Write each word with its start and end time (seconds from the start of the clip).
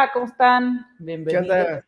Hola, 0.00 0.12
¿cómo 0.14 0.24
están? 0.24 0.86
¿Qué 0.96 1.04
Bienvenidos. 1.04 1.42
onda? 1.42 1.86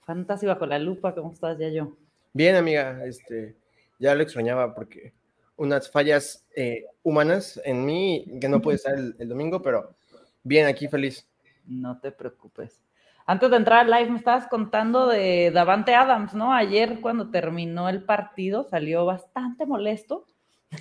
Fantasy 0.00 0.44
bajo 0.44 0.66
la 0.66 0.80
lupa, 0.80 1.14
¿cómo 1.14 1.30
estás, 1.30 1.56
ya 1.56 1.68
yo? 1.68 1.96
Bien, 2.32 2.56
amiga, 2.56 3.00
este, 3.04 3.54
ya 4.00 4.12
lo 4.16 4.24
extrañaba 4.24 4.74
porque 4.74 5.12
unas 5.54 5.88
fallas 5.88 6.44
eh, 6.56 6.86
humanas 7.04 7.60
en 7.64 7.86
mí 7.86 8.26
que 8.40 8.48
no 8.48 8.60
pude 8.60 8.74
estar 8.74 8.94
el, 8.98 9.14
el 9.20 9.28
domingo, 9.28 9.62
pero 9.62 9.94
bien, 10.42 10.66
aquí 10.66 10.88
feliz. 10.88 11.28
No 11.64 12.00
te 12.00 12.10
preocupes. 12.10 12.82
Antes 13.24 13.50
de 13.52 13.56
entrar 13.56 13.84
al 13.84 13.90
live, 13.92 14.10
me 14.10 14.18
estabas 14.18 14.48
contando 14.48 15.06
de 15.06 15.52
Davante 15.52 15.94
Adams, 15.94 16.34
¿no? 16.34 16.52
Ayer, 16.52 17.00
cuando 17.00 17.30
terminó 17.30 17.88
el 17.88 18.02
partido, 18.02 18.64
salió 18.64 19.04
bastante 19.04 19.64
molesto 19.64 20.26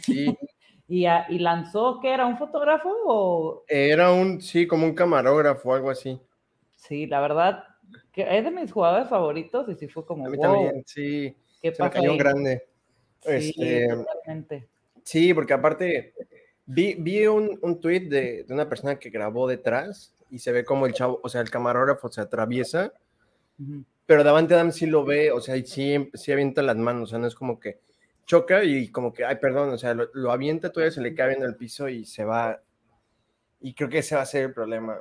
Sí, 0.01 0.25
y, 0.87 1.05
a- 1.05 1.25
y 1.29 1.39
lanzó, 1.39 1.99
¿qué 2.01 2.13
era? 2.13 2.25
¿Un 2.25 2.37
fotógrafo? 2.37 2.89
O... 3.07 3.63
era 3.67 4.11
un, 4.11 4.41
sí, 4.41 4.65
como 4.67 4.85
un 4.87 4.95
camarógrafo 4.95 5.73
algo 5.73 5.91
así. 5.91 6.19
Sí, 6.77 7.07
la 7.07 7.19
verdad, 7.21 7.63
que 8.11 8.37
es 8.37 8.43
de 8.43 8.51
mis 8.51 8.71
jugadores 8.71 9.09
favoritos 9.09 9.67
y 9.69 9.75
sí 9.75 9.87
fue 9.87 10.05
como, 10.05 10.25
A 10.25 10.29
mí 10.29 10.37
wow, 10.37 10.51
también, 10.53 10.83
sí, 10.85 11.35
¿qué 11.61 11.71
se 11.71 11.83
me 11.83 11.89
pasó 11.89 11.99
cayó 11.99 12.11
ahí? 12.11 12.17
grande. 12.17 12.63
Sí, 13.21 13.53
Este, 13.57 13.87
totalmente. 13.87 14.67
Sí, 15.03 15.33
porque 15.33 15.53
aparte 15.53 16.13
vi, 16.65 16.95
vi 16.95 17.27
un, 17.27 17.59
un 17.61 17.79
tweet 17.79 18.01
de, 18.09 18.43
de 18.43 18.53
una 18.53 18.67
persona 18.69 18.97
que 18.99 19.09
grabó 19.09 19.47
detrás 19.47 20.13
y 20.29 20.39
se 20.39 20.51
ve 20.51 20.65
como 20.65 20.85
el 20.87 20.93
chavo, 20.93 21.19
o 21.23 21.29
sea, 21.29 21.41
el 21.41 21.49
camarógrafo 21.51 22.11
se 22.11 22.21
atraviesa, 22.21 22.93
Ujú. 23.59 23.85
pero 24.05 24.23
Davante 24.23 24.53
Adams 24.53 24.75
sí 24.75 24.85
lo 24.85 25.03
ve, 25.03 25.31
o 25.31 25.41
sea, 25.41 25.57
y 25.57 25.65
sí, 25.65 26.09
sí 26.13 26.31
avienta 26.31 26.61
las 26.61 26.75
manos, 26.77 27.03
o 27.03 27.11
sea, 27.11 27.19
no 27.19 27.27
es 27.27 27.35
como 27.35 27.59
que 27.59 27.79
choca 28.25 28.63
y 28.63 28.89
como 28.89 29.13
que, 29.13 29.23
ay, 29.23 29.37
perdón, 29.37 29.69
o 29.69 29.77
sea, 29.77 29.93
lo, 29.93 30.09
lo 30.13 30.31
avienta, 30.31 30.71
todavía 30.71 30.91
se 30.91 31.01
le 31.01 31.13
cae 31.13 31.33
en 31.33 31.43
el 31.43 31.55
piso 31.55 31.87
y 31.87 32.05
se 32.05 32.25
va. 32.25 32.61
Y 33.61 33.73
creo 33.73 33.89
que 33.89 33.99
ese 33.99 34.15
va 34.15 34.21
a 34.21 34.25
ser 34.25 34.45
el 34.45 34.53
problema. 34.53 34.99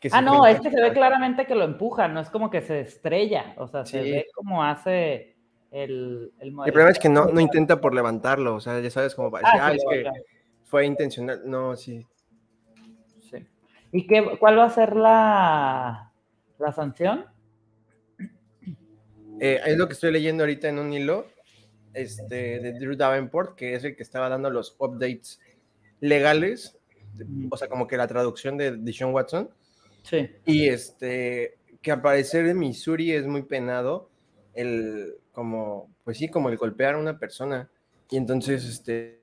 que 0.00 0.10
Ah, 0.12 0.20
no, 0.20 0.46
es 0.46 0.60
que 0.60 0.70
se 0.70 0.80
ve 0.80 0.92
claramente 0.92 1.46
que 1.46 1.54
lo 1.54 1.64
empuja, 1.64 2.08
no 2.08 2.20
es 2.20 2.28
como 2.28 2.50
que 2.50 2.62
se 2.62 2.80
estrella, 2.80 3.54
o 3.56 3.68
sea, 3.68 3.84
se 3.86 4.02
ve 4.02 4.26
como 4.34 4.62
hace 4.62 5.36
el... 5.70 6.32
El, 6.40 6.48
El 6.48 6.72
problema 6.72 6.90
es 6.90 6.98
que 6.98 7.08
no, 7.08 7.26
no 7.26 7.40
intenta 7.40 7.80
por 7.80 7.94
levantarlo, 7.94 8.56
o 8.56 8.60
sea, 8.60 8.80
ya 8.80 8.90
sabes 8.90 9.14
cómo 9.14 9.30
va 9.30 9.40
Ah, 9.42 9.68
ah, 9.68 9.70
sí, 9.72 9.76
es 9.76 9.84
que 9.88 10.10
fue 10.64 10.86
intencional. 10.86 11.42
No, 11.44 11.76
sí. 11.76 12.04
Sí. 13.30 13.46
¿Y 13.92 14.06
qué, 14.06 14.36
cuál 14.38 14.58
va 14.58 14.64
a 14.64 14.70
ser 14.70 14.96
la, 14.96 16.12
la 16.58 16.72
sanción? 16.72 17.26
Eh, 19.38 19.60
es 19.66 19.76
lo 19.76 19.86
que 19.86 19.92
estoy 19.92 20.12
leyendo 20.12 20.44
ahorita 20.44 20.68
en 20.68 20.78
un 20.78 20.92
hilo 20.92 21.26
este, 21.96 22.60
de 22.60 22.72
Drew 22.78 22.94
Davenport, 22.94 23.56
que 23.56 23.74
es 23.74 23.84
el 23.84 23.96
que 23.96 24.02
estaba 24.02 24.28
dando 24.28 24.50
los 24.50 24.76
updates 24.78 25.40
legales, 26.00 26.76
o 27.50 27.56
sea, 27.56 27.68
como 27.68 27.86
que 27.86 27.96
la 27.96 28.06
traducción 28.06 28.56
de 28.56 28.76
Deshaun 28.76 29.14
Watson. 29.14 29.50
Sí. 30.02 30.30
Y 30.44 30.68
este, 30.68 31.58
que 31.80 31.90
al 31.90 32.02
parecer 32.02 32.46
en 32.46 32.58
Missouri 32.58 33.12
es 33.12 33.26
muy 33.26 33.42
penado 33.42 34.10
el, 34.54 35.14
como, 35.32 35.90
pues 36.04 36.18
sí, 36.18 36.28
como 36.28 36.50
el 36.50 36.56
golpear 36.56 36.94
a 36.94 36.98
una 36.98 37.18
persona. 37.18 37.70
Y 38.10 38.16
entonces, 38.18 38.64
este, 38.64 39.22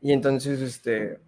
y 0.00 0.12
entonces, 0.12 0.60
este, 0.60 1.18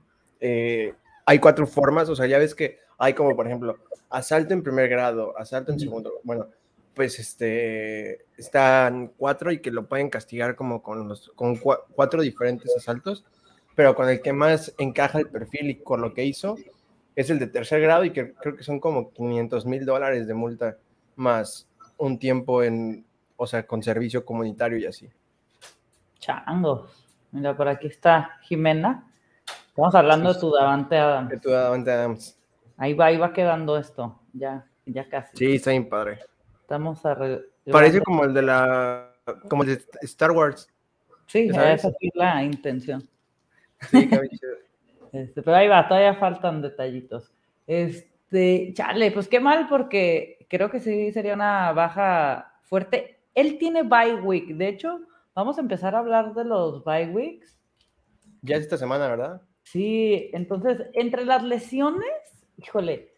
eh, 0.40 0.94
hay 1.26 1.38
cuatro 1.38 1.66
formas, 1.66 2.08
o 2.08 2.16
sea, 2.16 2.26
ya 2.26 2.38
ves 2.38 2.54
que 2.54 2.78
hay 2.98 3.14
como, 3.14 3.34
por 3.34 3.46
ejemplo, 3.46 3.76
asalto 4.08 4.54
en 4.54 4.62
primer 4.62 4.88
grado, 4.88 5.36
asalto 5.36 5.72
en 5.72 5.80
segundo, 5.80 6.20
bueno, 6.22 6.48
pues 6.94 7.18
este, 7.18 8.26
están 8.36 9.12
cuatro 9.16 9.50
y 9.52 9.60
que 9.60 9.70
lo 9.70 9.86
pueden 9.86 10.10
castigar 10.10 10.56
como 10.56 10.82
con, 10.82 11.08
los, 11.08 11.30
con 11.34 11.56
cua- 11.56 11.80
cuatro 11.92 12.20
diferentes 12.22 12.74
asaltos, 12.76 13.24
pero 13.74 13.94
con 13.94 14.08
el 14.08 14.20
que 14.20 14.32
más 14.32 14.74
encaja 14.78 15.18
el 15.18 15.28
perfil 15.28 15.70
y 15.70 15.74
con 15.76 16.00
lo 16.00 16.12
que 16.14 16.24
hizo 16.24 16.56
es 17.16 17.30
el 17.30 17.38
de 17.38 17.46
tercer 17.46 17.80
grado 17.80 18.04
y 18.04 18.12
que 18.12 18.32
creo 18.34 18.56
que 18.56 18.62
son 18.62 18.80
como 18.80 19.12
500 19.12 19.66
mil 19.66 19.84
dólares 19.84 20.26
de 20.26 20.34
multa 20.34 20.76
más 21.16 21.68
un 21.96 22.18
tiempo 22.18 22.62
en, 22.62 23.04
o 23.36 23.46
sea, 23.46 23.66
con 23.66 23.82
servicio 23.82 24.24
comunitario 24.24 24.78
y 24.78 24.86
así. 24.86 25.08
Changos. 26.18 27.06
Mira, 27.32 27.56
por 27.56 27.68
aquí 27.68 27.86
está 27.86 28.38
Jimena. 28.42 29.06
Estamos 29.68 29.94
hablando 29.94 30.32
de 30.34 30.40
tu 30.40 30.50
Davante 30.52 30.96
Adams. 30.96 31.30
Que 31.30 31.38
tú, 31.38 31.50
Davante 31.50 31.90
Adams. 31.90 32.38
Ahí 32.76 32.94
va, 32.94 33.06
ahí 33.06 33.16
va 33.16 33.32
quedando 33.32 33.76
esto. 33.78 34.18
Ya, 34.32 34.66
ya 34.86 35.08
casi. 35.08 35.36
Sí, 35.36 35.54
está 35.54 35.70
bien 35.70 35.88
padre. 35.88 36.18
Estamos. 36.70 37.00
Parece 37.72 38.00
como 38.00 38.22
el 38.22 38.32
de 38.32 38.42
la, 38.42 39.12
como 39.48 39.64
el 39.64 39.70
de 39.70 39.84
Star 40.02 40.30
Wars. 40.30 40.68
Sí, 41.26 41.48
esa 41.50 41.72
es 41.72 41.84
la 42.14 42.44
intención. 42.44 43.08
Sí. 43.90 44.08
Este, 45.12 45.42
pero 45.42 45.56
ahí 45.56 45.66
va, 45.66 45.88
todavía 45.88 46.14
faltan 46.14 46.62
detallitos. 46.62 47.32
Este, 47.66 48.72
chale, 48.74 49.10
pues 49.10 49.26
qué 49.26 49.40
mal, 49.40 49.66
porque 49.68 50.46
creo 50.48 50.70
que 50.70 50.78
sí 50.78 51.10
sería 51.10 51.34
una 51.34 51.72
baja 51.72 52.60
fuerte. 52.62 53.18
Él 53.34 53.58
tiene 53.58 53.82
bye 53.82 54.14
week. 54.14 54.54
De 54.54 54.68
hecho, 54.68 55.00
vamos 55.34 55.58
a 55.58 55.62
empezar 55.62 55.96
a 55.96 55.98
hablar 55.98 56.32
de 56.32 56.44
los 56.44 56.84
bye 56.84 57.08
weeks. 57.08 57.58
Ya 58.42 58.54
es 58.54 58.62
esta 58.62 58.76
semana, 58.76 59.08
¿verdad? 59.08 59.42
Sí, 59.64 60.30
entonces, 60.32 60.86
entre 60.92 61.24
las 61.24 61.42
lesiones, 61.42 62.06
híjole, 62.56 63.12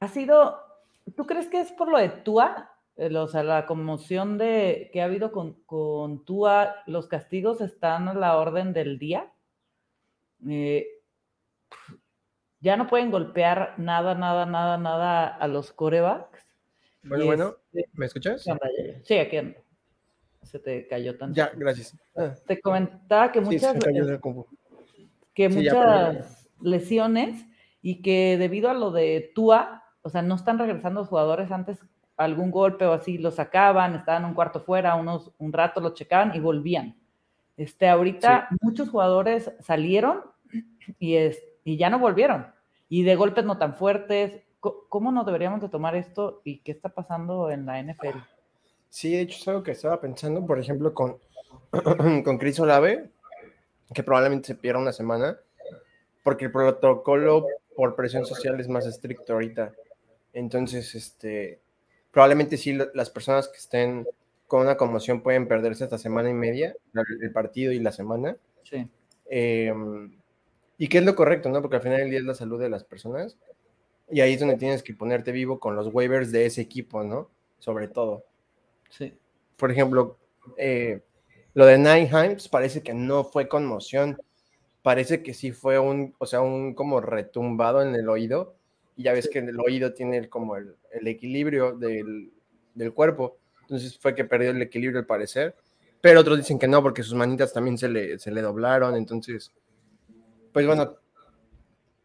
ha 0.00 0.08
sido. 0.08 0.71
¿Tú 1.16 1.26
crees 1.26 1.48
que 1.48 1.60
es 1.60 1.72
por 1.72 1.88
lo 1.88 1.98
de 1.98 2.08
Tua? 2.08 2.70
O 2.96 3.26
sea, 3.28 3.42
la 3.42 3.66
conmoción 3.66 4.38
de 4.38 4.90
que 4.92 5.00
ha 5.00 5.06
habido 5.06 5.32
con, 5.32 5.54
con 5.64 6.24
Tua, 6.24 6.76
los 6.86 7.08
castigos 7.08 7.60
están 7.60 8.08
a 8.08 8.14
la 8.14 8.36
orden 8.36 8.72
del 8.72 8.98
día. 8.98 9.32
Eh, 10.48 10.86
ya 12.60 12.76
no 12.76 12.86
pueden 12.86 13.10
golpear 13.10 13.74
nada, 13.78 14.14
nada, 14.14 14.46
nada, 14.46 14.78
nada 14.78 15.26
a 15.26 15.48
los 15.48 15.72
corebacks. 15.72 16.46
Bueno, 17.02 17.24
Y 17.24 17.26
bueno, 17.26 17.56
este- 17.72 17.90
¿me 17.94 18.06
escuchas? 18.06 18.44
Sí, 19.04 19.14
aquí 19.18 19.36
ando. 19.36 19.58
Se 20.42 20.58
te 20.58 20.86
cayó 20.86 21.16
tanto. 21.18 21.34
Ya, 21.36 21.50
gracias. 21.56 21.96
Ah, 22.16 22.34
Te 22.46 22.60
comentaba 22.60 23.32
que 23.32 23.40
muchas 23.40 23.76
cayó 23.82 24.20
que 25.34 25.50
Sí, 25.50 25.62
ya, 25.64 25.72
perdón. 25.72 26.14
muchas 26.16 26.50
lesiones 26.60 27.46
y 27.80 28.02
que 28.02 28.36
debido 28.38 28.68
a 28.70 28.74
lo 28.74 28.90
de 28.90 29.32
Tua, 29.34 29.81
o 30.02 30.08
sea, 30.08 30.22
no 30.22 30.34
están 30.34 30.58
regresando 30.58 31.00
los 31.00 31.08
jugadores 31.08 31.50
antes 31.50 31.78
algún 32.16 32.50
golpe 32.50 32.84
o 32.86 32.92
así, 32.92 33.18
los 33.18 33.36
sacaban, 33.36 33.94
estaban 33.94 34.24
un 34.24 34.34
cuarto 34.34 34.60
fuera, 34.60 34.94
unos 34.94 35.32
un 35.38 35.52
rato 35.52 35.80
los 35.80 35.94
checaban 35.94 36.34
y 36.34 36.40
volvían. 36.40 36.96
Este, 37.56 37.88
ahorita 37.88 38.48
muchos 38.60 38.90
jugadores 38.90 39.50
salieron 39.60 40.22
y, 40.98 41.16
es, 41.16 41.42
y 41.64 41.76
ya 41.76 41.90
no 41.90 41.98
volvieron. 41.98 42.46
Y 42.88 43.02
de 43.04 43.16
golpes 43.16 43.44
no 43.44 43.58
tan 43.58 43.74
fuertes. 43.74 44.42
¿Cómo 44.60 45.10
nos 45.10 45.26
deberíamos 45.26 45.60
de 45.60 45.68
tomar 45.68 45.96
esto 45.96 46.40
y 46.44 46.58
qué 46.58 46.72
está 46.72 46.90
pasando 46.90 47.50
en 47.50 47.66
la 47.66 47.82
NFL? 47.82 48.18
Sí, 48.88 49.12
de 49.12 49.22
hecho 49.22 49.38
es 49.38 49.48
algo 49.48 49.62
que 49.62 49.72
estaba 49.72 50.00
pensando, 50.00 50.46
por 50.46 50.58
ejemplo, 50.58 50.94
con, 50.94 51.18
con 52.24 52.38
Chris 52.38 52.60
Olave, 52.60 53.10
que 53.92 54.02
probablemente 54.02 54.48
se 54.48 54.54
pierda 54.54 54.80
una 54.80 54.92
semana, 54.92 55.36
porque 56.22 56.44
el 56.44 56.52
protocolo 56.52 57.46
por 57.74 57.96
presión 57.96 58.24
social 58.24 58.60
es 58.60 58.68
más 58.68 58.86
estricto 58.86 59.32
ahorita. 59.32 59.72
Entonces, 60.32 60.94
este, 60.94 61.60
probablemente 62.10 62.56
sí 62.56 62.78
las 62.94 63.10
personas 63.10 63.48
que 63.48 63.58
estén 63.58 64.06
con 64.46 64.62
una 64.62 64.76
conmoción 64.76 65.22
pueden 65.22 65.48
perderse 65.48 65.84
esta 65.84 65.98
semana 65.98 66.30
y 66.30 66.34
media, 66.34 66.74
el 67.20 67.32
partido 67.32 67.72
y 67.72 67.78
la 67.80 67.92
semana. 67.92 68.36
Sí. 68.64 68.88
Eh, 69.30 69.72
y 70.78 70.88
qué 70.88 70.98
es 70.98 71.04
lo 71.04 71.14
correcto, 71.14 71.48
¿no? 71.48 71.60
Porque 71.62 71.76
al 71.76 71.82
final 71.82 71.98
del 71.98 72.10
día 72.10 72.18
es 72.18 72.24
la 72.24 72.34
salud 72.34 72.60
de 72.60 72.68
las 72.70 72.84
personas. 72.84 73.36
Y 74.10 74.20
ahí 74.20 74.34
es 74.34 74.40
donde 74.40 74.56
tienes 74.56 74.82
que 74.82 74.94
ponerte 74.94 75.32
vivo 75.32 75.60
con 75.60 75.76
los 75.76 75.88
waivers 75.94 76.32
de 76.32 76.46
ese 76.46 76.60
equipo, 76.62 77.04
¿no? 77.04 77.30
Sobre 77.58 77.88
todo 77.88 78.24
Sí. 78.90 79.14
por 79.56 79.70
ejemplo, 79.72 80.18
eh, 80.56 81.02
lo 81.54 81.66
de 81.66 81.78
pues, 82.32 82.48
parece 82.48 82.82
que 82.82 82.94
no 82.94 83.24
fue 83.24 83.48
conmoción, 83.48 84.20
parece 84.82 85.22
que 85.22 85.34
sí 85.34 85.52
fue 85.52 85.78
un, 85.78 86.14
o 86.18 86.26
sea, 86.26 86.42
un 86.42 86.74
como 86.74 87.00
retumbado 87.00 87.82
en 87.82 87.94
el 87.94 88.08
oído, 88.08 88.54
y 88.96 89.04
ya 89.04 89.12
ves 89.12 89.28
que 89.28 89.38
en 89.38 89.48
el 89.48 89.60
oído 89.60 89.92
tiene 89.92 90.28
como 90.28 90.56
el, 90.56 90.76
el 90.92 91.06
equilibrio 91.08 91.72
del, 91.72 92.32
del 92.74 92.92
cuerpo, 92.92 93.38
entonces 93.62 93.98
fue 93.98 94.14
que 94.14 94.24
perdió 94.24 94.50
el 94.50 94.62
equilibrio 94.62 95.00
al 95.00 95.06
parecer, 95.06 95.56
pero 96.00 96.20
otros 96.20 96.38
dicen 96.38 96.58
que 96.58 96.68
no, 96.68 96.82
porque 96.82 97.02
sus 97.02 97.14
manitas 97.14 97.52
también 97.52 97.78
se 97.78 97.88
le, 97.88 98.18
se 98.18 98.30
le 98.30 98.42
doblaron, 98.42 98.96
entonces, 98.96 99.52
pues 100.52 100.66
bueno, 100.66 100.96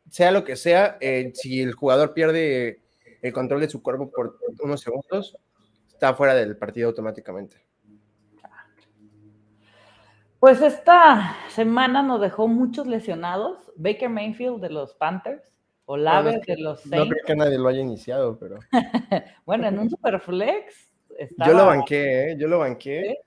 sea 0.10 0.32
lo 0.32 0.44
que 0.44 0.56
sea, 0.56 0.98
eh, 1.02 1.32
si 1.34 1.62
el 1.62 1.74
jugador 1.74 2.14
pierde 2.14 2.82
el 3.22 3.34
control 3.34 3.62
de 3.62 3.70
su 3.70 3.82
cuerpo 3.82 4.10
por 4.10 4.38
unos 4.62 4.82
segundos, 4.82 5.38
está 5.88 6.14
fuera 6.14 6.36
del 6.36 6.56
partido 6.58 6.90
automáticamente. 6.90 7.68
Pues 10.40 10.62
esta 10.62 11.36
semana 11.50 12.04
nos 12.04 12.22
dejó 12.22 12.48
muchos 12.48 12.86
lesionados. 12.86 13.72
Baker 13.76 14.10
Mayfield 14.10 14.62
de 14.62 14.70
los 14.70 14.94
Panthers, 14.94 15.42
Olave 15.90 16.32
Bueno, 16.32 16.44
de 16.46 16.58
los 16.58 16.86
No 16.86 16.98
Saints. 16.98 17.10
creo 17.10 17.26
que 17.26 17.36
nadie 17.36 17.58
lo 17.58 17.68
haya 17.70 17.80
iniciado, 17.80 18.38
pero 18.38 18.60
Bueno, 19.46 19.68
en 19.68 19.80
un 19.80 19.90
Superflex 19.90 20.92
estaba... 21.18 21.52
yo 21.52 21.58
lo 21.58 21.66
banqué, 21.66 22.32
¿eh? 22.32 22.38
Yo 22.38 22.48
lo 22.48 22.60
banqué. 22.60 23.18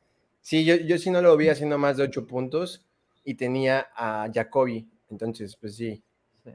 ¿Sí? 0.43 0.61
Sí, 0.61 0.65
yo, 0.65 0.77
yo 0.77 0.99
sí 0.99 1.11
no 1.11 1.23
lo 1.23 1.37
vi 1.37 1.49
haciendo 1.49 1.79
más 1.79 1.97
de 1.97 2.05
ocho 2.05 2.27
puntos 2.27 2.87
y 3.25 3.35
tenía 3.35 3.89
a 3.95 4.29
Jacoby. 4.33 4.89
Entonces, 5.11 5.57
pues 5.57 5.77
sí. 5.77 6.03
Sí. 6.45 6.51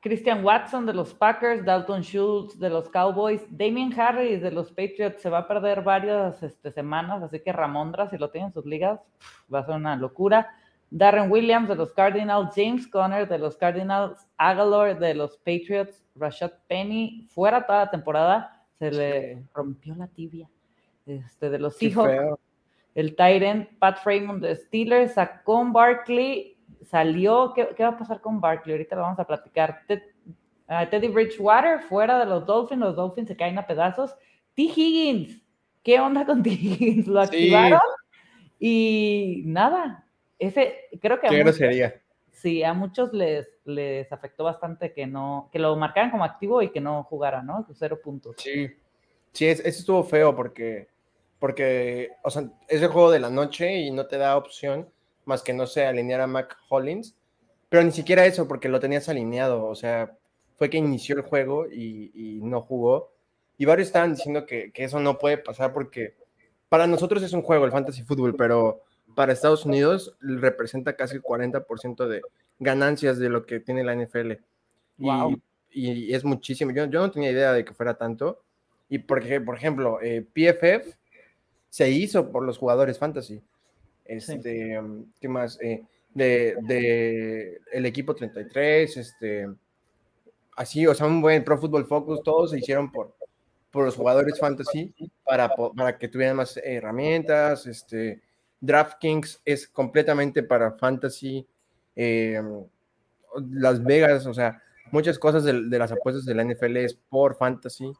Christian 0.00 0.44
Watson 0.44 0.86
de 0.86 0.94
los 0.94 1.14
Packers, 1.14 1.64
Dalton 1.64 2.02
Schultz 2.02 2.58
de 2.58 2.70
los 2.70 2.88
Cowboys, 2.88 3.42
Damien 3.48 3.92
Harris 3.98 4.42
de 4.42 4.50
los 4.50 4.70
Patriots 4.70 5.22
se 5.22 5.30
va 5.30 5.38
a 5.38 5.48
perder 5.48 5.82
varias 5.82 6.42
este, 6.42 6.70
semanas, 6.72 7.22
así 7.22 7.40
que 7.40 7.52
Ramondra, 7.52 8.08
si 8.10 8.18
lo 8.18 8.30
tiene 8.30 8.48
en 8.48 8.52
sus 8.52 8.66
ligas, 8.66 9.00
va 9.52 9.60
a 9.60 9.66
ser 9.66 9.76
una 9.76 9.96
locura. 9.96 10.48
Darren 10.90 11.30
Williams 11.30 11.68
de 11.68 11.76
los 11.76 11.92
Cardinals, 11.92 12.52
James 12.54 12.86
Conner 12.88 13.28
de 13.28 13.38
los 13.38 13.56
Cardinals, 13.56 14.26
Aguilar 14.36 14.98
de 14.98 15.14
los 15.14 15.36
Patriots, 15.38 16.04
Rashad 16.16 16.52
Penny 16.66 17.28
fuera 17.30 17.64
toda 17.64 17.84
la 17.84 17.90
temporada, 17.90 18.66
se 18.78 18.90
le 18.90 19.44
rompió 19.54 19.94
la 19.94 20.08
tibia. 20.08 20.48
Este, 21.06 21.48
de 21.50 21.58
los 21.58 21.76
Seahawks, 21.76 22.38
el 22.94 23.16
Tyrant 23.16 23.68
Pat 23.78 23.98
Fremont 23.98 24.42
de 24.42 24.54
Steelers, 24.56 25.14
sacó 25.14 25.64
Barkley 25.64 26.56
salió, 26.82 27.52
¿qué, 27.54 27.82
va 27.82 27.88
a 27.88 27.98
pasar 27.98 28.20
con 28.20 28.40
Barkley? 28.40 28.74
Ahorita 28.74 28.96
lo 28.96 29.02
vamos 29.02 29.18
a 29.18 29.26
platicar. 29.26 29.82
Teddy 29.86 31.08
Bridgewater 31.08 31.80
fuera 31.80 32.18
de 32.18 32.26
los 32.26 32.46
Dolphins, 32.46 32.80
los 32.80 32.96
Dolphins 32.96 33.28
se 33.28 33.36
caen 33.36 33.58
a 33.58 33.66
pedazos. 33.66 34.14
T. 34.54 34.62
Higgins, 34.62 35.42
¿qué 35.82 36.00
onda 36.00 36.24
con 36.24 36.42
T. 36.42 36.50
Higgins? 36.50 37.06
¿Lo 37.06 37.20
activaron? 37.20 37.80
Y 38.58 39.42
nada, 39.46 40.06
ese 40.40 40.88
creo 41.00 41.20
que... 41.20 41.28
¿Qué 41.28 41.52
sería? 41.52 42.00
Sí, 42.32 42.62
a 42.62 42.72
muchos 42.72 43.12
les, 43.12 43.46
les 43.64 44.10
afectó 44.12 44.44
bastante 44.44 44.92
que 44.92 45.06
no, 45.06 45.48
que 45.52 45.58
lo 45.58 45.76
marcaran 45.76 46.10
como 46.10 46.24
activo 46.24 46.62
y 46.62 46.70
que 46.70 46.80
no 46.80 47.04
jugara, 47.04 47.42
¿no? 47.42 47.66
Cero 47.74 48.00
puntos. 48.02 48.36
Sí, 48.38 48.68
sí, 49.32 49.46
ese 49.46 49.68
estuvo 49.68 50.02
feo 50.02 50.34
porque, 50.34 50.88
porque, 51.38 52.12
o 52.24 52.30
sea, 52.30 52.44
es 52.66 52.80
el 52.80 52.88
juego 52.88 53.10
de 53.10 53.20
la 53.20 53.30
noche 53.30 53.76
y 53.76 53.90
no 53.90 54.06
te 54.06 54.16
da 54.16 54.36
opción 54.36 54.88
más 55.24 55.42
que 55.42 55.52
no 55.52 55.66
se 55.66 55.86
alineara 55.86 56.26
Mac 56.26 56.56
Hollins, 56.68 57.14
pero 57.68 57.84
ni 57.84 57.92
siquiera 57.92 58.26
eso, 58.26 58.48
porque 58.48 58.68
lo 58.68 58.80
tenías 58.80 59.08
alineado, 59.08 59.64
o 59.66 59.74
sea, 59.74 60.16
fue 60.56 60.68
que 60.68 60.78
inició 60.78 61.16
el 61.16 61.22
juego 61.22 61.66
y, 61.70 62.40
no 62.42 62.60
jugó. 62.62 63.12
Y 63.56 63.64
varios 63.64 63.88
estaban 63.88 64.14
diciendo 64.14 64.44
que, 64.44 64.72
eso 64.74 65.00
no 65.00 65.18
puede 65.18 65.38
pasar 65.38 65.72
porque 65.72 66.16
para 66.68 66.86
nosotros 66.86 67.22
es 67.22 67.32
un 67.32 67.42
juego 67.42 67.64
el 67.64 67.72
fantasy 67.72 68.02
fútbol, 68.02 68.34
pero 68.36 68.82
para 69.14 69.32
Estados 69.32 69.64
Unidos 69.64 70.16
representa 70.20 70.96
casi 70.96 71.16
el 71.16 71.22
40% 71.22 72.06
de 72.06 72.22
ganancias 72.58 73.18
de 73.18 73.28
lo 73.28 73.46
que 73.46 73.60
tiene 73.60 73.84
la 73.84 73.94
NFL. 73.94 74.32
Y, 75.72 76.12
es 76.12 76.24
muchísimo. 76.24 76.72
Yo, 76.72 76.86
yo, 76.86 77.00
no 77.00 77.10
tenía 77.10 77.30
idea 77.30 77.52
de 77.52 77.64
que 77.64 77.74
fuera 77.74 77.94
tanto. 77.94 78.42
Y 78.88 78.98
porque, 78.98 79.40
por 79.40 79.56
ejemplo, 79.56 80.00
eh, 80.02 80.22
PFF 80.22 80.96
se 81.68 81.90
hizo 81.90 82.30
por 82.30 82.44
los 82.44 82.58
jugadores 82.58 82.98
fantasy. 82.98 83.40
Este, 84.04 84.80
¿qué 85.20 85.28
más? 85.28 85.58
Eh, 85.60 85.84
de, 86.14 87.60
el 87.72 87.86
equipo 87.86 88.14
33, 88.14 88.96
este, 88.96 89.48
así, 90.56 90.86
o 90.86 90.94
sea, 90.94 91.06
un 91.06 91.20
buen 91.20 91.44
Pro 91.44 91.58
Football 91.58 91.86
Focus, 91.86 92.22
todos 92.22 92.50
se 92.50 92.58
hicieron 92.58 92.90
por, 92.90 93.14
por 93.70 93.84
los 93.84 93.94
jugadores 93.94 94.38
fantasy 94.38 94.92
para, 95.24 95.54
para 95.54 95.96
que 95.96 96.08
tuvieran 96.08 96.36
más 96.36 96.56
herramientas, 96.56 97.66
este, 97.66 98.20
DraftKings 98.60 99.40
es 99.44 99.68
completamente 99.68 100.42
para 100.42 100.72
fantasy, 100.72 101.46
em, 101.96 102.64
Las 103.50 103.82
Vegas, 103.82 104.26
o 104.26 104.34
sea, 104.34 104.62
muchas 104.90 105.18
cosas 105.18 105.44
de, 105.44 105.52
las 105.52 105.92
apuestas 105.92 106.24
de 106.24 106.34
la 106.34 106.42
NFL 106.42 106.76
es 106.78 106.94
por 106.94 107.36
fantasy. 107.36 107.92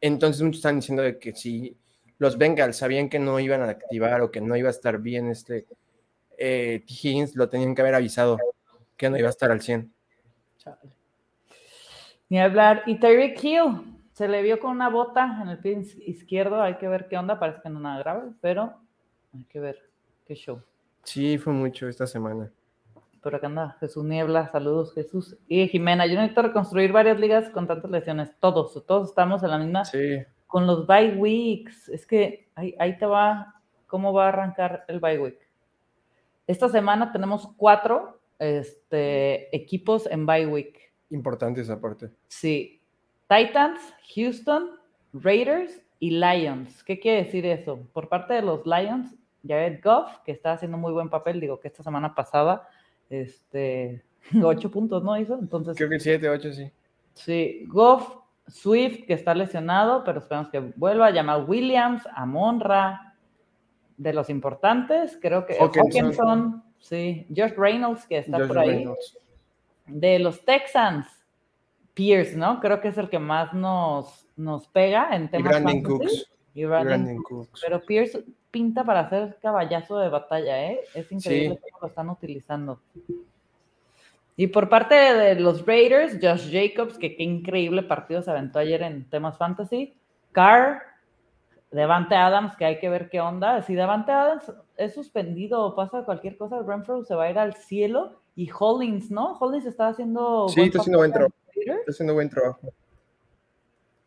Entonces 0.00 0.42
muchos 0.42 0.58
están 0.58 0.76
diciendo 0.76 1.02
de 1.02 1.18
que 1.18 1.34
sí, 1.34 1.76
los 2.18 2.38
Bengals 2.38 2.76
sabían 2.76 3.08
que 3.08 3.18
no 3.18 3.38
iban 3.40 3.62
a 3.62 3.70
activar 3.70 4.20
o 4.22 4.30
que 4.30 4.40
no 4.40 4.56
iba 4.56 4.68
a 4.68 4.70
estar 4.70 4.98
bien 4.98 5.28
este 5.30 5.66
eh. 6.36 6.84
Higgins, 6.86 7.36
lo 7.36 7.48
tenían 7.48 7.74
que 7.74 7.82
haber 7.82 7.94
avisado 7.94 8.38
que 8.96 9.10
no 9.10 9.16
iba 9.16 9.28
a 9.28 9.30
estar 9.30 9.50
al 9.50 9.60
100. 9.60 9.92
Ni 12.28 12.40
hablar. 12.40 12.82
Y 12.86 12.98
Tyreek 12.98 13.42
Hill 13.42 13.98
se 14.12 14.28
le 14.28 14.42
vio 14.42 14.60
con 14.60 14.72
una 14.72 14.88
bota 14.88 15.38
en 15.42 15.48
el 15.48 15.58
pie 15.58 15.80
izquierdo. 16.06 16.60
Hay 16.60 16.76
que 16.76 16.88
ver 16.88 17.08
qué 17.08 17.16
onda. 17.16 17.38
Parece 17.38 17.60
que 17.62 17.70
no 17.70 17.80
nada 17.80 17.98
grave, 18.00 18.32
pero 18.40 18.80
hay 19.34 19.44
que 19.44 19.60
ver 19.60 19.78
qué 20.24 20.34
show. 20.34 20.62
Sí, 21.02 21.38
fue 21.38 21.52
mucho 21.52 21.88
esta 21.88 22.06
semana. 22.06 22.50
Pero 23.22 23.36
acá 23.36 23.46
anda 23.46 23.76
Jesús 23.80 24.04
Niebla, 24.04 24.50
saludos 24.50 24.94
Jesús. 24.94 25.36
Y 25.48 25.66
Jimena, 25.68 26.06
yo 26.06 26.14
necesito 26.14 26.42
reconstruir 26.42 26.92
varias 26.92 27.18
ligas 27.18 27.50
con 27.50 27.66
tantas 27.66 27.90
lesiones. 27.90 28.30
Todos, 28.40 28.84
todos 28.86 29.08
estamos 29.08 29.42
en 29.42 29.50
la 29.50 29.58
misma. 29.58 29.84
Sí 29.84 30.18
con 30.48 30.66
los 30.66 30.86
bye 30.86 31.14
weeks, 31.14 31.88
es 31.90 32.06
que 32.06 32.48
ahí, 32.56 32.98
te 32.98 33.06
va 33.06 33.54
cómo 33.86 34.12
va 34.12 34.24
a 34.24 34.28
arrancar 34.30 34.84
el 34.88 34.98
bye 34.98 35.18
week. 35.18 35.38
Esta 36.46 36.68
semana 36.70 37.12
tenemos 37.12 37.46
cuatro 37.56 38.20
este, 38.38 39.54
equipos 39.54 40.06
en 40.06 40.26
bye 40.26 40.46
week. 40.46 40.80
Importante 41.10 41.60
esa 41.60 41.78
parte. 41.78 42.10
Sí. 42.26 42.80
Titans, 43.28 43.80
Houston, 44.14 44.70
Raiders 45.12 45.82
y 46.00 46.10
Lions. 46.10 46.82
¿Qué 46.84 46.98
quiere 46.98 47.24
decir 47.24 47.44
eso? 47.46 47.80
Por 47.92 48.08
parte 48.08 48.34
de 48.34 48.42
los 48.42 48.64
Lions, 48.66 49.14
Jared 49.46 49.80
Goff, 49.82 50.18
que 50.24 50.32
está 50.32 50.52
haciendo 50.52 50.76
muy 50.78 50.92
buen 50.92 51.08
papel, 51.08 51.40
digo 51.40 51.60
que 51.60 51.68
esta 51.68 51.82
semana 51.82 52.14
pasada, 52.14 52.68
este, 53.10 54.02
ocho 54.42 54.70
puntos, 54.70 55.02
¿no 55.02 55.16
hizo? 55.18 55.38
Entonces. 55.38 55.76
Creo 55.76 55.90
que 55.90 56.00
siete, 56.00 56.28
ocho, 56.28 56.52
sí. 56.52 56.70
Sí, 57.14 57.64
Goff 57.66 58.16
Swift, 58.46 59.06
que 59.06 59.14
está 59.14 59.34
lesionado, 59.34 60.04
pero 60.04 60.20
esperamos 60.20 60.50
que 60.50 60.60
vuelva. 60.60 61.10
Llama 61.10 61.36
Williams, 61.38 62.02
Amonra, 62.14 63.08
de 63.98 64.12
los 64.12 64.30
importantes, 64.30 65.18
creo 65.20 65.44
que 65.44 65.56
Hawkinson, 65.58 66.62
sí, 66.78 67.26
Josh 67.36 67.52
Reynolds, 67.56 68.06
que 68.06 68.18
está 68.18 68.46
por 68.46 68.58
ahí. 68.58 68.86
De 69.86 70.18
los 70.20 70.44
Texans, 70.44 71.06
Pierce, 71.98 72.36
¿no? 72.36 72.60
Creo 72.60 72.80
que 72.80 72.86
es 72.86 72.96
el 72.96 73.08
que 73.08 73.18
más 73.18 73.52
nos, 73.52 74.24
nos 74.36 74.68
pega 74.68 75.16
en 75.16 75.28
temas. 75.28 75.46
Y 75.46 75.60
Brandon 75.60 75.82
Cooks. 75.82 76.30
Y 76.54 76.64
Brandon, 76.64 77.22
Cooks. 77.24 77.60
Pero 77.60 77.80
Pierce 77.84 78.24
pinta 78.52 78.84
para 78.84 79.00
hacer 79.00 79.36
caballazo 79.42 79.98
de 79.98 80.08
batalla, 80.08 80.64
¿eh? 80.64 80.78
Es 80.94 81.10
increíble 81.10 81.58
cómo 81.60 81.78
lo 81.82 81.88
están 81.88 82.08
utilizando. 82.08 82.80
Y 84.36 84.46
por 84.46 84.68
parte 84.68 84.94
de 84.94 85.40
los 85.40 85.66
Raiders, 85.66 86.20
Josh 86.22 86.52
Jacobs, 86.52 86.98
que 86.98 87.16
qué 87.16 87.24
increíble 87.24 87.82
partido 87.82 88.22
se 88.22 88.30
aventó 88.30 88.60
ayer 88.60 88.80
en 88.82 89.10
temas 89.10 89.36
fantasy. 89.36 89.92
Carr, 90.30 90.80
Devante 91.72 92.14
Adams, 92.14 92.54
que 92.54 92.64
hay 92.64 92.78
que 92.78 92.88
ver 92.88 93.10
qué 93.10 93.20
onda. 93.20 93.60
Si 93.62 93.74
Devante 93.74 94.12
Adams 94.12 94.52
es 94.76 94.94
suspendido 94.94 95.64
o 95.64 95.74
pasa 95.74 96.04
cualquier 96.04 96.38
cosa, 96.38 96.62
Renfro 96.62 97.02
se 97.02 97.16
va 97.16 97.24
a 97.24 97.30
ir 97.30 97.40
al 97.40 97.54
cielo. 97.54 98.20
Y 98.36 98.48
Hollins, 98.56 99.10
¿no? 99.10 99.36
Hollins 99.40 99.66
está 99.66 99.88
haciendo. 99.88 100.48
Sí, 100.48 100.60
está 100.60 100.78
haciendo 100.78 100.98
buen 100.98 101.10
trabajo. 101.10 101.34
Está 101.60 101.90
haciendo 101.90 102.14
buen 102.14 102.28
trabajo. 102.28 102.72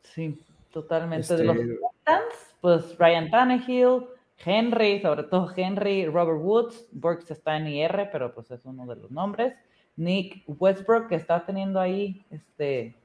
Sí, 0.04 0.38
totalmente. 0.72 1.36
De 1.36 1.44
los 1.44 1.58
este, 1.58 1.76
Titans, 1.76 2.56
pues 2.62 2.98
Ryan 2.98 3.30
Tannehill, 3.30 4.06
Henry, 4.44 5.02
sobre 5.02 5.24
todo 5.24 5.52
Henry, 5.56 6.06
Robert 6.08 6.40
Woods, 6.42 6.88
Burks 6.92 7.32
está 7.32 7.58
en 7.58 7.68
IR, 7.68 8.10
pero 8.12 8.34
pues 8.34 8.52
es 8.52 8.66
uno 8.66 8.86
de 8.86 8.96
los 8.96 9.12
nombres. 9.12 9.54
Nick 9.96 10.44
Westbrook, 10.48 11.10
que 11.10 11.16
está 11.16 11.46
teniendo 11.46 11.80
ahí, 11.80 12.26
este, 12.32 12.96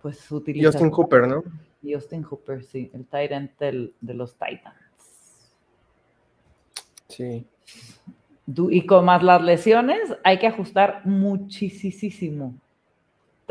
pues 0.00 0.30
utiliza. 0.30 0.68
Justin 0.70 0.90
Cooper, 0.90 1.28
¿no? 1.28 1.44
Justin 1.82 2.22
Cooper, 2.22 2.62
sí, 2.62 2.90
el 2.94 3.06
Tyrant 3.06 3.58
de 3.58 4.14
los 4.14 4.32
Titans. 4.32 4.76
Sí. 7.08 7.46
Y 8.46 8.86
con 8.86 9.04
más 9.04 9.22
las 9.22 9.42
lesiones, 9.42 10.00
hay 10.24 10.38
que 10.38 10.46
ajustar 10.46 11.02
muchísimo. 11.04 12.54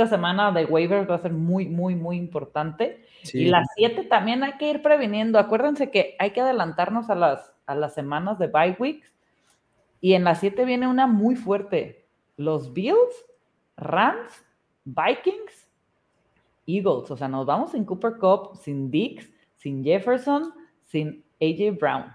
Esta 0.01 0.15
semana 0.15 0.51
de 0.51 0.65
waivers 0.65 1.07
va 1.07 1.13
a 1.13 1.19
ser 1.19 1.31
muy, 1.31 1.67
muy, 1.67 1.93
muy 1.93 2.17
importante. 2.17 3.05
Y 3.33 3.45
las 3.45 3.67
siete 3.75 4.03
también 4.03 4.43
hay 4.43 4.53
que 4.53 4.67
ir 4.67 4.81
previniendo. 4.81 5.37
Acuérdense 5.37 5.91
que 5.91 6.15
hay 6.17 6.31
que 6.31 6.41
adelantarnos 6.41 7.11
a 7.11 7.15
las, 7.15 7.53
a 7.67 7.75
las 7.75 7.93
semanas 7.93 8.39
de 8.39 8.47
bye 8.47 8.75
weeks. 8.79 9.13
Y 9.99 10.13
en 10.13 10.23
las 10.23 10.39
siete 10.39 10.65
viene 10.65 10.87
una 10.87 11.05
muy 11.05 11.35
fuerte 11.35 12.07
los 12.35 12.73
Bills, 12.73 13.25
Rams, 13.77 14.43
Vikings, 14.85 15.69
Eagles. 16.65 17.11
O 17.11 17.15
sea, 17.15 17.27
nos 17.27 17.45
vamos 17.45 17.73
sin 17.73 17.85
Cooper 17.85 18.13
Cup, 18.17 18.57
sin 18.57 18.89
Dix, 18.89 19.31
sin 19.57 19.83
Jefferson, 19.83 20.51
sin 20.85 21.23
AJ 21.39 21.77
Brown. 21.79 22.05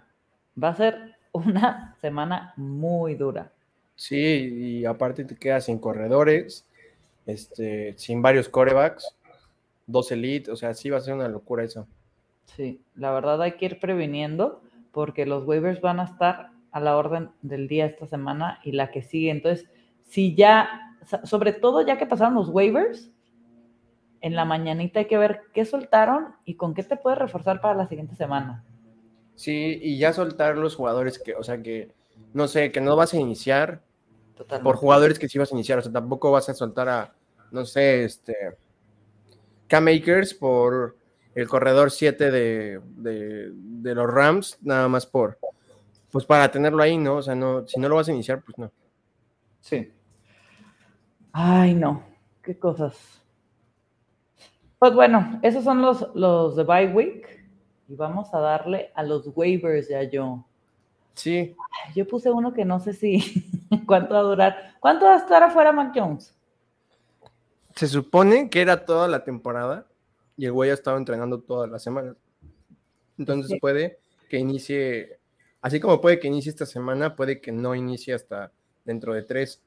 Va 0.60 0.70
a 0.70 0.74
ser 0.74 1.16
una 1.30 1.94
semana 2.00 2.52
muy 2.56 3.14
dura. 3.14 3.52
Sí, 3.94 4.16
y 4.16 4.84
aparte 4.84 5.24
te 5.24 5.36
quedas 5.36 5.66
sin 5.66 5.78
corredores, 5.78 6.68
este, 7.26 7.94
sin 7.98 8.22
varios 8.22 8.48
corebacks, 8.48 9.16
dos 9.86 10.10
elite, 10.12 10.50
o 10.50 10.56
sea, 10.56 10.74
sí 10.74 10.90
va 10.90 10.98
a 10.98 11.00
ser 11.00 11.14
una 11.14 11.28
locura 11.28 11.64
eso. 11.64 11.86
Sí, 12.44 12.80
la 12.94 13.10
verdad 13.12 13.42
hay 13.42 13.52
que 13.52 13.66
ir 13.66 13.80
previniendo 13.80 14.62
porque 14.92 15.26
los 15.26 15.44
waivers 15.44 15.80
van 15.80 16.00
a 16.00 16.04
estar 16.04 16.50
a 16.70 16.80
la 16.80 16.96
orden 16.96 17.30
del 17.42 17.68
día 17.68 17.86
esta 17.86 18.06
semana 18.06 18.60
y 18.62 18.72
la 18.72 18.90
que 18.90 19.02
sigue. 19.02 19.30
Entonces, 19.30 19.68
si 20.04 20.34
ya, 20.34 20.96
sobre 21.24 21.52
todo 21.52 21.84
ya 21.84 21.98
que 21.98 22.06
pasaron 22.06 22.34
los 22.34 22.48
waivers, 22.48 23.10
en 24.20 24.34
la 24.34 24.44
mañanita 24.44 25.00
hay 25.00 25.06
que 25.06 25.18
ver 25.18 25.42
qué 25.52 25.64
soltaron 25.64 26.34
y 26.44 26.54
con 26.54 26.74
qué 26.74 26.82
te 26.82 26.96
puedes 26.96 27.18
reforzar 27.18 27.60
para 27.60 27.74
la 27.74 27.88
siguiente 27.88 28.16
semana. 28.16 28.64
Sí, 29.34 29.78
y 29.82 29.98
ya 29.98 30.12
soltar 30.12 30.56
los 30.56 30.74
jugadores 30.74 31.18
que, 31.18 31.34
o 31.34 31.42
sea, 31.42 31.62
que, 31.62 31.92
no 32.32 32.48
sé, 32.48 32.72
que 32.72 32.80
no 32.80 32.96
vas 32.96 33.12
a 33.12 33.18
iniciar 33.18 33.82
por 34.62 34.76
jugadores 34.76 35.18
que 35.18 35.28
sí 35.28 35.38
vas 35.38 35.52
a 35.52 35.54
iniciar, 35.54 35.78
o 35.78 35.82
sea, 35.82 35.92
tampoco 35.92 36.30
vas 36.30 36.48
a 36.48 36.54
soltar 36.54 36.88
a, 36.88 37.15
no 37.50 37.64
sé, 37.64 38.04
este, 38.04 38.34
K-Makers 39.68 40.34
por 40.34 40.96
el 41.34 41.48
corredor 41.48 41.90
7 41.90 42.30
de, 42.30 42.80
de, 42.82 43.94
los 43.94 44.10
Rams, 44.10 44.58
nada 44.62 44.88
más 44.88 45.06
por, 45.06 45.38
pues 46.10 46.24
para 46.24 46.50
tenerlo 46.50 46.82
ahí, 46.82 46.96
¿no? 46.96 47.16
O 47.16 47.22
sea, 47.22 47.34
no, 47.34 47.66
si 47.66 47.78
no 47.78 47.88
lo 47.88 47.96
vas 47.96 48.08
a 48.08 48.12
iniciar, 48.12 48.42
pues 48.42 48.56
no. 48.58 48.70
Sí. 49.60 49.92
Ay, 51.32 51.74
no, 51.74 52.04
qué 52.42 52.58
cosas. 52.58 53.22
Pues 54.78 54.94
bueno, 54.94 55.40
esos 55.42 55.64
son 55.64 55.82
los, 55.82 56.08
los 56.14 56.56
de 56.56 56.64
bye 56.64 56.92
week 56.92 57.44
y 57.88 57.94
vamos 57.94 58.32
a 58.32 58.40
darle 58.40 58.90
a 58.94 59.02
los 59.02 59.30
waivers 59.34 59.88
ya 59.88 60.02
yo. 60.04 60.44
Sí. 61.14 61.56
Yo 61.94 62.06
puse 62.06 62.30
uno 62.30 62.52
que 62.52 62.64
no 62.64 62.78
sé 62.78 62.92
si 62.92 63.50
cuánto 63.86 64.14
va 64.14 64.20
a 64.20 64.24
durar. 64.24 64.76
¿Cuánto 64.80 65.06
va 65.06 65.14
a 65.14 65.18
estar 65.18 65.42
afuera 65.42 65.72
Mac 65.72 65.92
Jones? 65.94 66.35
Se 67.76 67.86
supone 67.86 68.50
que 68.50 68.60
era 68.60 68.84
toda 68.84 69.06
la 69.06 69.22
temporada 69.22 69.86
y 70.36 70.46
el 70.46 70.52
güey 70.52 70.70
ha 70.70 70.74
estado 70.74 70.96
entrenando 70.96 71.40
toda 71.40 71.66
la 71.66 71.78
semana. 71.78 72.16
Entonces 73.18 73.58
puede 73.60 73.98
que 74.28 74.38
inicie, 74.38 75.20
así 75.60 75.78
como 75.78 76.00
puede 76.00 76.18
que 76.18 76.28
inicie 76.28 76.50
esta 76.50 76.66
semana, 76.66 77.14
puede 77.16 77.40
que 77.40 77.52
no 77.52 77.74
inicie 77.74 78.14
hasta 78.14 78.52
dentro 78.84 79.14
de 79.14 79.22
tres. 79.22 79.62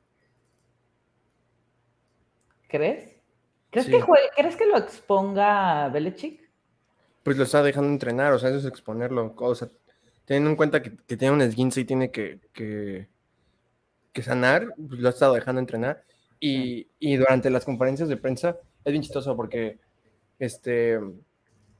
¿Crees? 2.68 3.16
¿Crees, 3.72 3.88
que, 3.88 4.04
¿crees 4.36 4.56
que 4.56 4.66
lo 4.66 4.78
exponga 4.78 5.90
Belichick? 5.90 6.50
Pues 7.24 7.38
lo 7.38 7.44
está 7.44 7.62
dejando 7.62 7.90
entrenar, 7.90 8.34
o 8.34 8.40
sea, 8.40 8.50
eso 8.50 8.60
es 8.60 8.66
exponerlo. 8.66 9.36
O 9.38 9.56
sea, 9.56 9.68
teniendo 10.26 10.50
en 10.50 10.56
cuenta 10.56 10.82
que, 10.82 10.90
tiene 10.90 11.32
un 11.32 11.42
esguince 11.42 11.82
y 11.82 11.86
tiene 11.86 12.10
que, 12.12 12.40
que, 12.54 13.08
sanar, 14.24 14.74
pues 14.76 15.00
lo 15.00 15.08
ha 15.08 15.12
estado 15.12 15.34
dejando 15.34 15.60
entrenar. 15.60 16.04
Y, 16.40 16.88
durante 17.18 17.50
las 17.50 17.66
conferencias 17.66 18.08
de 18.08 18.18
prensa 18.18 18.58
es 18.86 18.92
bien 18.92 19.04
chistoso 19.04 19.36
porque 19.36 19.80
este, 20.38 21.00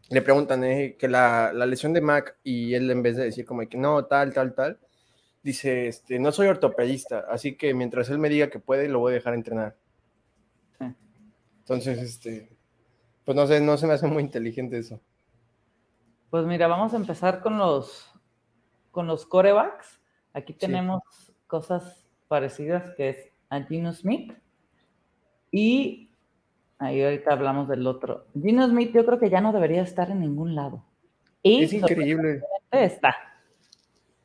le 0.10 0.22
preguntan 0.22 0.64
eh, 0.64 0.96
que 1.00 1.08
la, 1.08 1.54
lesión 1.54 1.94
de 1.94 2.02
Mac 2.02 2.38
y 2.44 2.74
él 2.74 2.92
en 2.92 3.02
vez 3.02 3.16
de 3.16 3.26
decir 3.26 3.46
como 3.46 3.68
que 3.68 3.78
no, 3.78 4.06
tal, 4.06 4.34
tal, 4.34 4.54
tal, 4.54 4.80
dice, 5.44 5.88
este, 5.88 6.20
no 6.20 6.32
soy 6.32 6.48
ortopedista, 6.48 7.26
así 7.30 7.56
que 7.56 7.74
mientras 7.74 8.10
él 8.10 8.20
me 8.20 8.30
diga 8.30 8.50
que 8.50 8.60
puede, 8.60 8.90
lo 8.90 9.00
voy 9.00 9.14
a 9.14 9.16
dejar 9.16 9.34
entrenar. 9.34 9.78
Entonces, 11.60 12.00
este, 12.00 12.50
pues 13.24 13.36
no 13.36 13.46
sé, 13.46 13.62
no 13.62 13.78
se 13.78 13.86
me 13.86 13.94
hace 13.94 14.08
muy 14.08 14.24
inteligente 14.24 14.80
eso. 14.80 15.00
Pues 16.32 16.46
mira, 16.46 16.68
vamos 16.68 16.94
a 16.94 16.98
empezar 16.98 17.42
con 17.42 17.60
los, 17.60 18.12
con 18.90 19.06
los 19.06 19.26
corebacks. 19.28 20.02
Aquí 20.34 20.54
tenemos 20.54 21.02
cosas 21.46 22.08
parecidas 22.28 22.96
que 22.96 23.10
es 23.10 23.32
a 23.50 23.62
Gino 23.62 23.94
Smith. 23.94 24.34
Y 25.52 26.10
ahí 26.78 27.04
ahorita 27.04 27.34
hablamos 27.34 27.68
del 27.68 27.86
otro. 27.88 28.28
Gino 28.42 28.68
Smith 28.68 28.92
yo 28.94 29.06
creo 29.06 29.20
que 29.20 29.30
ya 29.30 29.42
no 29.42 29.52
debería 29.52 29.82
estar 29.82 30.10
en 30.12 30.22
ningún 30.22 30.56
lado. 30.56 30.84
Y 31.44 31.64
es 31.64 31.74
increíble. 31.74 32.42
Está. 32.72 33.16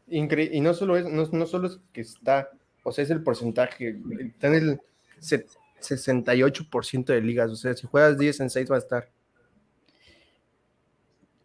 y 0.07 0.61
no 0.61 0.75
solo, 0.75 0.97
es, 0.97 1.07
no, 1.07 1.47
solo 1.47 1.69
es 1.69 1.81
que 1.93 2.03
está, 2.03 2.51
o 2.83 2.93
sea, 2.93 3.05
es 3.05 3.11
el 3.11 3.23
porcentaje. 3.23 4.01
Está 4.21 4.49
en 4.49 4.55
el 4.55 4.81
68% 5.21 7.05
de 7.05 7.21
ligas. 7.21 7.51
O 7.51 7.57
sea, 7.57 7.75
si 7.75 7.87
juegas 7.87 8.19
10 8.19 8.41
en 8.41 8.51
6 8.51 8.71
va 8.71 8.77
a 8.77 8.79
estar. 8.79 9.09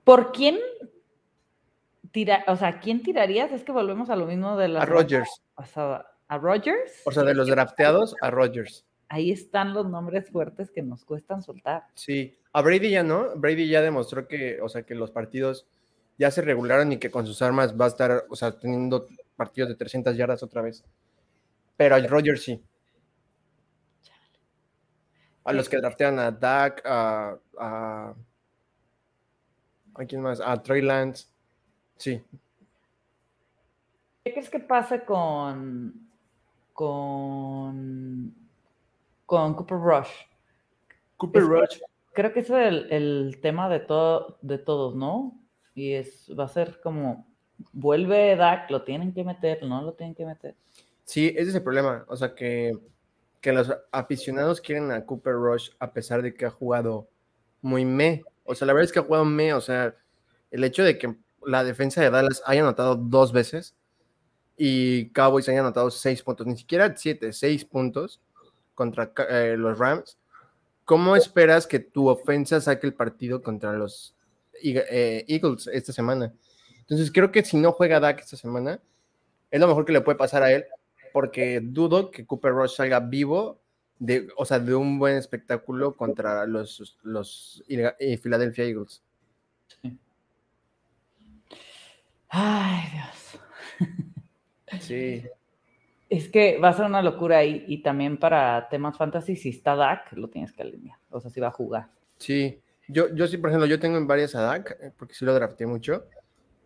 ¿Por 0.04 0.32
quién 0.32 0.58
tira, 2.12 2.44
o 2.48 2.56
sea, 2.56 2.80
quién 2.80 3.04
tirarías? 3.04 3.52
Es 3.52 3.64
que 3.64 3.72
volvemos 3.72 4.10
a 4.10 4.16
lo 4.16 4.26
mismo 4.26 4.58
de 4.58 4.70
la 4.70 4.82
a 4.82 4.86
Rogers. 4.86 5.44
¿A 6.28 6.38
Rogers? 6.38 7.02
O 7.06 7.12
sea, 7.12 7.24
de 7.24 7.34
los 7.34 7.48
drafteados 7.48 8.16
a 8.22 8.30
Rogers. 8.32 8.86
Ahí 9.10 9.32
están 9.32 9.74
los 9.74 9.90
nombres 9.90 10.30
fuertes 10.30 10.72
que 10.72 10.82
nos 10.82 11.04
cuestan 11.04 11.42
soltar. 11.42 11.88
Sí, 11.96 12.38
a 12.54 12.62
Brady 12.62 12.92
ya 12.92 13.04
no. 13.04 13.36
Brady 13.36 13.68
ya 13.68 13.82
demostró 13.82 14.28
que, 14.28 14.62
o 14.62 14.70
sea, 14.70 14.84
que 14.84 14.96
los 14.96 15.12
partidos 15.12 15.68
ya 16.18 16.32
se 16.32 16.42
regularon 16.42 16.92
y 16.92 16.98
que 16.98 17.12
con 17.12 17.26
sus 17.26 17.42
armas 17.42 17.80
va 17.80 17.86
a 17.86 17.90
estar, 17.90 18.26
o 18.30 18.36
sea, 18.36 18.58
teniendo 18.58 19.08
partidos 19.36 19.70
de 19.70 19.76
300 19.76 20.16
yardas 20.16 20.44
otra 20.44 20.62
vez. 20.62 20.84
Pero 21.76 21.96
a 21.96 22.00
Rogers 22.00 22.44
sí. 22.44 22.64
A 25.44 25.54
los 25.54 25.68
que 25.68 25.78
draftean 25.78 26.20
a 26.20 26.32
Dak, 26.32 26.82
a, 26.86 27.38
a 27.58 28.14
¿A 30.00 30.06
quién 30.06 30.22
más? 30.22 30.40
A 30.40 30.64
Trey 30.64 30.82
Lance. 30.82 31.28
Sí. 31.98 32.24
¿Qué 34.24 34.32
crees 34.32 34.50
que 34.50 34.62
pasa 34.62 35.04
con, 35.04 36.10
con, 36.72 38.34
con 39.30 39.54
Cooper 39.54 39.78
Rush? 39.78 40.10
Cooper 41.18 41.44
Rush. 41.44 41.78
creo 42.14 42.34
que 42.34 42.40
es 42.40 42.50
el, 42.50 43.38
tema 43.44 43.70
de, 43.70 43.80
todo, 43.80 44.40
de 44.42 44.58
todos, 44.58 44.96
¿no? 44.96 45.40
Y 45.76 45.94
es, 45.94 46.32
va 46.38 46.46
a 46.46 46.48
ser 46.48 46.80
como, 46.82 47.28
vuelve 47.72 48.36
Dak, 48.36 48.72
lo 48.72 48.82
tienen 48.82 49.14
que 49.14 49.24
meter, 49.24 49.62
no 49.62 49.84
lo 49.84 49.94
tienen 49.94 50.16
que 50.16 50.26
meter. 50.26 50.56
Sí, 51.04 51.28
ese 51.38 51.50
es 51.50 51.56
el 51.56 51.62
problema. 51.62 52.06
O 52.08 52.18
sea, 52.18 52.34
que, 52.34 52.76
que 53.40 53.54
los 53.54 53.72
aficionados 53.92 54.62
quieren 54.62 54.92
a 54.92 55.06
Cooper 55.06 55.36
Rush 55.36 55.70
a 55.78 55.94
pesar 55.94 56.24
de 56.24 56.34
que 56.34 56.48
ha 56.48 56.50
jugado 56.50 57.08
muy 57.62 57.86
me. 57.86 58.24
O 58.46 58.56
sea, 58.56 58.66
la 58.66 58.74
verdad 58.74 58.86
es 58.86 58.92
que 58.92 58.98
ha 58.98 59.04
jugado 59.04 59.26
me, 59.26 59.54
o 59.54 59.62
sea, 59.62 59.94
el 60.50 60.64
hecho 60.64 60.84
de 60.84 60.98
que 60.98 61.16
la 61.46 61.64
defensa 61.64 62.02
de 62.02 62.10
Dallas 62.10 62.42
haya 62.48 62.62
anotado 62.62 62.96
dos 62.96 63.32
veces 63.32 63.76
y 64.58 65.12
Cowboys 65.12 65.48
haya 65.50 65.60
anotado 65.60 65.92
seis 65.92 66.24
puntos, 66.24 66.48
ni 66.48 66.58
siquiera 66.58 66.92
siete, 66.98 67.32
seis 67.32 67.64
puntos 67.64 68.20
contra 68.80 69.12
eh, 69.30 69.56
los 69.58 69.78
Rams. 69.78 70.18
¿Cómo 70.86 71.18
esperas 71.18 71.68
que 71.68 71.80
tu 71.80 72.08
ofensa 72.08 72.62
saque 72.62 72.88
el 72.88 72.94
partido 72.94 73.44
contra 73.44 73.74
los 73.74 74.16
eh, 74.64 75.26
Eagles 75.28 75.68
esta 75.68 75.92
semana? 75.92 76.34
Entonces 76.80 77.12
creo 77.12 77.30
que 77.30 77.44
si 77.44 77.58
no 77.58 77.74
juega 77.74 78.00
Dak 78.00 78.22
esta 78.22 78.38
semana, 78.38 78.80
es 79.52 79.60
lo 79.60 79.68
mejor 79.68 79.84
que 79.84 79.92
le 79.92 80.00
puede 80.00 80.18
pasar 80.18 80.44
a 80.44 80.54
él, 80.54 80.64
porque 81.12 81.60
dudo 81.62 82.10
que 82.10 82.26
Cooper 82.26 82.54
Rush 82.54 82.78
salga 82.78 83.02
vivo 83.02 83.60
de, 84.00 84.30
o 84.38 84.46
sea, 84.46 84.60
de 84.60 84.74
un 84.74 84.98
buen 84.98 85.18
espectáculo 85.18 85.98
contra 85.98 86.46
los, 86.46 86.98
los 87.04 87.62
eh, 87.68 88.18
Philadelphia 88.18 88.64
Eagles. 88.64 89.04
Ay, 92.30 92.84
Dios. 92.94 93.42
Sí. 94.80 95.26
Es 96.10 96.28
que 96.30 96.58
va 96.58 96.70
a 96.70 96.74
ser 96.74 96.86
una 96.86 97.02
locura 97.02 97.44
y, 97.44 97.66
y 97.68 97.84
también 97.84 98.18
para 98.18 98.68
temas 98.70 98.98
fantasy, 98.98 99.36
si 99.36 99.50
está 99.50 99.76
Dak, 99.76 100.12
lo 100.14 100.28
tienes 100.30 100.52
que 100.54 100.64
alinear. 100.64 100.98
O 101.12 101.20
sea, 101.20 101.30
si 101.30 101.40
va 101.40 101.48
a 101.48 101.52
jugar. 101.52 101.88
Sí, 102.18 102.62
yo, 102.88 103.14
yo 103.14 103.28
sí, 103.28 103.38
por 103.38 103.52
ejemplo, 103.52 103.68
yo 103.68 103.80
tengo 103.80 103.98
en 103.98 104.08
varias 104.08 104.34
a 104.34 104.42
Dak, 104.42 104.78
eh, 104.82 104.92
porque 104.98 105.14
sí 105.14 105.24
lo 105.24 105.34
drafté 105.36 105.68
mucho. 105.68 106.06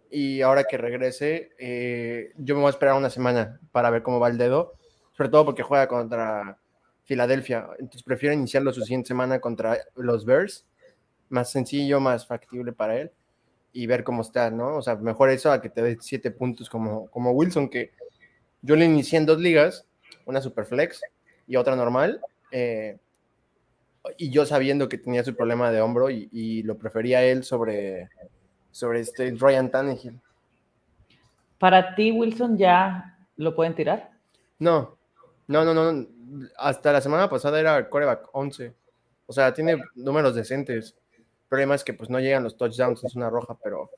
Y 0.09 0.41
ahora 0.41 0.63
que 0.63 0.77
regrese, 0.77 1.51
eh, 1.57 2.31
yo 2.37 2.55
me 2.55 2.61
voy 2.61 2.67
a 2.67 2.69
esperar 2.69 2.95
una 2.95 3.09
semana 3.09 3.59
para 3.71 3.89
ver 3.89 4.03
cómo 4.03 4.19
va 4.19 4.29
el 4.29 4.37
dedo. 4.37 4.73
Sobre 5.17 5.29
todo 5.29 5.45
porque 5.45 5.63
juega 5.63 5.87
contra 5.87 6.57
Filadelfia. 7.03 7.67
Entonces 7.77 8.03
prefiero 8.03 8.33
iniciarlo 8.33 8.71
su 8.71 8.81
siguiente 8.81 9.09
semana 9.09 9.39
contra 9.39 9.79
los 9.95 10.23
Bears. 10.23 10.65
Más 11.29 11.51
sencillo, 11.51 11.99
más 11.99 12.25
factible 12.25 12.71
para 12.71 12.99
él. 13.01 13.11
Y 13.73 13.87
ver 13.87 14.03
cómo 14.03 14.21
está, 14.21 14.49
¿no? 14.49 14.77
O 14.77 14.81
sea, 14.81 14.95
mejor 14.95 15.29
eso 15.29 15.51
a 15.51 15.61
que 15.61 15.69
te 15.69 15.81
dé 15.81 15.97
siete 15.99 16.31
puntos 16.31 16.69
como, 16.69 17.07
como 17.07 17.31
Wilson, 17.31 17.69
que 17.69 17.91
yo 18.63 18.75
le 18.75 18.85
inicié 18.85 19.19
en 19.19 19.25
dos 19.25 19.39
ligas, 19.39 19.85
una 20.25 20.41
Superflex 20.41 21.01
y 21.47 21.57
otra 21.57 21.75
normal. 21.75 22.21
Eh, 22.51 22.97
y 24.17 24.31
yo 24.31 24.45
sabiendo 24.45 24.89
que 24.89 24.97
tenía 24.97 25.23
su 25.23 25.35
problema 25.35 25.71
de 25.71 25.81
hombro 25.81 26.09
y, 26.09 26.63
lo 26.63 26.77
prefería 26.77 27.23
él 27.23 27.43
sobre, 27.43 28.09
sobre 28.71 29.01
este 29.01 29.31
Ryan 29.37 29.69
Tannehill. 29.69 30.19
¿Para 31.59 31.95
ti, 31.95 32.11
Wilson, 32.11 32.57
ya 32.57 33.17
lo 33.37 33.55
pueden 33.55 33.75
tirar? 33.75 34.11
No, 34.59 34.97
no, 35.47 35.63
no, 35.63 35.73
no 35.73 36.07
hasta 36.57 36.91
la 36.91 37.01
semana 37.01 37.29
pasada 37.29 37.59
era 37.59 37.89
coreback 37.89 38.29
11. 38.31 38.73
O 39.25 39.33
sea, 39.33 39.53
tiene 39.53 39.81
números 39.95 40.35
decentes. 40.35 40.95
El 41.17 41.25
problema 41.49 41.75
es 41.75 41.83
que 41.83 41.93
pues 41.93 42.09
no 42.09 42.19
llegan 42.19 42.43
los 42.43 42.57
touchdowns, 42.57 43.03
es 43.03 43.15
una 43.15 43.29
roja, 43.29 43.55
pero... 43.63 43.91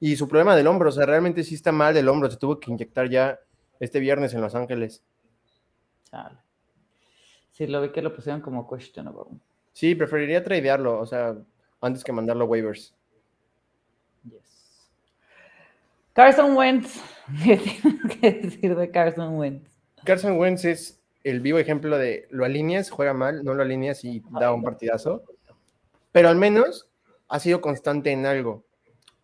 Y 0.00 0.16
su 0.16 0.26
problema 0.26 0.56
del 0.56 0.66
hombro, 0.66 0.88
o 0.88 0.92
sea, 0.92 1.06
realmente 1.06 1.44
sí 1.44 1.54
está 1.54 1.70
mal 1.70 1.94
del 1.94 2.08
hombro, 2.08 2.28
se 2.28 2.36
tuvo 2.36 2.58
que 2.58 2.72
inyectar 2.72 3.08
ya 3.08 3.38
este 3.82 3.98
viernes 3.98 4.32
en 4.32 4.40
Los 4.40 4.54
Ángeles. 4.54 5.02
Chale. 6.04 6.38
Sí, 7.50 7.66
lo 7.66 7.82
vi 7.82 7.90
que 7.90 8.00
lo 8.00 8.14
pusieron 8.14 8.40
como 8.40 8.70
questionable. 8.70 9.40
Sí, 9.72 9.96
preferiría 9.96 10.44
tradearlo, 10.44 11.00
o 11.00 11.04
sea, 11.04 11.36
antes 11.80 12.04
que 12.04 12.12
mandarlo 12.12 12.44
a 12.44 12.46
waivers. 12.46 12.94
Yes. 14.22 14.88
Carson 16.12 16.56
Wentz. 16.56 17.02
¿Qué 17.44 17.56
tienes 17.56 18.16
que 18.18 18.32
decir 18.32 18.76
de 18.76 18.90
Carson 18.92 19.36
Wentz? 19.36 19.68
Carson 20.04 20.38
Wentz 20.38 20.64
es 20.64 21.02
el 21.24 21.40
vivo 21.40 21.58
ejemplo 21.58 21.98
de 21.98 22.28
lo 22.30 22.44
alineas, 22.44 22.88
juega 22.88 23.14
mal, 23.14 23.44
no 23.44 23.52
lo 23.52 23.64
alineas 23.64 24.04
y 24.04 24.22
da 24.30 24.52
un 24.52 24.62
partidazo. 24.62 25.24
Pero 26.12 26.28
al 26.28 26.36
menos 26.36 26.88
ha 27.26 27.40
sido 27.40 27.60
constante 27.60 28.12
en 28.12 28.26
algo. 28.26 28.64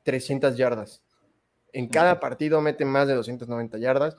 300 0.02 0.56
yardas. 0.56 1.04
En 1.72 1.86
cada 1.86 2.18
partido 2.18 2.60
mete 2.60 2.84
más 2.84 3.06
de 3.06 3.14
290 3.14 3.78
yardas. 3.78 4.16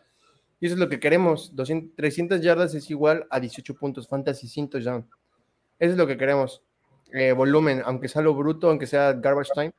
Y 0.60 0.66
eso 0.66 0.76
es 0.76 0.80
lo 0.80 0.90
que 0.90 1.00
queremos. 1.00 1.54
300 1.96 2.42
yardas 2.42 2.74
es 2.74 2.90
igual 2.90 3.26
a 3.30 3.40
18 3.40 3.76
puntos 3.76 4.08
fantasy 4.08 4.48
sin 4.48 4.70
touchdown. 4.70 5.08
Eso 5.80 5.92
es 5.94 5.98
lo 5.98 6.06
que 6.06 6.18
queremos. 6.18 6.62
Eh, 7.14 7.32
volumen, 7.32 7.82
aunque 7.86 8.08
sea 8.08 8.22
lo 8.22 8.36
bruto, 8.36 8.70
aunque 8.70 8.86
sea 8.86 9.14
garbage 9.14 9.52
time. 9.54 9.72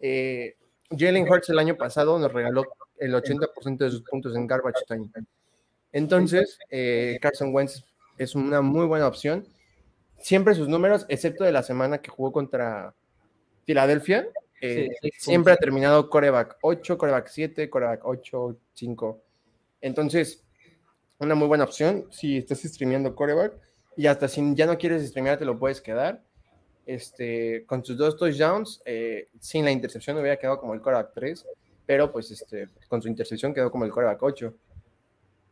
Eh, 0.00 0.56
Jalen 0.90 1.28
Hurts 1.28 1.50
el 1.50 1.58
año 1.58 1.76
pasado 1.76 2.18
nos 2.18 2.32
regaló 2.32 2.64
el 2.98 3.14
80% 3.14 3.84
de 3.84 3.90
sus 3.90 4.02
puntos 4.02 4.34
en 4.34 4.46
garbage 4.46 4.84
time. 4.86 5.08
Entonces, 5.92 6.58
eh, 6.70 7.18
Carson 7.20 7.54
Wentz 7.54 7.84
es 8.16 8.34
una 8.34 8.62
muy 8.62 8.86
buena 8.86 9.06
opción. 9.06 9.46
Siempre 10.18 10.54
sus 10.54 10.68
números, 10.68 11.04
excepto 11.08 11.44
de 11.44 11.52
la 11.52 11.62
semana 11.62 11.98
que 11.98 12.10
jugó 12.10 12.32
contra 12.32 12.94
Filadelfia, 13.64 14.28
siempre 15.18 15.52
ha 15.52 15.56
terminado 15.56 16.08
coreback 16.08 16.56
8, 16.62 16.96
coreback 16.96 17.28
7, 17.28 17.68
coreback 17.68 18.00
8, 18.04 18.56
5. 18.72 19.25
Entonces, 19.86 20.44
una 21.18 21.34
muy 21.34 21.46
buena 21.46 21.64
opción 21.64 22.06
si 22.10 22.38
estás 22.38 22.62
streameando 22.62 23.14
coreback 23.14 23.58
y 23.96 24.06
hasta 24.06 24.26
si 24.26 24.42
ya 24.54 24.66
no 24.66 24.76
quieres 24.76 25.06
streamear 25.06 25.38
te 25.38 25.44
lo 25.44 25.58
puedes 25.58 25.80
quedar. 25.80 26.22
Este, 26.84 27.64
con 27.66 27.84
sus 27.84 27.96
dos 27.96 28.16
touchdowns, 28.16 28.82
eh, 28.84 29.28
sin 29.40 29.64
la 29.64 29.72
intercepción 29.72 30.16
hubiera 30.18 30.36
quedado 30.36 30.60
como 30.60 30.74
el 30.74 30.80
coreback 30.80 31.12
3, 31.14 31.46
pero 31.84 32.12
pues 32.12 32.30
este, 32.30 32.68
con 32.88 33.00
su 33.02 33.08
intercepción 33.08 33.54
quedó 33.54 33.70
como 33.70 33.84
el 33.84 33.90
coreback 33.90 34.22
8. 34.22 34.54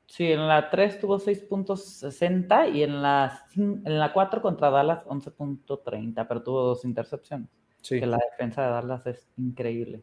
Sí, 0.07 0.31
en 0.31 0.47
la 0.47 0.69
3 0.69 1.01
tuvo 1.01 1.19
6.60 1.19 2.75
y 2.75 2.83
en 2.83 3.03
la, 3.03 3.47
en 3.57 3.99
la 3.99 4.13
4 4.13 4.43
contra 4.43 4.71
Dallas 4.71 5.05
11.30, 5.07 6.27
pero 6.29 6.43
tuvo 6.43 6.63
dos 6.63 6.85
intercepciones. 6.85 7.49
Sí. 7.81 8.01
Que 8.01 8.07
la 8.07 8.19
defensa 8.31 8.63
de 8.63 8.69
Dallas 8.69 9.07
es 9.07 9.29
increíble. 9.37 10.03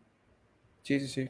Sí, 0.81 1.00
sí, 1.00 1.07
sí. 1.07 1.29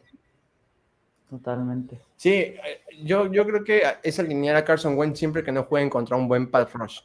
Totalmente. 1.32 1.98
Sí, 2.18 2.34
eh, 2.34 2.82
yo, 3.04 3.32
yo 3.32 3.46
creo 3.46 3.64
que 3.64 3.84
es 4.04 4.20
alinear 4.20 4.58
a 4.58 4.66
Carson 4.66 4.98
Wentz 4.98 5.18
siempre 5.18 5.46
que 5.46 5.52
no 5.54 5.64
jueguen 5.64 5.90
contra 5.90 6.18
un 6.18 6.28
buen 6.28 6.52
pass 6.52 6.74
rush. 6.74 7.00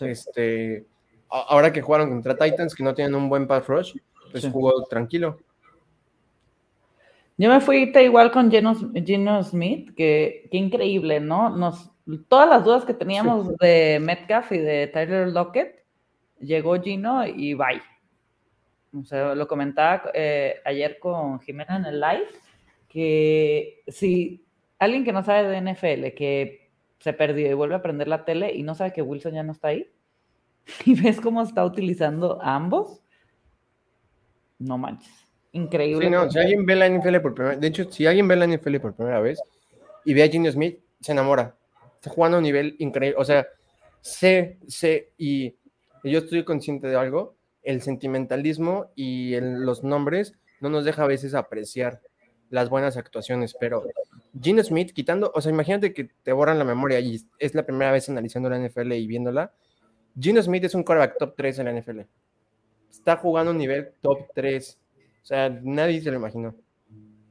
Este, 0.00 0.84
ahora 1.30 1.72
que 1.72 1.80
jugaron 1.80 2.10
contra 2.10 2.36
Titans, 2.36 2.74
que 2.74 2.82
no 2.82 2.92
tienen 2.92 3.14
un 3.14 3.28
buen 3.28 3.46
pass 3.46 3.68
rush, 3.68 3.96
pues 4.32 4.50
jugó 4.50 4.82
tranquilo. 4.86 5.38
Yo 7.36 7.50
me 7.50 7.60
fui 7.60 7.92
igual 7.94 8.32
con 8.32 8.50
Geno, 8.50 8.74
Smith, 9.44 9.94
que, 9.94 10.48
increíble, 10.50 11.20
¿no? 11.20 11.50
Nos, 11.50 11.92
todas 12.26 12.48
las 12.48 12.64
dudas 12.64 12.84
que 12.84 12.94
teníamos 12.94 13.56
de 13.58 14.00
Metcalf 14.02 14.50
y 14.50 14.58
de 14.58 14.88
Tyler 14.88 15.28
Lockett, 15.28 15.84
llegó 16.40 16.82
Gino 16.82 17.24
y 17.24 17.54
bye. 17.54 17.80
O 19.00 19.04
sea, 19.04 19.36
lo 19.36 19.46
comentaba 19.46 20.10
eh, 20.14 20.56
ayer 20.64 20.98
con 20.98 21.38
Jimena 21.38 21.76
en 21.76 21.84
el 21.84 22.00
live 22.00 22.43
que 22.94 23.82
si 23.88 24.46
alguien 24.78 25.04
que 25.04 25.12
no 25.12 25.24
sabe 25.24 25.48
de 25.48 25.72
NFL, 25.72 26.14
que 26.16 26.70
se 27.00 27.12
perdió 27.12 27.50
y 27.50 27.54
vuelve 27.54 27.74
a 27.74 27.82
prender 27.82 28.06
la 28.06 28.24
tele 28.24 28.54
y 28.54 28.62
no 28.62 28.76
sabe 28.76 28.92
que 28.92 29.02
Wilson 29.02 29.34
ya 29.34 29.42
no 29.42 29.50
está 29.50 29.68
ahí, 29.68 29.90
y 30.86 30.94
ves 30.94 31.20
cómo 31.20 31.42
está 31.42 31.64
utilizando 31.64 32.40
a 32.40 32.54
ambos, 32.54 33.02
no 34.60 34.78
manches. 34.78 35.12
Increíble. 35.50 36.06
Sí, 36.06 36.10
no, 36.10 36.30
si 36.30 36.38
alguien 36.38 36.64
ve 36.64 36.76
la 36.76 36.88
NFL 36.88 37.18
por 37.18 37.34
primera 37.34 37.56
de 37.56 37.66
hecho, 37.66 37.90
si 37.90 38.06
alguien 38.06 38.28
ve 38.28 38.36
la 38.36 38.46
NFL 38.46 38.76
por 38.76 38.94
primera 38.94 39.20
vez 39.20 39.40
y 40.04 40.14
ve 40.14 40.22
a 40.22 40.28
Gino 40.28 40.50
Smith, 40.50 40.78
se 41.00 41.12
enamora. 41.12 41.56
Está 41.96 42.10
jugando 42.10 42.36
a 42.36 42.38
un 42.38 42.44
nivel 42.44 42.76
increíble. 42.78 43.16
O 43.18 43.24
sea, 43.24 43.44
sé, 44.00 44.58
sé, 44.68 45.10
y, 45.18 45.56
yo 46.04 46.18
estoy 46.20 46.44
consciente 46.44 46.86
de 46.86 46.96
algo, 46.96 47.34
el 47.62 47.82
sentimentalismo 47.82 48.92
y 48.94 49.34
los 49.40 49.82
nombres 49.82 50.34
no 50.60 50.68
nos 50.68 50.84
deja 50.84 51.02
a 51.02 51.08
veces 51.08 51.34
apreciar 51.34 52.00
las 52.50 52.68
buenas 52.68 52.96
actuaciones, 52.96 53.54
pero 53.58 53.84
Gene 54.40 54.62
Smith 54.62 54.92
quitando, 54.92 55.32
o 55.34 55.40
sea, 55.40 55.50
imagínate 55.50 55.92
que 55.92 56.08
te 56.22 56.32
borran 56.32 56.58
la 56.58 56.64
memoria 56.64 57.00
y 57.00 57.20
es 57.38 57.54
la 57.54 57.64
primera 57.64 57.92
vez 57.92 58.08
analizando 58.08 58.48
la 58.48 58.58
NFL 58.58 58.92
y 58.92 59.06
viéndola. 59.06 59.52
Gene 60.18 60.42
Smith 60.42 60.64
es 60.64 60.74
un 60.74 60.84
quarterback 60.84 61.18
top 61.18 61.34
3 61.36 61.58
en 61.58 61.64
la 61.66 61.80
NFL. 61.80 62.00
Está 62.90 63.16
jugando 63.16 63.50
un 63.50 63.58
nivel 63.58 63.90
top 64.00 64.28
3. 64.34 64.80
O 65.22 65.26
sea, 65.26 65.48
nadie 65.62 66.00
se 66.00 66.10
lo 66.10 66.16
imaginó. 66.16 66.54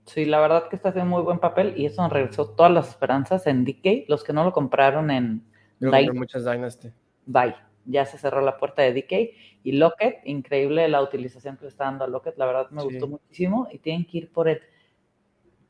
Sí, 0.06 0.26
la 0.26 0.42
verdad 0.42 0.68
que 0.68 0.76
está 0.76 0.90
haciendo 0.90 1.10
muy 1.10 1.24
buen 1.24 1.40
papel 1.40 1.74
y 1.78 1.86
eso 1.86 2.08
regresó 2.10 2.50
todas 2.50 2.72
las 2.72 2.90
esperanzas 2.90 3.48
en 3.48 3.64
DK. 3.64 4.10
Los 4.10 4.24
que 4.24 4.34
no 4.34 4.44
lo 4.44 4.52
compraron 4.52 5.10
en 5.12 5.44
muchas 5.80 6.44
Dynasty. 6.44 6.90
Bye. 7.26 7.56
Ya 7.86 8.06
se 8.06 8.18
cerró 8.18 8.42
la 8.42 8.58
puerta 8.58 8.82
de 8.82 8.94
DK. 8.94 9.36
Y 9.64 9.74
Lockett, 9.74 10.22
increíble 10.26 10.88
la 10.90 11.02
utilización 11.02 11.56
que 11.56 11.64
le 11.64 11.70
está 11.70 11.86
dando 11.86 12.04
a 12.04 12.08
Lockett. 12.08 12.38
La 12.38 12.46
verdad 12.46 12.70
me 12.72 12.84
gustó 12.84 13.08
muchísimo 13.08 13.68
y 13.72 13.78
tienen 13.80 14.06
que 14.06 14.18
ir 14.18 14.32
por 14.32 14.50
él. 14.50 14.62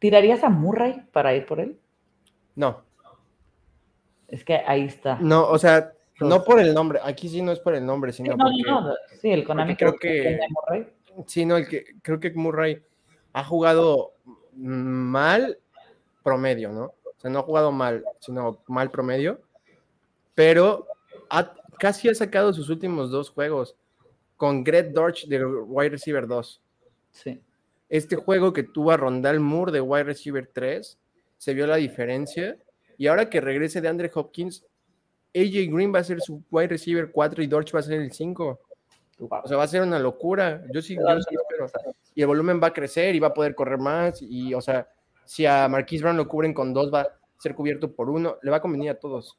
¿Tirarías 0.04 0.44
a 0.44 0.50
Murray 0.50 1.02
para 1.14 1.34
ir 1.34 1.46
por 1.46 1.62
él? 1.62 1.80
No. 2.58 2.84
Es 4.28 4.44
que 4.44 4.56
ahí 4.56 4.84
está. 4.84 5.18
No, 5.22 5.48
o 5.48 5.58
sea, 5.58 5.94
no 6.20 6.44
por 6.44 6.60
el 6.60 6.74
nombre. 6.74 7.00
Aquí 7.02 7.30
sí 7.30 7.42
no 7.42 7.54
es 7.54 7.60
por 7.62 7.74
el 7.74 7.86
nombre, 7.86 8.12
sino 8.12 8.36
no, 8.36 8.44
porque, 8.44 8.70
no, 8.70 8.94
sí, 9.22 9.32
el 9.32 9.46
Konami 9.46 9.78
creo 9.78 9.96
que, 9.96 10.42
Murray. 10.50 10.90
Sí, 11.26 11.46
no, 11.46 11.56
el 11.56 11.70
que 11.70 11.86
creo 12.02 12.20
que 12.20 12.32
Murray 12.32 12.84
ha 13.32 13.46
jugado 13.46 14.16
mal 14.58 15.58
promedio, 16.22 16.74
¿no? 16.74 16.84
O 17.06 17.20
sea, 17.20 17.32
no 17.32 17.40
ha 17.40 17.44
jugado 17.44 17.72
mal, 17.72 18.04
sino 18.20 18.62
mal 18.68 18.92
promedio, 18.92 19.40
pero 20.36 20.86
casi 21.80 22.10
ha 22.10 22.14
sacado 22.14 22.52
sus 22.52 22.68
últimos 22.68 23.10
dos 23.10 23.30
juegos 23.30 23.78
con 24.36 24.66
Greg 24.66 24.92
Dorch 24.92 25.28
de 25.28 25.46
wide 25.46 25.92
receiver 25.92 26.28
2. 26.28 26.62
Sí 27.12 27.42
este 27.94 28.16
juego 28.16 28.54
que 28.54 28.64
tuvo 28.64 28.90
a 28.90 28.98
Rondal 28.98 29.40
Moore 29.40 29.72
de 29.72 29.80
wide 29.80 30.06
receiver 30.06 30.50
3, 30.52 30.98
se 31.38 31.54
vio 31.54 31.68
la 31.68 31.76
diferencia. 31.76 32.58
Y 32.98 33.06
ahora 33.06 33.30
que 33.30 33.40
regrese 33.40 33.82
de 33.82 33.88
Andre 33.88 34.10
Hopkins, 34.12 34.66
AJ 35.36 35.72
Green 35.72 35.94
va 35.94 36.00
a 36.00 36.04
ser 36.04 36.20
su 36.20 36.44
wide 36.50 36.70
receiver 36.70 37.12
4 37.12 37.44
y 37.44 37.48
Dorch 37.48 37.76
va 37.76 37.82
a 37.82 37.84
ser 37.84 38.02
el 38.02 38.12
5. 38.12 38.60
O 39.20 39.48
sea, 39.48 39.58
va 39.58 39.64
a 39.64 39.68
ser 39.68 39.84
una 39.84 40.00
locura. 40.00 40.64
Yo 40.74 40.82
sí, 40.82 40.96
yo 40.96 41.22
sí 41.22 41.36
espero. 41.36 41.68
Y 42.16 42.22
el 42.22 42.28
volumen 42.28 42.60
va 42.60 42.68
a 42.68 42.74
crecer 42.74 43.14
y 43.14 43.20
va 43.20 43.28
a 43.28 43.34
poder 43.34 43.54
correr 43.54 43.78
más. 43.78 44.24
Y, 44.24 44.56
o 44.56 44.62
sea, 44.62 44.88
si 45.24 45.46
a 45.46 45.68
Marquise 45.68 46.02
Brown 46.02 46.18
lo 46.18 46.28
cubren 46.28 46.56
con 46.56 46.74
dos, 46.74 46.92
va 46.92 47.02
a 47.02 47.08
ser 47.38 47.54
cubierto 47.54 47.94
por 47.94 48.10
uno. 48.10 48.38
Le 48.42 48.50
va 48.50 48.58
a 48.58 48.62
convenir 48.62 48.90
a 48.90 49.00
todos. 49.00 49.38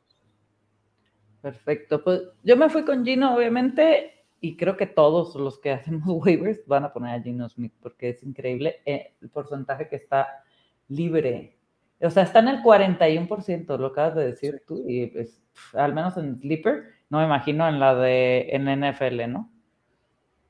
Perfecto. 1.43 2.05
Pues 2.05 2.23
yo 2.45 2.57
me 2.57 2.71
fui 2.71 2.85
con 2.85 3.05
Gino, 3.05 3.35
obviamente 3.35 4.24
y 4.45 4.59
creo 4.59 4.77
que 4.77 4.87
todos 4.87 5.35
los 5.37 5.59
que 5.59 5.71
hacemos 5.73 6.07
waivers 6.07 6.67
van 6.67 6.85
a 6.85 6.93
poner 6.93 7.19
a 7.19 7.23
Gino 7.23 7.49
Smith 7.49 7.73
porque 7.81 8.11
es 8.11 8.23
increíble 8.23 8.83
eh, 8.85 9.15
el 9.23 9.31
porcentaje 9.31 9.89
que 9.89 9.97
está 9.97 10.45
libre. 10.89 11.57
O 11.99 12.11
sea, 12.11 12.25
está 12.25 12.41
en 12.41 12.49
el 12.49 12.63
41%, 12.63 13.79
lo 13.79 13.87
acabas 13.87 14.15
de 14.17 14.27
decir 14.27 14.63
tú, 14.67 14.85
y 14.87 15.07
pues, 15.07 15.43
al 15.73 15.95
menos 15.95 16.19
en 16.19 16.39
Sleeper, 16.39 16.85
no 17.09 17.21
me 17.21 17.25
imagino 17.25 17.67
en 17.67 17.81
la 17.81 17.95
de 17.95 18.49
en 18.51 18.65
NFL, 18.65 19.33
¿no? 19.33 19.51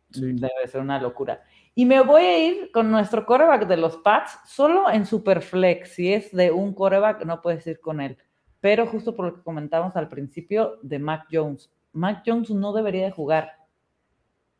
Debe 0.09 0.67
ser 0.67 0.81
una 0.81 1.01
locura. 1.01 1.45
Y 1.77 1.85
me 1.85 2.01
voy 2.01 2.23
a 2.23 2.45
ir 2.45 2.71
con 2.73 2.91
nuestro 2.91 3.25
coreback 3.25 3.69
de 3.69 3.77
los 3.77 3.99
Pats, 3.99 4.41
solo 4.47 4.91
en 4.91 5.07
Superflex. 5.07 5.91
Si 5.91 6.13
es 6.13 6.33
de 6.33 6.51
un 6.51 6.75
coreback, 6.75 7.25
no 7.25 7.41
puedes 7.43 7.65
ir 7.67 7.79
con 7.81 8.01
él. 8.01 8.17
Pero 8.61 8.87
justo 8.87 9.15
por 9.15 9.27
lo 9.27 9.35
que 9.37 9.43
comentábamos 9.43 9.95
al 9.95 10.09
principio 10.09 10.79
de 10.83 10.99
Mac 10.99 11.27
Jones. 11.31 11.73
Mac 11.93 12.23
Jones 12.27 12.51
no 12.51 12.73
debería 12.73 13.05
de 13.05 13.11
jugar 13.13 13.64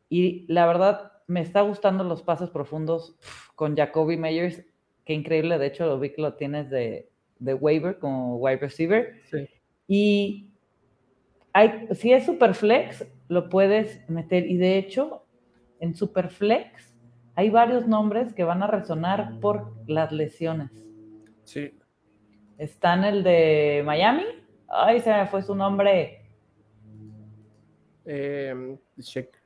y 0.09 0.45
la 0.51 0.65
verdad, 0.65 1.11
me 1.27 1.41
está 1.41 1.61
gustando 1.61 2.03
los 2.03 2.21
pasos 2.21 2.49
profundos 2.49 3.15
con 3.55 3.75
Jacoby 3.75 4.17
Meyers. 4.17 4.63
Qué 5.05 5.13
increíble, 5.13 5.57
de 5.57 5.67
hecho, 5.67 5.85
lo 5.85 5.99
vi 5.99 6.11
que 6.11 6.21
lo 6.21 6.33
tienes 6.35 6.69
de, 6.69 7.09
de 7.39 7.53
waiver 7.53 7.97
como 7.99 8.37
wide 8.37 8.57
receiver. 8.57 9.21
Y 9.87 10.49
hay, 11.53 11.87
si 11.93 12.11
es 12.11 12.25
Superflex, 12.25 13.05
lo 13.27 13.49
puedes 13.49 14.07
meter. 14.09 14.45
Y 14.45 14.57
de 14.57 14.77
hecho, 14.77 15.25
en 15.79 15.95
Superflex 15.95 16.95
hay 17.35 17.49
varios 17.49 17.87
nombres 17.87 18.33
que 18.33 18.43
van 18.43 18.63
a 18.63 18.67
resonar 18.67 19.39
por 19.39 19.73
las 19.87 20.11
lesiones. 20.11 20.71
Sí. 21.43 21.71
Está 22.57 22.93
en 22.93 23.03
el 23.03 23.23
de 23.23 23.83
Miami. 23.85 24.23
Ay, 24.67 25.01
se 25.01 25.11
me 25.11 25.27
fue 25.27 25.41
su 25.43 25.53
nombre. 25.53 26.21
Eh, 28.05 28.77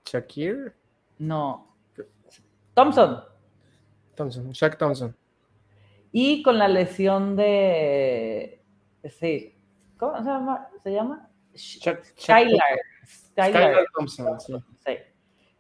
Shakir. 0.06 0.74
No. 1.18 1.76
Thompson. 2.74 3.24
Thompson, 4.16 4.52
Shaq 4.52 4.78
Thompson. 4.78 5.16
Y 6.12 6.44
con 6.44 6.58
la 6.58 6.68
lesión 6.68 7.36
de. 7.36 8.62
Sí. 9.10 9.56
¿Cómo 9.98 10.18
se 10.18 10.26
llama? 10.26 10.68
¿Se 10.84 10.92
llama? 10.92 11.30
Skylar. 11.56 12.80
Skylar 13.06 13.86
Thompson, 13.96 14.38
sí. 14.40 14.98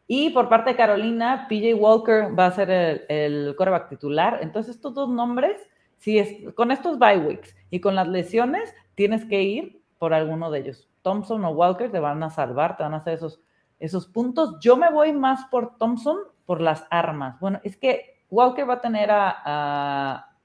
Y 0.07 0.31
por 0.31 0.49
parte 0.49 0.71
de 0.71 0.75
Carolina, 0.75 1.45
PJ 1.47 1.75
Walker 1.75 2.37
va 2.37 2.47
a 2.47 2.51
ser 2.51 2.71
el, 2.71 3.05
el 3.09 3.55
coreback 3.55 3.89
titular. 3.89 4.39
Entonces, 4.41 4.75
estos 4.75 4.93
dos 4.95 5.07
nombres, 5.07 5.61
si 5.97 6.17
es, 6.17 6.53
con 6.55 6.71
estos 6.71 6.97
bye 6.97 7.19
weeks 7.19 7.55
y 7.69 7.79
con 7.79 7.95
las 7.95 8.07
lesiones, 8.07 8.73
tienes 8.95 9.23
que 9.25 9.43
ir 9.43 9.83
por 9.99 10.13
alguno 10.13 10.49
de 10.49 10.59
ellos. 10.59 10.89
Thompson 11.03 11.45
o 11.45 11.51
Walker 11.51 11.91
te 11.91 11.99
van 11.99 12.23
a 12.23 12.29
salvar, 12.29 12.75
te 12.75 12.83
van 12.83 12.93
a 12.93 12.97
hacer 12.97 13.13
esos 13.13 13.39
esos 13.79 14.07
puntos. 14.07 14.57
Yo 14.59 14.77
me 14.77 14.91
voy 14.91 15.11
más 15.13 15.45
por 15.45 15.77
Thompson 15.77 16.17
por 16.45 16.61
las 16.61 16.85
armas. 16.89 17.39
Bueno, 17.39 17.59
es 17.63 17.77
que 17.77 18.23
Walker 18.29 18.69
va 18.69 18.75
a 18.75 18.81
tener 18.81 19.09
a, 19.11 20.35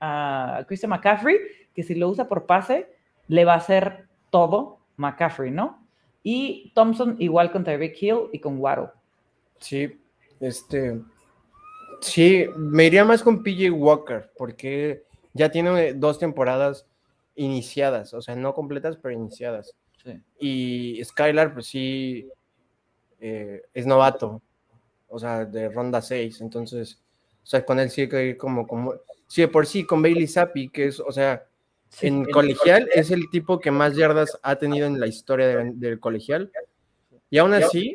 a, 0.00 0.64
Christian 0.66 0.90
McCaffrey, 0.90 1.36
que 1.74 1.82
si 1.82 1.94
lo 1.94 2.08
usa 2.08 2.28
por 2.28 2.46
pase, 2.46 2.88
le 3.28 3.44
va 3.44 3.54
a 3.54 3.58
hacer 3.58 4.08
todo 4.30 4.78
McCaffrey, 4.96 5.50
¿no? 5.50 5.86
Y 6.22 6.72
Thompson 6.74 7.16
igual 7.18 7.52
con 7.52 7.64
Tyreek 7.64 8.02
Hill 8.02 8.28
y 8.32 8.38
con 8.38 8.58
Waddle. 8.58 8.90
Sí, 9.58 10.00
este. 10.40 11.00
Sí, 12.00 12.46
me 12.56 12.84
iría 12.84 13.04
más 13.04 13.22
con 13.22 13.42
PJ 13.42 13.70
Walker, 13.70 14.30
porque 14.36 15.04
ya 15.32 15.50
tiene 15.50 15.94
dos 15.94 16.18
temporadas 16.18 16.86
iniciadas, 17.34 18.14
o 18.14 18.22
sea, 18.22 18.36
no 18.36 18.54
completas, 18.54 18.96
pero 18.96 19.14
iniciadas. 19.14 19.76
Y 20.38 21.02
Skylar, 21.04 21.52
pues 21.52 21.66
sí, 21.66 22.28
eh, 23.20 23.62
es 23.74 23.86
novato, 23.86 24.42
o 25.08 25.18
sea, 25.18 25.44
de 25.44 25.68
ronda 25.68 26.02
6, 26.02 26.40
entonces, 26.40 27.00
o 27.42 27.46
sea, 27.46 27.64
con 27.64 27.78
él 27.80 27.90
sí 27.90 28.02
hay 28.02 28.08
que 28.08 28.26
ir 28.26 28.36
como, 28.36 28.66
como, 28.66 28.94
sí, 29.26 29.46
por 29.46 29.66
sí, 29.66 29.84
con 29.84 30.02
Bailey 30.02 30.26
Zappi, 30.26 30.68
que 30.68 30.86
es, 30.86 31.00
o 31.00 31.12
sea, 31.12 31.44
en 32.02 32.24
colegial 32.26 32.88
es 32.94 33.10
el 33.10 33.30
tipo 33.30 33.58
que 33.58 33.70
más 33.70 33.96
yardas 33.96 34.38
ha 34.42 34.56
tenido 34.56 34.86
en 34.86 35.00
la 35.00 35.06
historia 35.06 35.46
del 35.46 36.00
colegial, 36.00 36.52
y 37.30 37.38
aún 37.38 37.54
así, 37.54 37.94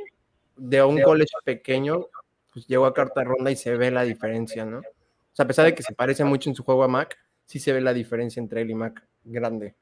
de 0.56 0.84
un 0.84 1.02
college 1.02 1.34
pequeño, 1.44 2.08
pues 2.52 2.68
llegó 2.68 2.86
a 2.86 2.94
carta 2.94 3.24
ronda 3.24 3.50
y 3.52 3.56
se 3.56 3.76
ve 3.76 3.92
la 3.92 4.04
diferencia, 4.04 4.66
¿no? 4.66 4.80
O 4.80 5.36
sea, 5.36 5.46
a 5.46 5.48
pesar 5.48 5.66
de 5.66 5.74
que 5.74 5.82
se 5.82 5.96
parece 5.96 6.24
mucho 6.24 6.50
en 6.50 6.56
su 6.56 6.64
juego 6.64 6.84
a 6.84 6.88
Mac, 6.88 7.18
sí 7.46 7.60
se 7.60 7.74
ve 7.74 7.82
la 7.82 7.94
diferencia 7.94 8.40
entre 8.40 8.62
él 8.62 8.70
y 8.70 8.76
Mac, 8.76 9.04
grande. 9.24 9.76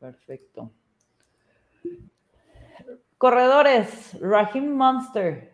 Perfecto. 0.00 0.72
Corredores, 3.20 4.18
Raheem 4.18 4.70
Monster. 4.70 5.52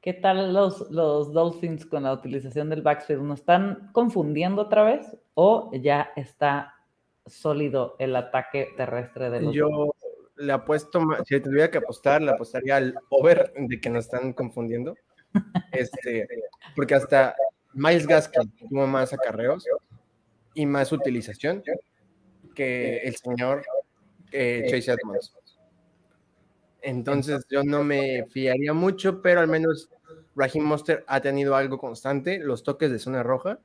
¿Qué 0.00 0.14
tal 0.14 0.54
los, 0.54 0.90
los 0.90 1.30
Dolphins 1.34 1.84
con 1.84 2.04
la 2.04 2.14
utilización 2.14 2.70
del 2.70 2.80
backfield? 2.80 3.20
¿Nos 3.20 3.40
están 3.40 3.90
confundiendo 3.92 4.62
otra 4.62 4.82
vez 4.82 5.18
o 5.34 5.70
ya 5.74 6.08
está 6.16 6.74
sólido 7.26 7.96
el 7.98 8.16
ataque 8.16 8.68
terrestre 8.78 9.28
de 9.28 9.42
los 9.42 9.54
Yo 9.54 9.94
le 10.36 10.54
apuesto, 10.54 11.02
si 11.26 11.38
tuviera 11.38 11.70
que 11.70 11.76
apostar, 11.76 12.22
le 12.22 12.30
apostaría 12.30 12.76
al 12.76 12.94
over 13.10 13.52
de 13.54 13.78
que 13.78 13.90
nos 13.90 14.06
están 14.06 14.32
confundiendo. 14.32 14.94
Este, 15.72 16.26
porque 16.74 16.94
hasta 16.94 17.34
Miles 17.74 18.06
Gaskin 18.06 18.50
tuvo 18.56 18.86
más 18.86 19.12
acarreos 19.12 19.66
y 20.54 20.64
más 20.64 20.92
utilización 20.92 21.62
que 22.54 22.96
el 23.00 23.14
señor 23.16 23.66
eh, 24.32 24.64
Chase 24.70 24.92
Edmonds. 24.92 25.34
Entonces 26.82 27.44
yo 27.50 27.62
no 27.64 27.82
me 27.82 28.24
fiaría 28.30 28.72
mucho, 28.72 29.20
pero 29.20 29.40
al 29.40 29.48
menos 29.48 29.90
Raheem 30.36 30.64
Monster 30.64 31.04
ha 31.06 31.20
tenido 31.20 31.56
algo 31.56 31.78
constante, 31.78 32.38
los 32.38 32.62
toques 32.62 32.90
de 32.90 32.98
zona 32.98 33.22
roja, 33.22 33.58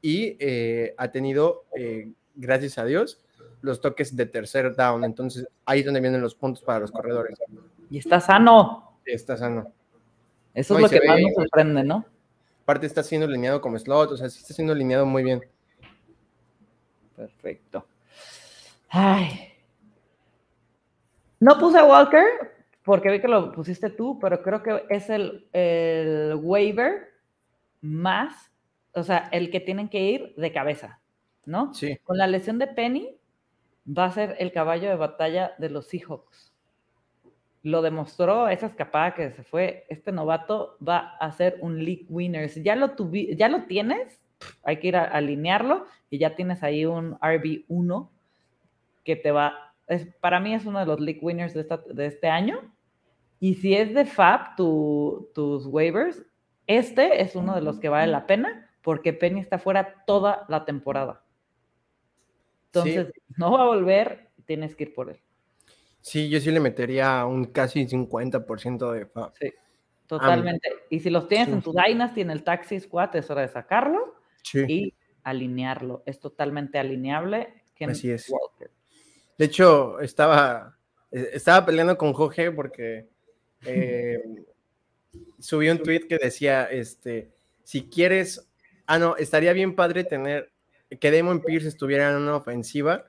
y 0.00 0.36
eh, 0.40 0.94
ha 0.96 1.08
tenido, 1.08 1.64
eh, 1.76 2.10
gracias 2.34 2.78
a 2.78 2.84
Dios, 2.84 3.20
los 3.60 3.80
toques 3.80 4.16
de 4.16 4.26
tercer 4.26 4.74
down. 4.74 5.04
Entonces 5.04 5.46
ahí 5.64 5.80
es 5.80 5.86
donde 5.86 6.00
vienen 6.00 6.20
los 6.20 6.34
puntos 6.34 6.62
para 6.62 6.80
los 6.80 6.90
corredores. 6.90 7.38
Y 7.90 7.98
está 7.98 8.20
sano. 8.20 8.98
Está 9.04 9.36
sano. 9.36 9.72
Eso 10.54 10.76
es 10.76 10.82
lo 10.82 10.88
que 10.88 11.06
más 11.06 11.20
nos 11.20 11.34
sorprende, 11.34 11.84
¿no? 11.84 12.06
Aparte 12.62 12.86
está 12.86 13.02
siendo 13.02 13.26
alineado 13.26 13.60
como 13.60 13.78
slot, 13.78 14.12
o 14.12 14.16
sea, 14.16 14.30
sí 14.30 14.40
está 14.40 14.54
siendo 14.54 14.72
alineado 14.72 15.04
muy 15.04 15.22
bien. 15.22 15.44
Perfecto. 17.14 17.86
Ay. 18.88 19.52
No 21.40 21.58
puse 21.58 21.78
a 21.78 21.84
Walker 21.84 22.53
porque 22.84 23.10
vi 23.10 23.20
que 23.20 23.28
lo 23.28 23.52
pusiste 23.52 23.90
tú, 23.90 24.18
pero 24.20 24.42
creo 24.42 24.62
que 24.62 24.84
es 24.90 25.10
el, 25.10 25.48
el 25.52 26.34
waiver 26.36 27.08
más, 27.80 28.52
o 28.92 29.02
sea, 29.02 29.28
el 29.32 29.50
que 29.50 29.60
tienen 29.60 29.88
que 29.88 30.00
ir 30.00 30.34
de 30.36 30.52
cabeza, 30.52 31.00
¿no? 31.46 31.74
Sí. 31.74 31.98
Con 32.04 32.18
la 32.18 32.26
lesión 32.26 32.58
de 32.58 32.66
Penny 32.66 33.16
va 33.86 34.04
a 34.04 34.12
ser 34.12 34.36
el 34.38 34.52
caballo 34.52 34.88
de 34.88 34.96
batalla 34.96 35.54
de 35.58 35.70
los 35.70 35.88
Seahawks 35.88 36.54
lo 37.64 37.80
demostró 37.80 38.48
esa 38.48 38.66
escapada 38.66 39.14
que 39.14 39.30
se 39.32 39.42
fue. 39.42 39.86
Este 39.88 40.12
novato 40.12 40.76
va 40.86 41.16
a 41.18 41.32
ser 41.32 41.56
un 41.62 41.82
league 41.82 42.04
winner. 42.10 42.50
Si 42.50 42.62
ya 42.62 42.76
lo, 42.76 42.94
ya 43.10 43.48
lo 43.48 43.62
tienes, 43.62 44.20
hay 44.62 44.76
que 44.78 44.88
ir 44.88 44.96
a 44.96 45.04
alinearlo 45.04 45.86
y 46.10 46.18
ya 46.18 46.36
tienes 46.36 46.62
ahí 46.62 46.84
un 46.84 47.18
RB1 47.20 48.10
que 49.02 49.16
te 49.16 49.32
va. 49.32 49.74
Es, 49.86 50.06
para 50.20 50.40
mí 50.40 50.54
es 50.54 50.66
uno 50.66 50.78
de 50.78 50.86
los 50.86 51.00
league 51.00 51.20
winners 51.22 51.54
de, 51.54 51.66
de 51.94 52.06
este 52.06 52.28
año. 52.28 52.73
Y 53.44 53.56
si 53.56 53.74
es 53.74 53.92
de 53.92 54.06
Fab 54.06 54.56
tus 54.56 55.66
waivers, 55.66 56.24
este 56.66 57.20
es 57.20 57.36
uno 57.36 57.54
de 57.54 57.60
los 57.60 57.78
que 57.78 57.90
vale 57.90 58.10
la 58.10 58.26
pena 58.26 58.70
porque 58.80 59.12
Penny 59.12 59.40
está 59.40 59.58
fuera 59.58 60.02
toda 60.06 60.46
la 60.48 60.64
temporada. 60.64 61.22
Entonces, 62.72 63.12
no 63.36 63.52
va 63.52 63.64
a 63.64 63.66
volver, 63.66 64.30
tienes 64.46 64.74
que 64.74 64.84
ir 64.84 64.94
por 64.94 65.10
él. 65.10 65.20
Sí, 66.00 66.30
yo 66.30 66.40
sí 66.40 66.50
le 66.52 66.58
metería 66.58 67.26
un 67.26 67.44
casi 67.44 67.86
50% 67.86 68.92
de 68.92 69.04
FAB. 69.04 69.34
Sí, 69.38 69.52
totalmente. 70.06 70.70
y 70.88 71.00
si 71.00 71.10
los 71.10 71.28
tienes 71.28 71.48
en 71.48 71.60
tu 71.60 71.74
Dynasty, 71.74 72.22
en 72.22 72.30
el 72.30 72.44
Taxi 72.44 72.80
Squad, 72.80 73.14
es 73.14 73.28
hora 73.28 73.42
de 73.42 73.48
sacarlo 73.48 74.14
y 74.54 74.94
alinearlo. 75.22 76.02
Es 76.06 76.18
totalmente 76.18 76.78
alineable. 76.78 77.52
Así 77.86 78.10
es. 78.10 78.32
De 79.36 79.44
hecho, 79.44 80.00
estaba, 80.00 80.78
e, 81.10 81.28
estaba 81.34 81.66
peleando 81.66 81.98
con 81.98 82.14
Jorge 82.14 82.50
porque 82.50 83.12
eh, 83.64 84.22
un 85.52 85.82
tweet 85.82 86.06
que 86.08 86.18
decía, 86.18 86.64
este, 86.64 87.30
si 87.62 87.88
quieres, 87.88 88.48
ah, 88.86 88.98
no, 88.98 89.16
estaría 89.16 89.52
bien 89.52 89.74
padre 89.74 90.04
tener 90.04 90.50
que 91.00 91.10
Demon 91.10 91.40
Pierce 91.40 91.68
estuviera 91.68 92.10
en 92.10 92.16
una 92.16 92.36
ofensiva 92.36 93.04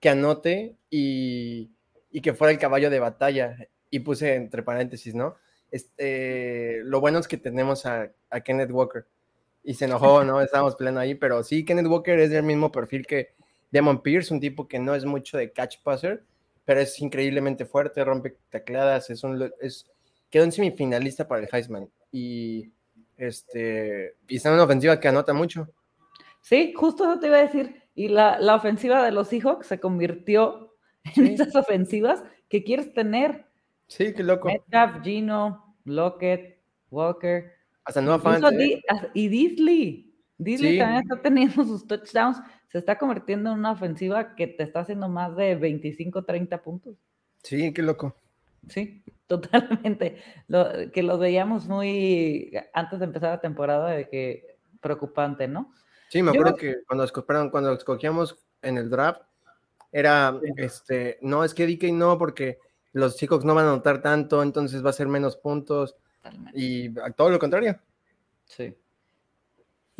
que 0.00 0.08
anote 0.08 0.76
y 0.90 1.70
y 2.12 2.20
que 2.20 2.34
fuera 2.34 2.52
el 2.52 2.58
caballo 2.58 2.90
de 2.90 3.00
batalla. 3.00 3.56
Y 3.90 4.00
puse 4.00 4.34
entre 4.34 4.62
paréntesis, 4.62 5.14
¿no? 5.14 5.36
Este, 5.70 6.80
lo 6.84 7.00
bueno 7.00 7.18
es 7.18 7.26
que 7.26 7.38
tenemos 7.38 7.84
a, 7.86 8.10
Kenneth 8.44 8.70
Walker. 8.70 9.06
Y 9.64 9.74
se 9.74 9.86
enojó, 9.86 10.24
¿no? 10.24 10.40
Estábamos 10.40 10.76
peleando 10.76 11.00
ahí, 11.00 11.14
pero 11.14 11.42
sí, 11.42 11.64
Kenneth 11.64 11.86
Walker 11.86 12.18
es 12.18 12.30
del 12.30 12.42
mismo 12.42 12.70
perfil 12.70 13.06
que 13.06 13.34
Demon 13.70 14.02
Pierce, 14.02 14.32
un 14.32 14.40
tipo 14.40 14.68
que 14.68 14.78
no 14.78 14.94
es 14.94 15.04
mucho 15.04 15.38
de 15.38 15.52
catch 15.52 15.78
passer, 15.82 16.24
pero 16.64 16.80
es 16.80 17.00
increíblemente 17.00 17.66
fuerte, 17.66 18.04
rompe 18.04 18.36
tecladas, 18.50 19.10
es 19.10 19.24
un, 19.24 19.50
es, 19.60 19.86
quedó 20.30 20.44
en 20.44 20.52
semifinalista 20.52 21.26
para 21.26 21.42
el 21.42 21.48
Heisman. 21.52 21.88
Y, 22.10 22.70
este, 23.16 24.16
y 24.28 24.36
está 24.36 24.48
en 24.48 24.54
una 24.54 24.64
ofensiva 24.64 24.98
que 24.98 25.08
anota 25.08 25.32
mucho. 25.32 25.68
Sí, 26.40 26.72
justo 26.76 27.04
eso 27.04 27.20
te 27.20 27.28
iba 27.28 27.38
a 27.38 27.42
decir. 27.42 27.82
Y 27.94 28.08
la, 28.08 28.38
la 28.38 28.56
ofensiva 28.56 29.04
de 29.04 29.12
los 29.12 29.28
Seahawks 29.28 29.66
se 29.66 29.80
convirtió 29.80 30.74
en 31.16 31.26
esas 31.26 31.54
ofensivas 31.54 32.22
que 32.48 32.64
quieres 32.64 32.92
tener. 32.92 33.46
Sí, 33.86 34.14
qué 34.14 34.22
loco. 34.22 34.48
Metcalf, 34.48 35.02
Gino, 35.02 35.76
Lockett, 35.84 36.58
Walker. 36.90 37.52
Hasta 37.84 38.00
no 38.00 38.16
¿eh? 38.16 38.82
Y 39.14 39.28
Disley. 39.28 40.11
Disley 40.42 40.78
también 40.78 41.02
está 41.02 41.20
teniendo 41.20 41.64
sus 41.64 41.86
touchdowns. 41.86 42.40
Se 42.68 42.78
está 42.78 42.98
convirtiendo 42.98 43.52
en 43.52 43.58
una 43.58 43.72
ofensiva 43.72 44.34
que 44.34 44.46
te 44.46 44.62
está 44.62 44.80
haciendo 44.80 45.08
más 45.08 45.36
de 45.36 45.54
25, 45.54 46.24
30 46.24 46.62
puntos. 46.62 46.96
Sí, 47.42 47.72
qué 47.72 47.82
loco. 47.82 48.16
Sí, 48.68 49.02
totalmente. 49.26 50.18
que 50.92 51.02
lo 51.02 51.18
veíamos 51.18 51.66
muy 51.68 52.52
antes 52.72 52.98
de 52.98 53.04
empezar 53.04 53.30
la 53.30 53.40
temporada 53.40 53.90
de 53.90 54.08
que 54.08 54.56
preocupante, 54.80 55.48
¿no? 55.48 55.72
Sí, 56.08 56.22
me 56.22 56.30
acuerdo 56.30 56.56
que 56.56 56.76
cuando, 56.86 57.50
cuando 57.50 57.72
escogíamos 57.72 58.36
en 58.60 58.76
el 58.76 58.90
draft, 58.90 59.22
era, 59.90 60.38
este, 60.56 61.18
no, 61.22 61.44
es 61.44 61.54
que 61.54 61.66
DK 61.66 61.92
no, 61.92 62.18
porque 62.18 62.58
los 62.92 63.16
chicos 63.16 63.44
no 63.44 63.54
van 63.54 63.66
a 63.66 63.68
anotar 63.70 64.02
tanto, 64.02 64.42
entonces 64.42 64.84
va 64.84 64.90
a 64.90 64.94
ser 64.94 65.08
menos 65.08 65.36
puntos. 65.36 65.96
Y 66.54 66.90
todo 67.16 67.30
lo 67.30 67.38
contrario. 67.38 67.78
Sí. 68.44 68.74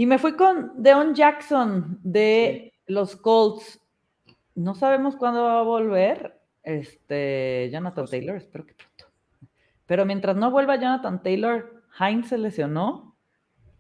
Y 0.03 0.07
me 0.07 0.19
fui 0.19 0.33
con 0.33 0.73
Deon 0.83 1.15
Jackson 1.15 2.01
de 2.03 2.75
los 2.89 3.15
Colts. 3.15 3.81
No 4.57 4.75
sabemos 4.75 5.15
cuándo 5.15 5.45
va 5.45 5.61
a 5.61 5.63
volver. 5.63 6.41
Este, 6.65 7.71
Jonathan 7.73 8.07
Taylor, 8.07 8.35
espero 8.35 8.67
que 8.67 8.75
pronto. 8.75 9.05
Pero 9.87 10.05
mientras 10.05 10.35
no 10.35 10.51
vuelva 10.51 10.75
Jonathan 10.75 11.23
Taylor, 11.23 11.85
Heinz 12.01 12.31
se 12.31 12.39
lesionó. 12.39 13.17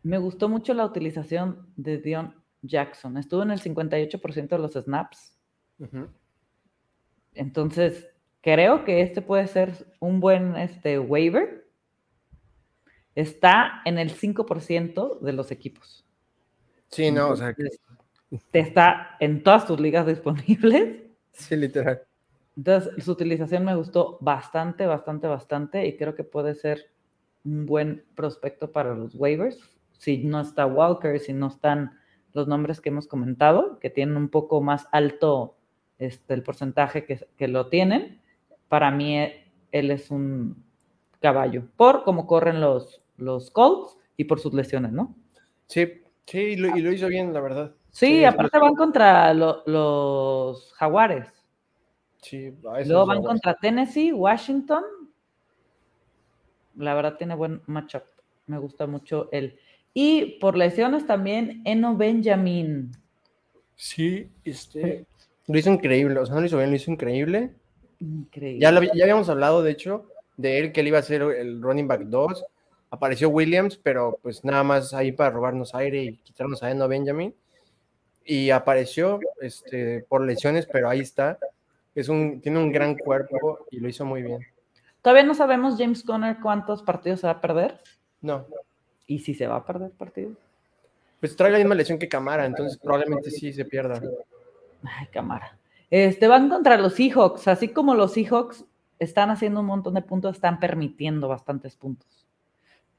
Me 0.05 0.19
gustó 0.19 0.49
mucho 0.49 0.75
la 0.75 0.87
utilización 0.87 1.67
de 1.75 1.99
Deon 1.99 2.41
Jackson. 2.63 3.17
Estuvo 3.17 3.43
en 3.43 3.51
el 3.51 3.61
58% 3.61 4.49
de 4.49 4.59
los 4.59 4.75
snaps. 4.75 5.37
Entonces, 7.35 8.09
creo 8.43 8.85
que 8.85 9.03
este 9.03 9.23
puede 9.23 9.49
ser 9.49 9.93
un 9.99 10.21
buen 10.21 10.55
este, 10.55 11.01
waiver. 11.01 11.69
Está 13.17 13.83
en 13.85 13.99
el 13.99 14.15
5% 14.15 15.19
de 15.19 15.33
los 15.33 15.51
equipos. 15.51 16.02
Sí, 16.93 17.11
no, 17.11 17.31
o 17.31 17.37
sea. 17.37 17.55
Te 18.51 18.61
está 18.61 19.17
en 19.19 19.43
todas 19.43 19.67
tus 19.67 19.81
ligas 19.81 20.07
disponibles. 20.07 21.03
Sí, 21.33 21.57
literal. 21.57 22.03
Entonces, 22.57 23.05
su 23.05 23.13
utilización 23.13 23.65
me 23.65 23.75
gustó 23.75 24.19
bastante, 24.21 24.87
bastante, 24.87 25.27
bastante 25.27 25.87
y 25.87 25.97
creo 25.97 26.15
que 26.15 26.25
puede 26.25 26.55
ser 26.55 26.93
un 27.45 27.65
buen 27.65 28.05
prospecto 28.15 28.71
para 28.71 28.95
los 28.95 29.15
waivers. 29.15 29.59
Si 29.93 30.19
no 30.19 30.41
está 30.41 30.67
Walker, 30.67 31.19
si 31.19 31.33
no 31.33 31.47
están 31.49 31.99
los 32.35 32.47
nombres 32.49 32.81
que 32.81 32.91
hemos 32.91 33.07
comentado, 33.07 33.79
que 33.79 33.89
tienen 33.89 34.17
un 34.17 34.29
poco 34.29 34.61
más 34.61 34.87
alto 34.93 35.57
este, 35.99 36.35
el 36.35 36.43
porcentaje 36.43 37.07
que, 37.07 37.27
que 37.37 37.49
lo 37.49 37.69
tienen, 37.69 38.21
para 38.69 38.91
mí 38.91 39.19
eh, 39.19 39.51
él 39.71 39.91
es 39.91 40.11
un 40.11 40.63
caballo, 41.21 41.65
por 41.77 42.05
cómo 42.05 42.27
corren 42.27 42.61
los, 42.61 43.03
los 43.17 43.51
Colts 43.51 43.97
y 44.17 44.25
por 44.25 44.41
sus 44.41 44.53
lesiones, 44.53 44.93
¿no? 44.93 45.15
Sí, 45.67 46.02
sí, 46.27 46.39
y 46.39 46.57
lo, 46.57 46.93
hizo 46.93 47.09
bien, 47.09 47.33
la 47.33 47.41
verdad. 47.41 47.73
Sí, 47.91 48.25
aparte 48.25 48.59
van 48.59 48.75
contra 48.75 49.35
los 49.35 50.73
Jaguares. 50.75 51.29
Sí, 52.23 52.55
Luego 52.87 53.07
van 53.07 53.23
contra 53.23 53.55
Tennessee, 53.55 54.13
Washington. 54.13 54.85
La 56.77 56.95
verdad 56.95 57.17
tiene 57.17 57.35
buen 57.35 57.61
matchup. 57.67 58.05
Me 58.47 58.59
gusta 58.59 58.87
mucho 58.87 59.29
él. 59.33 59.59
Y 59.93 60.39
por 60.39 60.57
lesiones 60.57 61.07
también 61.07 61.61
Eno 61.65 61.97
Benjamin. 61.97 62.93
Sí, 63.77 64.31
este. 64.45 65.05
Lo 65.49 65.59
hizo 65.59 65.71
increíble. 65.71 66.19
O 66.21 66.25
sea, 66.25 66.37
no 66.37 66.41
lo 66.41 66.47
hizo 66.47 66.57
bien, 66.59 66.71
lo 66.71 66.77
hizo 66.77 66.91
increíble. 66.91 67.55
Increíble. 67.99 68.61
Ya, 68.61 68.73
ya 68.95 69.05
habíamos 69.05 69.29
hablado, 69.29 69.63
de 69.63 69.73
hecho, 69.73 70.07
de 70.37 70.59
él, 70.59 70.73
que 70.73 70.81
él 70.81 70.89
iba 70.89 70.99
a 70.99 71.03
ser 71.03 71.23
el 71.23 71.61
running 71.61 71.89
back 71.89 72.03
2. 72.03 72.45
Apareció 72.93 73.31
Williams, 73.31 73.79
pero 73.79 74.19
pues 74.21 74.45
nada 74.45 74.63
más 74.63 74.93
ahí 74.93 75.13
para 75.13 75.31
robarnos 75.31 75.75
aire 75.75 76.03
y 76.03 76.17
quitarnos 76.19 76.63
a 76.63 76.71
Eno 76.71 76.87
Benjamin. 76.89 77.35
Y 78.23 78.51
apareció 78.51 79.19
este, 79.41 80.05
por 80.11 80.21
lesiones, 80.21 80.69
pero 80.71 80.91
ahí 80.91 81.01
está. 81.01 81.39
Es 81.95 82.11
un, 82.11 82.43
tiene 82.43 82.59
un 82.59 82.71
gran 82.71 82.95
cuerpo 82.99 83.67
y 83.71 83.81
lo 83.81 83.89
hizo 83.89 84.05
muy 84.05 84.23
bien. 84.23 84.41
Todavía 85.01 85.23
no 85.23 85.33
sabemos 85.33 85.77
James 85.79 86.03
Conner 86.03 86.37
cuántos 86.43 86.83
partidos 86.83 87.21
se 87.21 87.29
va 87.29 87.33
a 87.33 87.41
perder. 87.41 87.81
No. 88.21 88.45
¿Y 89.07 89.21
si 89.21 89.33
se 89.33 89.47
va 89.47 89.57
a 89.57 89.65
perder 89.65 89.91
partido? 89.93 90.33
Pues 91.19 91.35
trae 91.35 91.51
la 91.51 91.57
misma 91.57 91.75
lesión 91.75 91.99
que 91.99 92.09
Camara, 92.11 92.45
entonces 92.45 92.77
probablemente 92.77 93.31
sí 93.31 93.55
se 93.55 93.65
pierda. 93.65 94.03
Ay, 94.85 95.07
Camara. 95.07 95.57
Este, 95.89 96.29
van 96.29 96.51
contra 96.51 96.77
los 96.77 96.93
Seahawks, 96.93 97.49
así 97.49 97.69
como 97.69 97.95
los 97.95 98.13
Seahawks 98.13 98.67
están 98.99 99.31
haciendo 99.31 99.61
un 99.61 99.67
montón 99.67 99.95
de 99.95 100.03
puntos, 100.03 100.37
están 100.37 100.61
permitiendo 100.61 101.27
bastantes 101.27 101.75
puntos. 101.75 102.22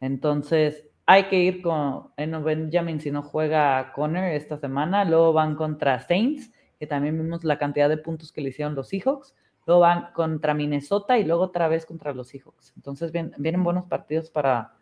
Entonces, 0.04 0.84
hay 1.06 1.30
que 1.30 1.38
ir 1.38 1.62
con 1.62 2.10
Eno 2.18 2.44
Benjamin 2.44 3.00
si 3.00 3.10
no 3.10 3.24
juega 3.24 3.94
Conner 3.94 4.36
esta 4.36 4.58
semana. 4.58 5.06
Luego 5.06 5.32
van 5.32 5.56
contra 5.56 5.98
Saints, 6.02 6.52
que 6.78 6.86
también 6.86 7.18
vimos 7.18 7.46
la 7.46 7.58
cantidad 7.58 7.88
de 7.88 7.96
puntos 7.96 8.34
que 8.34 8.42
le 8.42 8.50
hicieron 8.50 8.76
los 8.76 8.90
Seahawks. 8.90 9.34
Luego 9.66 9.80
van 9.80 10.12
contra 10.12 10.54
Minnesota 10.54 11.18
y 11.18 11.24
luego 11.24 11.44
otra 11.44 11.70
vez 11.70 11.86
contra 11.86 12.14
los 12.14 12.28
Seahawks. 12.28 12.74
Entonces 12.76 13.14
vienen 13.14 13.64
buenos 13.64 13.86
partidos 13.86 14.30
para, 14.30 14.74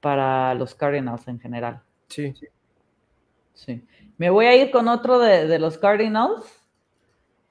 para 0.00 0.54
los 0.54 0.76
Cardinals 0.76 1.26
en 1.26 1.40
general. 1.40 1.82
Sí. 2.06 2.32
Sí. 3.54 3.84
Me 4.16 4.30
voy 4.30 4.46
a 4.46 4.54
ir 4.54 4.70
con 4.70 4.86
otro 4.86 5.18
de, 5.18 5.58
los 5.58 5.76
Cardinals, 5.76 6.44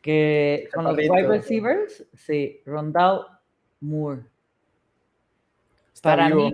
que 0.02 0.70
con 0.74 0.86
los 0.86 0.96
wide 0.96 1.28
receivers, 1.28 2.06
sí, 2.14 2.62
Rondell 2.66 3.20
Moore. 3.82 4.22
Para 6.02 6.30
mí, 6.30 6.54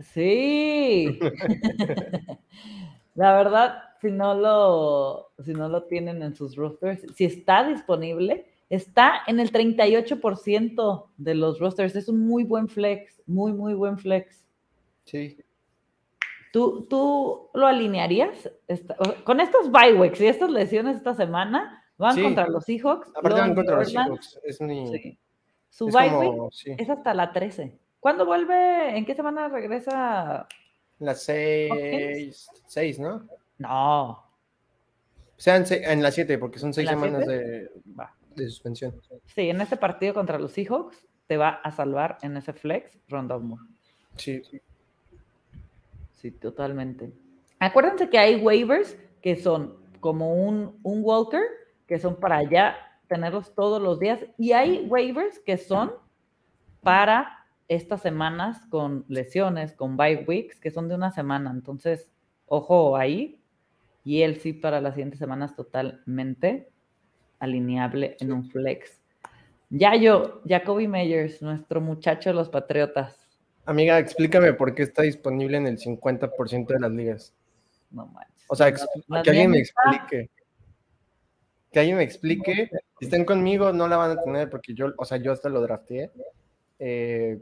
sí. 0.00 1.18
La 3.16 3.34
verdad, 3.34 3.82
si 4.00 4.10
no 4.10 4.34
lo, 4.34 5.32
si 5.42 5.52
no 5.52 5.68
lo 5.68 5.84
tienen 5.84 6.22
en 6.22 6.34
sus 6.34 6.54
rosters, 6.54 7.02
si 7.14 7.24
está 7.24 7.66
disponible, 7.66 8.46
está 8.68 9.22
en 9.26 9.40
el 9.40 9.50
38% 9.50 11.06
de 11.16 11.34
los 11.34 11.58
rosters. 11.58 11.96
Es 11.96 12.08
un 12.08 12.26
muy 12.26 12.44
buen 12.44 12.68
flex, 12.68 13.22
muy, 13.26 13.52
muy 13.52 13.72
buen 13.74 13.98
flex. 13.98 14.44
Sí. 15.04 15.38
¿Tú, 16.52 16.86
tú 16.88 17.48
lo 17.54 17.66
alinearías? 17.66 18.50
con 19.24 19.40
estos 19.40 19.70
bye 19.70 20.12
y 20.18 20.26
estas 20.26 20.50
lesiones 20.50 20.96
esta 20.96 21.14
semana, 21.14 21.82
van 21.96 22.20
contra 22.22 22.46
los 22.48 22.64
Seahawks. 22.64 23.08
Aparte 23.16 23.40
van 23.40 23.54
contra 23.54 23.76
los 23.76 23.90
Seahawks. 23.90 24.40
Es 24.44 24.60
mi... 24.60 25.18
Su 25.70 25.86
bye 25.86 26.10
es 26.78 26.90
hasta 26.90 27.14
la 27.14 27.32
13. 27.32 27.78
¿Cuándo 28.00 28.26
vuelve? 28.26 28.96
¿En 28.96 29.04
qué 29.04 29.14
semana 29.14 29.48
regresa? 29.48 30.46
La 30.98 31.14
6, 31.14 32.48
6, 32.66 32.98
¿no? 33.00 33.26
No. 33.58 34.10
O 34.10 34.24
sea, 35.36 35.56
en, 35.56 36.02
la 36.02 36.10
7, 36.10 36.38
porque 36.38 36.58
son 36.58 36.72
6 36.72 36.88
semanas 36.88 37.26
de, 37.26 37.70
de, 38.34 38.48
suspensión. 38.48 38.94
Sí, 39.26 39.50
en 39.50 39.60
ese 39.60 39.76
partido 39.76 40.14
contra 40.14 40.38
los 40.38 40.52
Seahawks 40.52 41.06
te 41.26 41.36
va 41.36 41.60
a 41.62 41.70
salvar 41.70 42.16
en 42.22 42.36
ese 42.36 42.52
flex 42.52 42.98
Ronda 43.08 43.36
Moore. 43.38 43.62
Sí. 44.16 44.42
Sí, 46.12 46.30
totalmente. 46.30 47.12
Acuérdense 47.58 48.08
que 48.08 48.18
hay 48.18 48.36
waivers 48.36 48.96
que 49.20 49.36
son 49.36 49.76
como 50.00 50.34
un, 50.34 50.78
un 50.82 51.02
Walker, 51.02 51.42
que 51.86 51.98
son 51.98 52.16
para 52.16 52.42
ya 52.42 52.76
tenerlos 53.08 53.54
todos 53.54 53.80
los 53.82 54.00
días, 54.00 54.20
y 54.38 54.52
hay 54.52 54.86
waivers 54.88 55.38
que 55.40 55.58
son 55.58 55.92
para 56.82 57.35
estas 57.68 58.02
semanas 58.02 58.66
con 58.70 59.04
lesiones, 59.08 59.72
con 59.72 59.96
bye 59.96 60.24
weeks, 60.26 60.60
que 60.60 60.70
son 60.70 60.88
de 60.88 60.94
una 60.94 61.10
semana. 61.10 61.50
Entonces, 61.50 62.10
ojo 62.46 62.96
ahí. 62.96 63.40
Y 64.04 64.22
él 64.22 64.40
sí 64.40 64.52
para 64.52 64.80
las 64.80 64.94
siguientes 64.94 65.18
semanas 65.18 65.56
totalmente 65.56 66.70
alineable 67.40 68.16
en 68.20 68.32
un 68.32 68.48
flex. 68.48 69.00
Yayo, 69.70 70.42
Jacoby 70.46 70.86
Meyers, 70.86 71.42
nuestro 71.42 71.80
muchacho 71.80 72.30
de 72.30 72.34
los 72.34 72.48
Patriotas. 72.48 73.26
Amiga, 73.64 73.98
explícame 73.98 74.52
por 74.52 74.74
qué 74.74 74.84
está 74.84 75.02
disponible 75.02 75.56
en 75.56 75.66
el 75.66 75.78
50% 75.78 76.66
de 76.68 76.78
las 76.78 76.90
ligas. 76.92 77.34
No 77.90 78.06
manches. 78.06 78.44
O 78.48 78.54
sea, 78.54 78.72
que 78.72 79.30
alguien 79.30 79.50
me 79.50 79.58
explique. 79.58 80.30
Que 81.72 81.80
alguien 81.80 81.96
me 81.96 82.04
explique. 82.04 82.70
Si 83.00 83.06
están 83.06 83.24
conmigo, 83.24 83.72
no 83.72 83.88
la 83.88 83.96
van 83.96 84.12
a 84.12 84.22
tener 84.22 84.48
porque 84.48 84.72
yo, 84.72 84.92
o 84.96 85.04
sea, 85.04 85.18
yo 85.18 85.32
hasta 85.32 85.48
lo 85.48 85.60
drafteé. 85.60 86.12
Eh, 86.78 87.40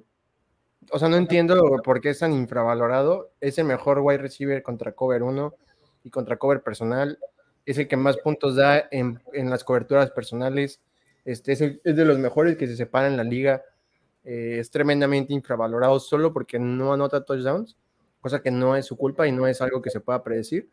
o 0.90 0.98
sea, 0.98 1.08
no 1.08 1.16
entiendo 1.16 1.80
por 1.84 2.00
qué 2.00 2.10
es 2.10 2.18
tan 2.18 2.32
infravalorado. 2.32 3.32
Es 3.40 3.58
el 3.58 3.64
mejor 3.64 4.00
wide 4.00 4.18
receiver 4.18 4.62
contra 4.62 4.92
cover 4.92 5.22
1 5.22 5.54
y 6.04 6.10
contra 6.10 6.36
cover 6.36 6.62
personal. 6.62 7.18
Es 7.66 7.78
el 7.78 7.88
que 7.88 7.96
más 7.96 8.16
puntos 8.18 8.56
da 8.56 8.88
en, 8.90 9.20
las 9.32 9.64
coberturas 9.64 10.10
personales. 10.10 10.80
Este, 11.24 11.52
es, 11.52 11.58
de 11.82 12.04
los 12.04 12.18
mejores 12.18 12.56
que 12.56 12.66
se 12.66 12.76
separa 12.76 13.08
en 13.08 13.16
la 13.16 13.24
liga. 13.24 13.62
Eh, 14.24 14.58
es 14.60 14.70
tremendamente 14.70 15.32
infravalorado 15.32 16.00
solo 16.00 16.32
porque 16.32 16.58
no 16.58 16.92
anota 16.92 17.24
touchdowns, 17.24 17.76
cosa 18.20 18.40
que 18.40 18.50
no 18.50 18.74
es 18.74 18.86
su 18.86 18.96
culpa 18.96 19.26
y 19.26 19.32
no 19.32 19.46
es 19.46 19.60
algo 19.60 19.82
que 19.82 19.90
se 19.90 20.00
pueda 20.00 20.22
predecir. 20.22 20.70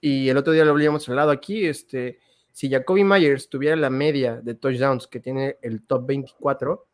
Y 0.00 0.28
el 0.28 0.36
otro 0.36 0.52
día 0.52 0.64
lo 0.64 0.72
habíamos 0.72 1.08
hablado 1.08 1.30
aquí. 1.30 1.66
Este, 1.66 2.18
si 2.52 2.70
Jacoby 2.70 3.04
Myers 3.04 3.48
tuviera 3.48 3.76
la 3.76 3.90
media 3.90 4.40
de 4.40 4.54
touchdowns 4.54 5.06
que 5.06 5.20
tiene 5.20 5.56
el 5.62 5.86
top 5.86 6.06
24, 6.06 6.86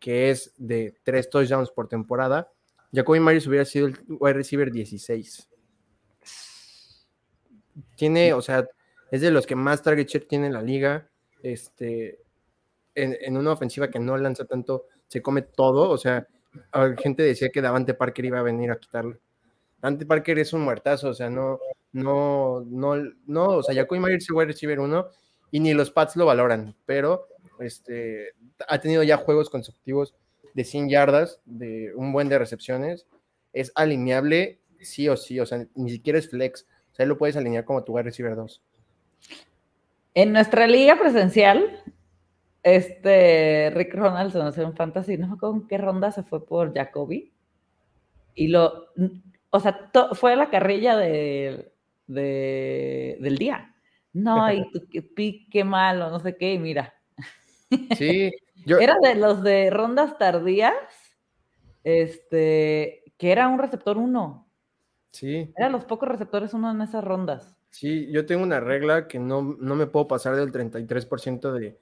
que 0.00 0.30
es 0.30 0.52
de 0.56 0.94
tres 1.02 1.30
touchdowns 1.30 1.70
por 1.70 1.88
temporada, 1.88 2.50
Jacoby 2.92 3.20
Myers 3.20 3.46
hubiera 3.46 3.64
sido 3.64 3.86
el 3.86 3.98
wide 4.08 4.34
receiver 4.34 4.70
16. 4.70 5.48
Tiene, 7.96 8.32
o 8.32 8.42
sea, 8.42 8.66
es 9.10 9.20
de 9.20 9.30
los 9.30 9.46
que 9.46 9.56
más 9.56 9.82
target 9.82 10.06
share 10.06 10.26
tiene 10.26 10.46
en 10.46 10.52
la 10.52 10.62
liga. 10.62 11.08
Este, 11.42 12.20
en, 12.94 13.36
una 13.36 13.52
ofensiva 13.52 13.90
que 13.90 13.98
no 13.98 14.16
lanza 14.16 14.44
tanto, 14.44 14.86
se 15.06 15.22
come 15.22 15.42
todo. 15.42 15.90
O 15.90 15.98
sea, 15.98 16.26
gente 16.98 17.22
decía 17.22 17.50
que 17.50 17.62
Davante 17.62 17.94
Parker 17.94 18.24
iba 18.24 18.38
a 18.38 18.42
venir 18.42 18.70
a 18.70 18.78
quitarlo. 18.78 19.18
Davante 19.80 20.06
Parker 20.06 20.38
es 20.38 20.52
un 20.52 20.62
muertazo, 20.62 21.10
o 21.10 21.14
sea, 21.14 21.30
no, 21.30 21.58
no, 21.92 22.64
no, 22.66 22.96
no, 23.26 23.46
o 23.48 23.62
sea, 23.62 23.74
Jacoby 23.74 24.00
Myers 24.00 24.24
es 24.24 24.30
wide 24.30 24.46
receiver 24.46 24.80
uno 24.80 25.08
y 25.50 25.60
ni 25.60 25.72
los 25.72 25.90
Pats 25.90 26.16
lo 26.16 26.26
valoran, 26.26 26.74
pero 26.84 27.28
este, 27.60 28.34
ha 28.66 28.80
tenido 28.80 29.02
ya 29.02 29.16
juegos 29.16 29.50
consecutivos 29.50 30.14
de 30.54 30.64
100 30.64 30.88
yardas, 30.88 31.40
de 31.44 31.92
un 31.94 32.12
buen 32.12 32.28
de 32.28 32.38
recepciones. 32.38 33.06
Es 33.52 33.72
alineable 33.74 34.60
sí 34.80 35.08
o 35.08 35.16
sí, 35.16 35.40
o 35.40 35.46
sea, 35.46 35.66
ni 35.74 35.90
siquiera 35.90 36.18
es 36.18 36.28
flex. 36.28 36.66
O 36.92 36.94
sea, 36.94 37.06
lo 37.06 37.18
puedes 37.18 37.36
alinear 37.36 37.64
como 37.64 37.84
tu 37.84 37.92
wide 37.92 38.04
receiver 38.04 38.34
2. 38.34 38.62
En 40.14 40.32
nuestra 40.32 40.66
liga 40.66 40.98
presencial, 40.98 41.82
este 42.62 43.70
Rick 43.74 43.94
Ronaldson 43.94 44.46
hace 44.46 44.64
un 44.64 44.74
fantasy, 44.74 45.16
no 45.16 45.32
sé 45.32 45.38
con 45.38 45.68
qué 45.68 45.78
ronda 45.78 46.10
se 46.10 46.22
fue 46.22 46.44
por 46.44 46.74
Jacoby. 46.74 47.32
Y 48.34 48.48
lo, 48.48 48.88
o 49.50 49.60
sea, 49.60 49.90
fue 50.12 50.36
la 50.36 50.50
carrilla 50.50 50.96
de, 50.96 51.72
del 52.06 53.38
día. 53.38 53.74
No, 54.12 54.52
y 54.52 54.70
tu 54.70 54.80
pique 55.14 55.64
malo, 55.64 56.10
no 56.10 56.20
sé 56.20 56.36
qué, 56.36 56.54
y 56.54 56.58
mira, 56.58 56.94
Sí, 57.96 58.32
Era 58.66 58.96
de 59.00 59.14
los 59.14 59.42
de 59.42 59.70
rondas 59.70 60.18
tardías, 60.18 60.74
este, 61.84 63.04
que 63.16 63.32
era 63.32 63.48
un 63.48 63.58
receptor 63.58 63.96
uno. 63.96 64.48
Sí. 65.12 65.52
Eran 65.56 65.72
los 65.72 65.84
pocos 65.84 66.08
receptores 66.08 66.52
uno 66.54 66.70
en 66.70 66.82
esas 66.82 67.02
rondas. 67.02 67.56
Sí, 67.70 68.10
yo 68.10 68.26
tengo 68.26 68.42
una 68.42 68.60
regla 68.60 69.08
que 69.08 69.18
no, 69.18 69.42
me 69.42 69.86
puedo 69.86 70.08
pasar 70.08 70.36
del 70.36 70.52
33% 70.52 71.52
de, 71.52 71.78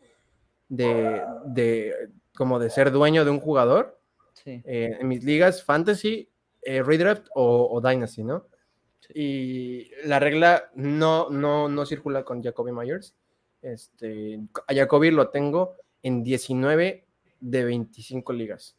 de, 0.68 1.22
de, 1.46 1.94
como 2.36 2.58
de 2.58 2.70
ser 2.70 2.90
dueño 2.90 3.24
de 3.24 3.30
un 3.30 3.40
jugador. 3.40 4.00
Sí. 4.32 4.62
Eh, 4.64 4.98
en 5.00 5.08
mis 5.08 5.24
ligas, 5.24 5.64
Fantasy, 5.64 6.30
eh, 6.62 6.82
Redraft 6.82 7.26
o, 7.34 7.80
Dynasty, 7.80 8.24
¿no? 8.24 8.46
Y 9.14 9.90
la 10.04 10.18
regla 10.18 10.70
no, 10.74 11.30
no, 11.30 11.68
no 11.68 11.86
circula 11.86 12.24
con 12.24 12.42
Jacoby 12.42 12.72
Myers. 12.72 13.14
Este, 13.66 14.38
a 14.68 14.74
Jacoby 14.74 15.10
lo 15.10 15.30
tengo 15.30 15.74
en 16.02 16.22
19 16.22 17.04
de 17.40 17.64
25 17.64 18.32
ligas. 18.32 18.76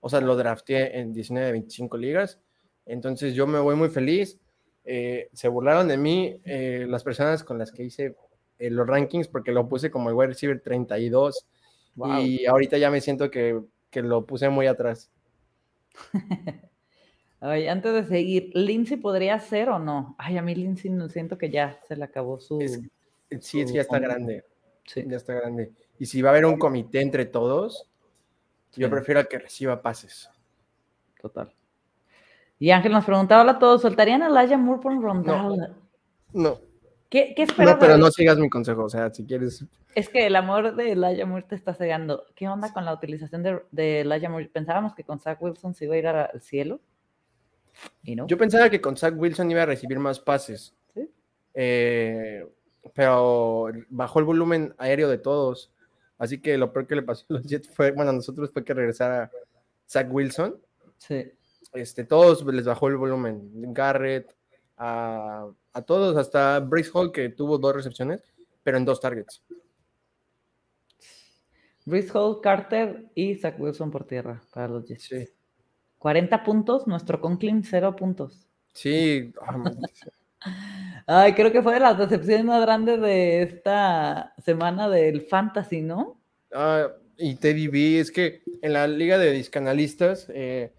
O 0.00 0.10
sea, 0.10 0.20
lo 0.20 0.36
drafté 0.36 0.98
en 0.98 1.14
19 1.14 1.46
de 1.46 1.52
25 1.52 1.96
ligas. 1.96 2.40
Entonces 2.84 3.34
yo 3.34 3.46
me 3.46 3.58
voy 3.58 3.74
muy 3.74 3.88
feliz. 3.88 4.38
Eh, 4.84 5.30
se 5.32 5.48
burlaron 5.48 5.88
de 5.88 5.96
mí 5.96 6.40
eh, 6.44 6.84
las 6.86 7.04
personas 7.04 7.42
con 7.42 7.58
las 7.58 7.72
que 7.72 7.84
hice 7.84 8.16
eh, 8.58 8.68
los 8.68 8.86
rankings 8.86 9.28
porque 9.28 9.52
lo 9.52 9.66
puse 9.66 9.90
como 9.90 10.10
el 10.10 10.14
wide 10.14 10.28
receiver 10.28 10.60
32 10.60 11.46
y 12.20 12.44
ahorita 12.46 12.76
ya 12.78 12.90
me 12.90 13.00
siento 13.00 13.30
que, 13.30 13.60
que 13.90 14.02
lo 14.02 14.26
puse 14.26 14.50
muy 14.50 14.66
atrás. 14.66 15.10
Ay, 17.40 17.66
antes 17.66 17.94
de 17.94 18.04
seguir, 18.04 18.50
¿Lindsay 18.54 18.98
podría 18.98 19.38
ser 19.40 19.70
o 19.70 19.78
no? 19.78 20.16
Ay, 20.18 20.36
a 20.36 20.42
mí 20.42 20.54
Lindsay 20.54 20.90
no 20.90 21.08
siento 21.08 21.38
que 21.38 21.50
ya 21.50 21.80
se 21.88 21.96
le 21.96 22.04
acabó 22.04 22.38
su. 22.38 22.58
Sí, 23.40 23.60
es 23.60 23.72
ya 23.72 23.82
está 23.82 23.98
grande. 23.98 24.44
Sí. 24.84 25.04
Ya 25.06 25.16
está 25.16 25.34
grande. 25.34 25.72
Y 25.98 26.06
si 26.06 26.22
va 26.22 26.30
a 26.30 26.32
haber 26.32 26.46
un 26.46 26.58
comité 26.58 27.00
entre 27.00 27.24
todos, 27.24 27.88
yo 28.74 28.90
prefiero 28.90 29.26
que 29.28 29.38
reciba 29.38 29.82
pases. 29.82 30.30
Total. 31.20 31.52
Y 32.58 32.70
Ángel 32.70 32.92
nos 32.92 33.04
preguntaba, 33.04 33.42
hola 33.42 33.52
a 33.52 33.58
todos, 33.58 33.82
¿soltarían 33.82 34.22
a 34.22 34.28
Laia 34.28 34.56
Moore 34.56 34.80
por 34.80 34.92
un 34.92 35.02
rondal? 35.02 35.76
No. 36.32 36.60
¿Qué, 37.08 37.34
qué 37.36 37.42
esperas? 37.42 37.74
No, 37.74 37.78
pero 37.78 37.98
no 37.98 38.10
sigas 38.10 38.38
mi 38.38 38.48
consejo, 38.48 38.84
o 38.84 38.88
sea, 38.88 39.12
si 39.12 39.26
quieres... 39.26 39.64
Es 39.94 40.08
que 40.08 40.26
el 40.26 40.36
amor 40.36 40.74
de 40.74 40.96
Laia 40.96 41.26
Moore 41.26 41.44
te 41.46 41.54
está 41.54 41.74
cegando. 41.74 42.24
¿Qué 42.34 42.48
onda 42.48 42.72
con 42.72 42.84
la 42.84 42.94
utilización 42.94 43.42
de, 43.42 43.60
de 43.70 44.04
Laia 44.04 44.30
Moore? 44.30 44.48
Pensábamos 44.48 44.94
que 44.94 45.04
con 45.04 45.20
Zach 45.20 45.42
Wilson 45.42 45.74
se 45.74 45.84
iba 45.84 45.94
a 45.94 45.98
ir 45.98 46.06
al 46.06 46.40
cielo. 46.40 46.80
¿Y 48.02 48.16
no? 48.16 48.26
Yo 48.26 48.38
pensaba 48.38 48.70
que 48.70 48.80
con 48.80 48.96
Zach 48.96 49.14
Wilson 49.16 49.50
iba 49.50 49.62
a 49.62 49.66
recibir 49.66 49.98
más 49.98 50.20
pases. 50.20 50.74
¿Sí? 50.94 51.10
Eh, 51.54 52.46
pero 52.94 53.70
bajó 53.88 54.18
el 54.18 54.24
volumen 54.24 54.74
aéreo 54.78 55.08
de 55.08 55.18
todos. 55.18 55.72
Así 56.18 56.40
que 56.40 56.56
lo 56.56 56.72
peor 56.72 56.86
que 56.86 56.96
le 56.96 57.02
pasó 57.02 57.24
a 57.30 57.34
los 57.34 57.44
Jets 57.44 57.68
fue, 57.74 57.90
bueno, 57.90 58.10
a 58.10 58.14
nosotros 58.14 58.50
fue 58.52 58.64
que 58.64 58.74
regresara 58.74 59.30
Zach 59.88 60.08
Wilson. 60.10 60.60
Sí. 60.98 61.32
Este, 61.72 62.04
todos 62.04 62.44
les 62.46 62.64
bajó 62.64 62.88
el 62.88 62.96
volumen. 62.96 63.50
Garrett, 63.72 64.34
a, 64.76 65.48
a 65.72 65.82
todos, 65.82 66.16
hasta 66.16 66.60
Brace 66.60 66.90
Hall, 66.92 67.12
que 67.12 67.28
tuvo 67.30 67.58
dos 67.58 67.74
recepciones, 67.74 68.22
pero 68.62 68.76
en 68.76 68.84
dos 68.84 69.00
targets. 69.00 69.42
Brace 71.84 72.10
Hall, 72.14 72.40
Carter 72.40 73.10
y 73.14 73.34
Zach 73.36 73.58
Wilson 73.58 73.90
por 73.90 74.04
tierra 74.04 74.42
para 74.52 74.68
los 74.68 74.86
Jets. 74.86 75.04
Sí. 75.04 75.28
40 75.98 76.42
puntos, 76.42 76.86
nuestro 76.86 77.20
Conklin 77.20 77.62
0 77.64 77.96
puntos. 77.96 78.46
Sí. 78.72 79.32
Ay, 81.06 81.34
creo 81.34 81.52
que 81.52 81.62
fue 81.62 81.74
de 81.74 81.80
las 81.80 81.98
decepciones 81.98 82.44
más 82.44 82.62
grandes 82.62 83.00
de 83.00 83.42
esta 83.42 84.34
semana 84.38 84.88
del 84.88 85.22
Fantasy, 85.22 85.82
¿no? 85.82 86.20
Ah, 86.52 86.88
y 87.16 87.36
Teddy 87.36 87.68
B, 87.68 87.98
es 87.98 88.10
que 88.10 88.42
en 88.62 88.72
la 88.72 88.86
liga 88.86 89.18
de 89.18 89.32
discanalistas, 89.32 90.30
eh, 90.32 90.72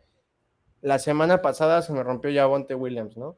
la 0.81 0.99
semana 0.99 1.41
pasada 1.41 1.81
se 1.81 1.93
me 1.93 2.03
rompió 2.03 2.29
ya 2.29 2.45
Bonte 2.45 2.75
Williams, 2.75 3.17
¿no? 3.17 3.37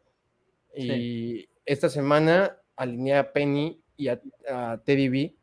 Y 0.77 1.47
esta 1.65 1.89
semana 1.89 2.57
alineé 2.75 3.17
a 3.17 3.31
Penny 3.31 3.81
y 3.95 4.09
a, 4.09 4.19
Teddy 4.83 5.09
B, 5.09 5.35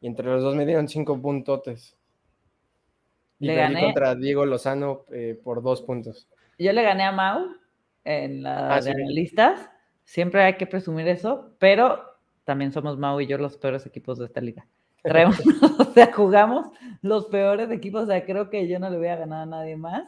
y 0.00 0.06
entre 0.06 0.26
los 0.26 0.42
dos 0.42 0.54
me 0.54 0.66
dieron 0.66 0.88
cinco 0.88 1.20
puntotes. 1.20 1.96
Y 3.38 3.46
le 3.46 3.54
gané 3.54 3.82
contra 3.82 4.14
Diego 4.14 4.46
Lozano 4.46 5.04
eh, 5.10 5.38
por 5.42 5.62
dos 5.62 5.82
puntos. 5.82 6.28
Yo 6.58 6.72
le 6.72 6.82
gané 6.82 7.04
a 7.04 7.12
Mau 7.12 7.48
en 8.04 8.42
las 8.42 8.86
ah, 8.86 8.92
listas 9.08 9.68
Siempre 10.06 10.44
hay 10.44 10.56
que 10.56 10.66
presumir 10.66 11.08
eso, 11.08 11.50
pero 11.58 12.00
también 12.44 12.72
somos 12.72 12.96
Mau 12.96 13.20
y 13.20 13.26
yo 13.26 13.38
los 13.38 13.58
peores 13.58 13.84
equipos 13.86 14.18
de 14.18 14.26
esta 14.26 14.40
liga. 14.40 14.66
o 15.78 15.92
sea, 15.92 16.12
jugamos 16.14 16.68
los 17.02 17.26
peores 17.26 17.70
equipos, 17.72 18.04
o 18.04 18.06
sea, 18.06 18.24
creo 18.24 18.48
que 18.48 18.68
yo 18.68 18.78
no 18.78 18.88
le 18.88 18.98
voy 18.98 19.08
a 19.08 19.16
ganar 19.16 19.42
a 19.42 19.46
nadie 19.46 19.76
más 19.76 20.04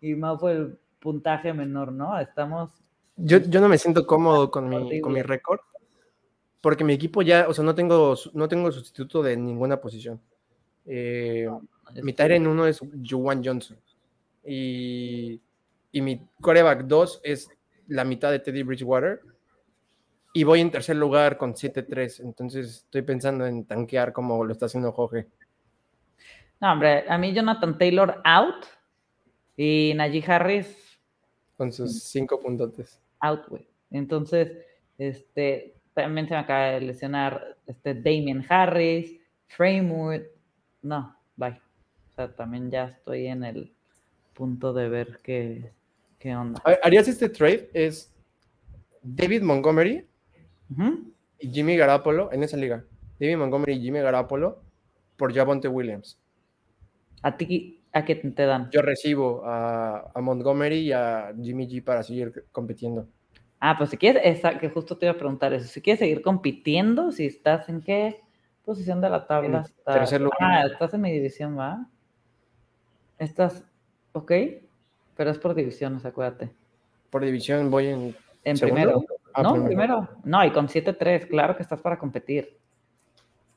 y 0.00 0.14
Mau 0.14 0.38
fue 0.38 0.52
el 0.52 0.78
puntaje 0.98 1.52
menor, 1.52 1.92
¿no? 1.92 2.18
Estamos... 2.18 2.70
Yo, 3.16 3.38
yo 3.38 3.60
no 3.60 3.68
me 3.68 3.76
siento 3.76 4.06
cómodo 4.06 4.50
con 4.50 4.70
mi, 4.70 5.00
con 5.02 5.12
mi 5.12 5.20
récord, 5.20 5.60
porque 6.62 6.82
mi 6.82 6.94
equipo 6.94 7.20
ya, 7.20 7.46
o 7.46 7.52
sea, 7.52 7.62
no 7.62 7.74
tengo, 7.74 8.14
no 8.32 8.48
tengo 8.48 8.72
sustituto 8.72 9.22
de 9.22 9.36
ninguna 9.36 9.78
posición. 9.82 10.18
Eh, 10.86 11.46
mi 12.02 12.14
tire 12.14 12.36
en 12.36 12.46
uno 12.46 12.66
es 12.66 12.80
Juwan 13.06 13.44
Johnson 13.44 13.76
y, 14.44 15.40
y 15.92 16.00
mi 16.00 16.26
coreback 16.40 16.84
2 16.84 17.20
es 17.22 17.50
la 17.86 18.04
mitad 18.04 18.30
de 18.30 18.38
Teddy 18.38 18.62
Bridgewater 18.62 19.20
y 20.32 20.44
voy 20.44 20.60
en 20.60 20.70
tercer 20.70 20.96
lugar 20.96 21.36
con 21.36 21.54
7-3, 21.54 22.20
entonces 22.20 22.84
estoy 22.84 23.02
pensando 23.02 23.46
en 23.46 23.64
tanquear 23.64 24.12
como 24.12 24.44
lo 24.44 24.52
está 24.52 24.66
haciendo 24.66 24.92
Jorge. 24.92 25.26
No, 26.60 26.72
hombre, 26.72 27.04
a 27.08 27.18
mí 27.18 27.34
Jonathan 27.34 27.76
Taylor 27.76 28.22
out 28.24 28.64
y 29.56 29.92
Najee 29.94 30.24
Harris. 30.26 30.98
Con 31.56 31.72
sus 31.72 32.04
cinco 32.04 32.40
puntotes. 32.40 33.00
Out, 33.20 33.46
güey. 33.48 33.68
Entonces, 33.90 34.52
este, 34.96 35.74
también 35.92 36.28
se 36.28 36.34
me 36.34 36.40
acaba 36.40 36.66
de 36.66 36.80
lesionar 36.80 37.58
este 37.66 37.94
Damien 37.94 38.44
Harris, 38.48 39.20
Framewood. 39.48 40.22
No, 40.80 41.14
bye. 41.36 41.60
O 42.10 42.14
sea, 42.14 42.34
también 42.34 42.70
ya 42.70 42.84
estoy 42.84 43.26
en 43.26 43.44
el 43.44 43.74
punto 44.32 44.72
de 44.72 44.88
ver 44.88 45.20
qué, 45.22 45.72
qué 46.18 46.34
onda. 46.34 46.62
¿Harías 46.82 47.06
este 47.08 47.28
trade? 47.28 47.70
Es 47.74 48.14
David 49.02 49.42
Montgomery 49.42 50.06
y 51.38 51.50
Jimmy 51.50 51.76
Garapolo 51.76 52.32
en 52.32 52.42
esa 52.42 52.56
liga. 52.56 52.84
David 53.18 53.36
Montgomery 53.36 53.74
y 53.74 53.80
Jimmy 53.80 54.00
Garapolo 54.00 54.62
por 55.16 55.34
Javonte 55.34 55.68
Williams. 55.68 56.18
¿A 57.22 57.36
ti 57.36 57.80
a 57.92 58.04
qué 58.04 58.16
te 58.16 58.46
dan? 58.46 58.70
Yo 58.70 58.82
recibo 58.82 59.42
a, 59.44 60.12
Montgomery 60.20 60.78
y 60.78 60.92
a 60.92 61.32
Jimmy 61.40 61.68
G 61.68 61.84
para 61.84 62.02
seguir 62.02 62.46
compitiendo. 62.52 63.06
Ah, 63.60 63.76
pues 63.78 63.90
si 63.90 63.96
quieres, 63.96 64.42
que 64.60 64.68
justo 64.70 64.98
te 64.98 65.06
iba 65.06 65.12
a 65.12 65.18
preguntar 65.18 65.52
eso. 65.52 65.68
Si 65.68 65.80
quieres 65.80 66.00
seguir 66.00 66.22
compitiendo, 66.22 67.12
si 67.12 67.26
estás 67.26 67.68
en 67.68 67.80
qué 67.80 68.20
posición 68.64 69.00
de 69.00 69.10
la 69.10 69.26
tabla 69.26 69.60
estás. 69.60 70.12
Ah, 70.40 70.64
estás 70.66 70.94
en 70.94 71.00
mi 71.00 71.12
división, 71.12 71.56
¿va? 71.56 71.86
Estás, 73.18 73.64
ok, 74.12 74.32
pero 75.16 75.30
es 75.30 75.38
por 75.38 75.54
divisiones, 75.54 76.04
acuérdate. 76.04 76.50
Por 77.10 77.24
división 77.24 77.70
voy 77.70 77.86
en. 77.86 78.16
En 78.42 78.58
primero. 78.58 79.04
Ah, 79.34 79.42
no, 79.42 79.64
primero. 79.64 80.08
No, 80.24 80.44
y 80.44 80.50
con 80.50 80.68
7-3, 80.68 81.28
claro 81.28 81.56
que 81.56 81.62
estás 81.62 81.80
para 81.80 81.98
competir. 81.98 82.58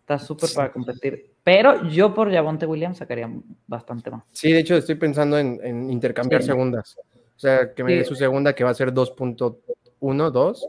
Estás 0.02 0.26
súper 0.26 0.50
para 0.54 0.72
competir. 0.72 1.34
Pero 1.44 1.88
yo 1.88 2.14
por 2.14 2.32
Javonte 2.32 2.66
Williams 2.66 2.98
sacaría 2.98 3.30
bastante 3.66 4.12
más. 4.12 4.24
Sí, 4.32 4.52
de 4.52 4.60
hecho 4.60 4.76
estoy 4.76 4.96
pensando 4.96 5.38
en, 5.38 5.90
intercambiar 5.90 6.44
segundas. 6.44 6.98
O 7.36 7.40
sea, 7.40 7.74
que 7.74 7.84
me 7.84 7.96
dé 7.96 8.06
su 8.06 8.16
segunda 8.16 8.54
que 8.54 8.64
va 8.64 8.70
a 8.70 8.76
ser 8.76 8.94
2.1, 8.94 10.32
2. 10.32 10.68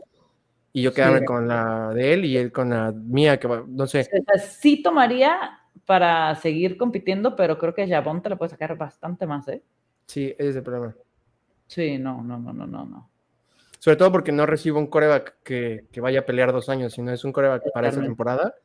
Y 0.73 0.81
yo 0.81 0.93
quedarme 0.93 1.25
con 1.25 1.47
la 1.47 1.91
de 1.93 2.13
él 2.13 2.25
y 2.25 2.37
él 2.37 2.51
con 2.51 2.69
la 2.69 2.91
mía, 2.91 3.39
que 3.39 3.47
va, 3.47 3.63
no 3.67 3.87
sé. 3.87 4.07
sí 4.39 4.81
tomaría 4.83 5.59
para 5.85 6.35
seguir 6.35 6.77
compitiendo, 6.77 7.35
pero 7.35 7.57
creo 7.57 7.73
que 7.73 7.87
Javonte 7.87 8.29
le 8.29 8.35
puede 8.35 8.49
sacar 8.49 8.77
bastante 8.77 9.25
más, 9.25 9.47
¿eh? 9.47 9.63
Sí, 10.05 10.35
ese 10.37 10.49
es 10.49 10.55
el 10.57 10.63
problema. 10.63 10.95
Sí, 11.67 11.97
no, 11.97 12.21
no, 12.21 12.37
no, 12.39 12.53
no, 12.53 12.65
no, 12.65 12.85
no. 12.85 13.09
Sobre 13.79 13.97
todo 13.97 14.11
porque 14.11 14.31
no 14.31 14.45
recibo 14.45 14.79
un 14.79 14.87
coreback 14.87 15.35
que, 15.43 15.85
vaya 16.01 16.21
a 16.21 16.25
pelear 16.25 16.51
dos 16.51 16.69
años, 16.69 16.93
sino 16.93 17.11
es 17.11 17.23
un 17.23 17.31
coreback 17.31 17.71
para 17.73 17.89
esa 17.89 18.01
temporada. 18.01 18.55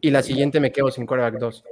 Y 0.00 0.10
la 0.10 0.22
siguiente 0.22 0.60
me 0.60 0.72
quedo 0.72 0.90
sin 0.90 1.06
coreback 1.06 1.38
dos. 1.38 1.64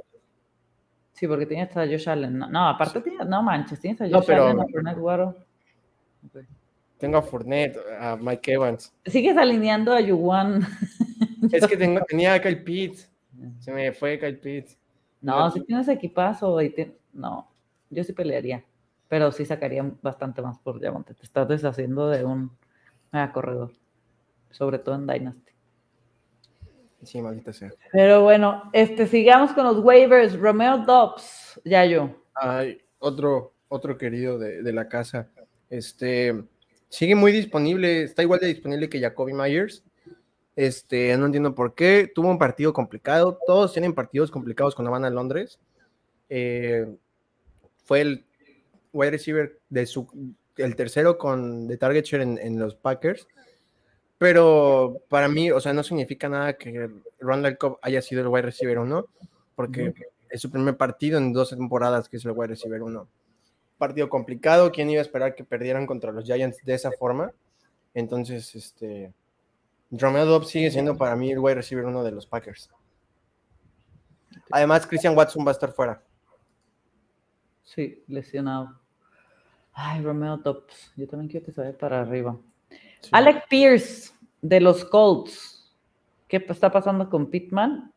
Sí, 1.13 1.27
porque 1.27 1.45
tienes 1.45 1.75
a 1.75 1.85
Josh 1.85 2.09
Allen. 2.09 2.37
No, 2.37 2.67
aparte 2.67 3.01
tienes, 3.01 3.27
no 3.27 3.41
manches, 3.41 3.79
tienes 3.79 4.01
a 4.01 4.09
Josh 4.09 4.31
Allen, 4.31 4.59
a 4.59 4.65
Fournette 4.67 4.99
Guaro. 4.99 5.35
Tengo 6.97 7.17
a 7.17 7.21
Fournette, 7.21 7.77
a 7.99 8.15
Mike 8.15 8.53
Evans. 8.53 8.93
Sigues 9.05 9.37
alineando 9.37 9.93
a 9.93 10.01
Yuan. 10.01 10.61
es 11.51 11.67
que 11.67 11.77
tengo, 11.77 12.01
tenía 12.07 12.33
a 12.33 12.41
Kyle 12.41 12.63
Pitts. 12.63 13.09
Se 13.59 13.71
me 13.71 13.91
fue 13.93 14.19
Kyle 14.19 14.37
Pitts. 14.37 14.77
No, 15.21 15.49
si 15.51 15.61
tienes 15.61 15.87
equipazo, 15.87 16.61
y 16.61 16.93
no, 17.13 17.47
yo 17.89 18.03
sí 18.03 18.13
pelearía 18.13 18.63
pero 19.07 19.31
sí 19.31 19.45
sacaría 19.45 19.89
bastante 20.01 20.41
más 20.41 20.59
por 20.59 20.79
Diamante. 20.79 21.13
Te 21.13 21.23
estás 21.23 21.47
deshaciendo 21.47 22.09
de 22.09 22.25
un 22.25 22.51
corredor, 23.33 23.71
sobre 24.51 24.79
todo 24.79 24.95
en 24.95 25.07
Dynasty. 25.07 25.51
Sí, 27.03 27.21
maldita 27.21 27.53
sea. 27.53 27.71
Pero 27.91 28.23
bueno, 28.23 28.69
este, 28.73 29.07
sigamos 29.07 29.53
con 29.53 29.65
los 29.65 29.79
waivers. 29.79 30.37
Romeo 30.37 30.79
Dobbs, 30.79 31.59
ya 31.63 31.85
yo. 31.85 32.09
Ay, 32.33 32.81
otro, 32.99 33.53
otro 33.69 33.97
querido 33.97 34.37
de, 34.37 34.73
la 34.73 34.89
casa. 34.89 35.29
Este 35.69 36.43
sigue 36.89 37.15
muy 37.15 37.31
disponible, 37.31 38.03
está 38.03 38.23
igual 38.23 38.39
de 38.39 38.47
disponible 38.47 38.89
que 38.89 38.99
Jacoby 38.99 39.33
Myers. 39.33 39.83
Este, 40.55 41.15
no 41.17 41.27
entiendo 41.27 41.53
por 41.53 41.75
qué. 41.75 42.11
Tuvo 42.13 42.29
un 42.29 42.39
partido 42.39 42.73
complicado. 42.73 43.39
Todos 43.45 43.73
tienen 43.73 43.93
partidos 43.93 44.31
complicados 44.31 44.73
cuando 44.73 44.91
van 44.91 45.05
a 45.05 45.09
Londres. 45.09 45.59
Eh, 46.29 46.87
fue 47.85 48.01
el 48.01 48.26
wide 48.93 49.11
receiver 49.11 49.59
de 49.69 49.85
su, 49.85 50.35
el 50.57 50.75
tercero 50.75 51.17
con 51.17 51.67
de 51.67 51.77
target 51.77 52.05
share 52.05 52.21
en, 52.21 52.59
los 52.59 52.75
Packers. 52.75 53.27
Pero 54.17 55.01
para 55.09 55.27
mí, 55.27 55.51
o 55.51 55.59
sea, 55.59 55.73
no 55.73 55.83
significa 55.83 56.27
nada 56.27 56.57
que 56.57 56.89
Randall 57.19 57.57
Cobb 57.57 57.77
haya 57.81 58.01
sido 58.01 58.21
el 58.21 58.27
wide 58.27 58.43
receiver 58.43 58.79
1, 58.79 59.05
porque 59.55 59.93
es 60.29 60.41
su 60.41 60.49
primer 60.49 60.75
partido 60.75 61.17
en 61.19 61.33
dos 61.33 61.51
temporadas 61.51 62.09
que 62.09 62.17
es 62.17 62.25
el 62.25 62.31
wide 62.31 62.47
receiver 62.47 62.81
1. 62.81 63.07
Partido 63.77 64.09
complicado, 64.09 64.71
¿quién 64.71 64.89
iba 64.89 64.99
a 64.99 65.03
esperar 65.03 65.35
que 65.35 65.43
perdieran 65.43 65.85
contra 65.85 66.11
los 66.11 66.25
Giants 66.25 66.63
de 66.63 66.73
esa 66.73 66.91
forma? 66.91 67.31
Entonces, 67.93 68.55
este, 68.55 69.13
Romeo 69.91 70.25
Dobbs 70.25 70.49
sigue 70.49 70.71
siendo 70.71 70.97
para 70.97 71.15
mí 71.15 71.31
el 71.31 71.39
wide 71.39 71.55
receiver 71.55 71.85
1 71.85 72.03
de 72.03 72.11
los 72.11 72.25
Packers. 72.25 72.71
Además, 74.51 74.87
Christian 74.87 75.15
Watson 75.15 75.45
va 75.45 75.51
a 75.51 75.53
estar 75.53 75.73
fuera. 75.73 76.01
Sí, 77.67 78.01
lesionado. 78.07 78.79
Ay, 79.73 80.01
Romeo 80.01 80.37
Dobbs. 80.37 80.93
Yo 80.95 81.05
también 81.05 81.29
quiero 81.29 81.45
que 81.45 81.51
se 81.51 81.61
vaya 81.61 81.77
para 81.77 82.01
arriba. 82.01 82.37
Alec 83.11 83.47
Pierce, 83.49 84.11
de 84.41 84.61
los 84.61 84.85
Colts. 84.85 85.75
¿Qué 86.29 86.37
está 86.37 86.71
pasando 86.71 87.09
con 87.09 87.29
Pittman? 87.29 87.91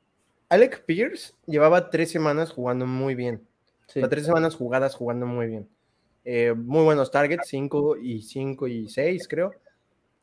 Alec 0.49 0.85
Pierce 0.85 1.35
llevaba 1.47 1.89
tres 1.89 2.11
semanas 2.11 2.51
jugando 2.51 2.85
muy 2.85 3.15
bien. 3.15 3.47
tres 3.87 4.27
semanas 4.27 4.57
jugadas 4.57 4.97
jugando 4.97 5.27
muy 5.27 5.47
bien. 5.47 5.69
Eh, 6.25 6.53
muy 6.53 6.83
buenos 6.83 7.11
targets, 7.13 7.49
5 7.49 7.97
y 7.97 8.23
5 8.23 8.67
y 8.67 8.89
6, 8.89 9.29
creo. 9.29 9.53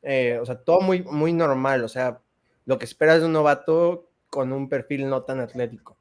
Eh, 0.04 0.38
o 0.41 0.45
sea, 0.45 0.60
todo 0.60 0.82
muy, 0.82 1.04
muy 1.04 1.32
normal. 1.32 1.86
O 1.86 1.88
sea, 1.88 2.20
lo 2.66 2.78
que 2.78 2.86
esperas 2.86 3.22
de 3.22 3.28
un 3.28 3.34
novato 3.34 4.10
con 4.30 4.52
un 4.52 4.68
perfil 4.68 5.10
no 5.10 5.24
tan 5.24 5.39
atlético. 5.39 5.95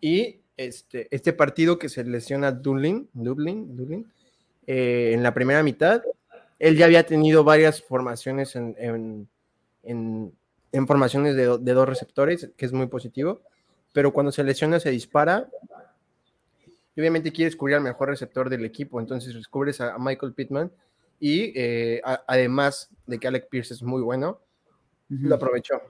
Y 0.00 0.43
este, 0.56 1.08
este 1.10 1.32
partido 1.32 1.78
que 1.78 1.88
se 1.88 2.04
lesiona 2.04 2.52
Dublin, 2.52 3.08
Dublin, 3.12 3.76
Dublin, 3.76 4.12
eh, 4.66 5.12
en 5.12 5.22
la 5.22 5.34
primera 5.34 5.62
mitad, 5.62 6.02
él 6.58 6.76
ya 6.76 6.86
había 6.86 7.04
tenido 7.04 7.44
varias 7.44 7.82
formaciones 7.82 8.56
en, 8.56 9.28
formaciones 10.86 11.36
de, 11.36 11.44
dos 11.46 11.88
receptores, 11.88 12.50
que 12.56 12.66
es 12.66 12.72
muy 12.72 12.86
positivo, 12.86 13.42
pero 13.92 14.12
cuando 14.12 14.32
se 14.32 14.44
lesiona 14.44 14.80
se 14.80 14.90
dispara. 14.90 15.48
Y 16.96 17.00
obviamente 17.00 17.32
quieres 17.32 17.56
cubrir 17.56 17.76
al 17.76 17.82
mejor 17.82 18.08
receptor 18.08 18.48
del 18.48 18.64
equipo, 18.64 19.00
entonces 19.00 19.34
descubres 19.34 19.80
a, 19.80 19.98
Michael 19.98 20.32
Pittman 20.32 20.70
y 21.18 21.52
eh, 21.56 22.00
además 22.04 22.90
de 23.06 23.18
que 23.18 23.26
Alec 23.26 23.48
Pierce 23.48 23.74
es 23.74 23.82
muy 23.82 24.02
bueno, 24.02 24.40
lo 25.08 25.34
aprovechó. 25.34 25.80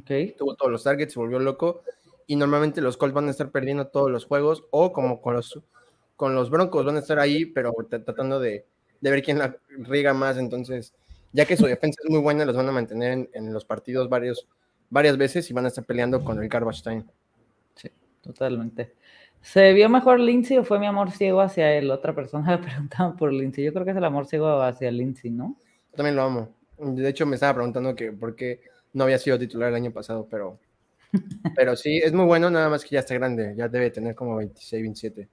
Okay. 0.00 0.32
Tuvo 0.32 0.54
todos 0.54 0.72
los 0.72 0.82
targets, 0.84 1.12
se 1.14 1.18
volvió 1.18 1.38
loco 1.38 1.82
y 2.28 2.36
normalmente 2.36 2.80
los 2.80 2.96
Colts 2.96 3.14
van 3.14 3.26
a 3.26 3.30
estar 3.30 3.50
perdiendo 3.50 3.88
todos 3.88 4.10
los 4.10 4.26
juegos 4.26 4.64
o 4.70 4.92
como 4.92 5.20
con 5.20 5.34
los 5.34 5.60
con 6.14 6.34
los 6.34 6.50
Broncos 6.50 6.84
van 6.84 6.96
a 6.96 6.98
estar 6.98 7.20
ahí, 7.20 7.46
pero 7.46 7.72
tratando 7.88 8.40
de, 8.40 8.66
ver 9.00 9.22
quién 9.22 9.38
la 9.38 9.56
riega 9.68 10.12
más. 10.12 10.36
Entonces, 10.36 10.92
ya 11.32 11.46
que 11.46 11.56
su 11.56 11.64
defensa 11.64 12.00
es 12.02 12.10
muy 12.10 12.18
buena, 12.18 12.44
los 12.44 12.56
van 12.56 12.68
a 12.68 12.72
mantener 12.72 13.28
en, 13.32 13.52
los 13.52 13.64
partidos 13.64 14.08
varios, 14.08 14.48
varias 14.90 15.16
veces 15.16 15.48
y 15.48 15.54
van 15.54 15.66
a 15.66 15.68
estar 15.68 15.84
peleando 15.84 16.24
con 16.24 16.42
el 16.42 16.48
garbage 16.48 16.82
time. 16.82 17.04
Sí, 17.76 17.88
totalmente. 18.20 18.94
¿Se 19.40 19.72
vio 19.72 19.88
mejor 19.88 20.18
Lindsay 20.18 20.58
o 20.58 20.64
fue 20.64 20.80
mi 20.80 20.86
amor 20.86 21.12
ciego 21.12 21.40
hacia 21.40 21.72
él? 21.72 21.88
Otra 21.88 22.12
persona 22.12 22.50
le 22.56 22.66
preguntaba 22.66 23.14
por 23.14 23.32
Lindsay. 23.32 23.64
Yo 23.64 23.72
creo 23.72 23.84
que 23.84 23.92
es 23.92 23.96
el 23.96 24.04
amor 24.04 24.26
ciego 24.26 24.60
hacia 24.60 24.90
Lindsay, 24.90 25.30
¿no? 25.30 25.56
también 25.94 26.16
lo 26.16 26.22
amo. 26.22 26.48
De 26.78 27.08
hecho, 27.08 27.26
me 27.26 27.36
estaba 27.36 27.54
preguntando 27.54 27.94
que 27.94 28.12
por 28.12 28.34
qué 28.34 28.60
no 28.92 29.04
había 29.04 29.18
sido 29.18 29.38
titular 29.38 29.68
el 29.68 29.76
año 29.76 29.92
pasado, 29.92 30.26
pero, 30.28 30.58
pero 31.54 31.76
sí, 31.76 31.98
es 31.98 32.12
muy 32.12 32.24
bueno, 32.26 32.50
nada 32.50 32.68
más 32.68 32.84
que 32.84 32.90
ya 32.90 33.00
está 33.00 33.14
grande, 33.14 33.54
ya 33.56 33.68
debe 33.68 33.90
tener 33.90 34.14
como 34.14 34.36
26, 34.36 34.82
27. 34.82 35.28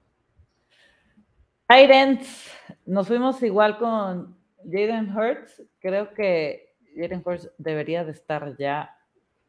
Titans, 1.68 2.50
nos 2.84 3.08
fuimos 3.08 3.42
igual 3.42 3.76
con 3.78 4.36
Jaden 4.64 5.16
Hurts. 5.16 5.62
Creo 5.80 6.14
que 6.14 6.76
Jaden 6.94 7.22
Hurts 7.24 7.50
debería 7.58 8.04
de 8.04 8.12
estar 8.12 8.56
ya. 8.56 8.96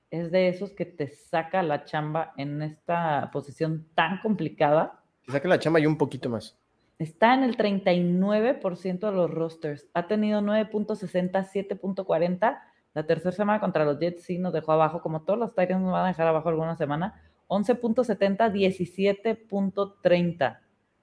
Es 0.10 0.32
de 0.32 0.48
esos 0.48 0.72
que 0.72 0.86
te 0.86 1.10
saca 1.10 1.62
la 1.62 1.84
chamba 1.84 2.34
en 2.38 2.62
esta 2.62 3.30
posición 3.32 3.88
tan 3.94 4.20
complicada. 4.22 5.00
Te 5.26 5.34
saca 5.34 5.48
la 5.48 5.60
chamba 5.60 5.80
y 5.80 5.86
un 5.86 5.98
poquito 5.98 6.30
más. 6.30 6.58
Está 6.98 7.36
en 7.36 7.44
el 7.44 7.56
39% 7.56 9.00
de 9.00 9.12
los 9.12 9.30
rosters. 9.30 9.88
Ha 9.94 10.08
tenido 10.08 10.42
9.60, 10.42 11.32
7.40. 11.32 12.60
La 12.98 13.06
tercera 13.06 13.32
semana 13.32 13.60
contra 13.60 13.86
los 13.86 14.00
Jets 14.00 14.24
sí 14.24 14.40
nos 14.40 14.52
dejó 14.52 14.72
abajo, 14.72 15.04
como 15.04 15.22
todos 15.22 15.38
los 15.38 15.54
Titans 15.54 15.84
nos 15.84 15.92
van 15.92 16.06
a 16.06 16.08
dejar 16.08 16.26
abajo 16.26 16.50
alguna 16.50 16.76
semana. 16.76 17.22
11.70, 17.48 18.52
17.30 18.52 20.60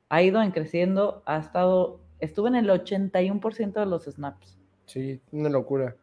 ha 0.09 0.23
ido 0.23 0.43
en 0.43 0.51
creciendo, 0.51 1.23
ha 1.25 1.39
estado, 1.39 2.01
estuvo 2.19 2.49
en 2.49 2.57
el 2.57 2.69
81% 2.69 3.75
de 3.75 3.87
los 3.87 4.07
snaps. 4.07 4.59
Sí, 4.87 5.21
una 5.31 5.49
locura. 5.49 5.95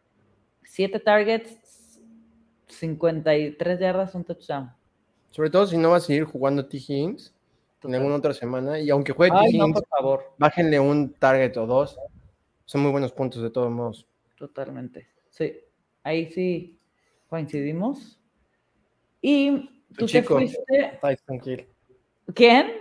Siete 0.64 0.98
targets, 0.98 2.00
53 2.68 3.78
yardas, 3.78 4.14
un 4.14 4.24
touchdown. 4.24 4.72
Sobre 5.28 5.50
todo 5.50 5.66
si 5.66 5.76
no 5.76 5.90
va 5.90 5.98
a 5.98 6.00
seguir 6.00 6.24
jugando 6.24 6.64
T. 6.64 6.78
Higgins 6.78 7.34
en 7.82 7.94
alguna 7.94 8.14
otra 8.14 8.32
semana. 8.32 8.80
Y 8.80 8.88
aunque 8.88 9.12
juegue 9.12 9.38
T. 9.38 9.50
Higgins, 9.50 9.74
por 9.74 9.86
favor. 9.88 10.32
bájenle 10.38 10.80
un 10.80 11.12
target 11.12 11.54
o 11.58 11.66
dos. 11.66 11.98
Son 12.64 12.80
muy 12.80 12.92
buenos 12.92 13.12
puntos 13.12 13.42
de 13.42 13.50
todos 13.50 13.70
modos. 13.70 14.06
Totalmente. 14.38 15.06
Sí, 15.28 15.52
ahí 16.02 16.30
sí 16.32 16.78
coincidimos. 17.28 18.18
Y 19.20 19.84
tú 19.96 20.06
te 20.06 20.22
fuiste. 20.22 20.98
¿Quién? 22.34 22.72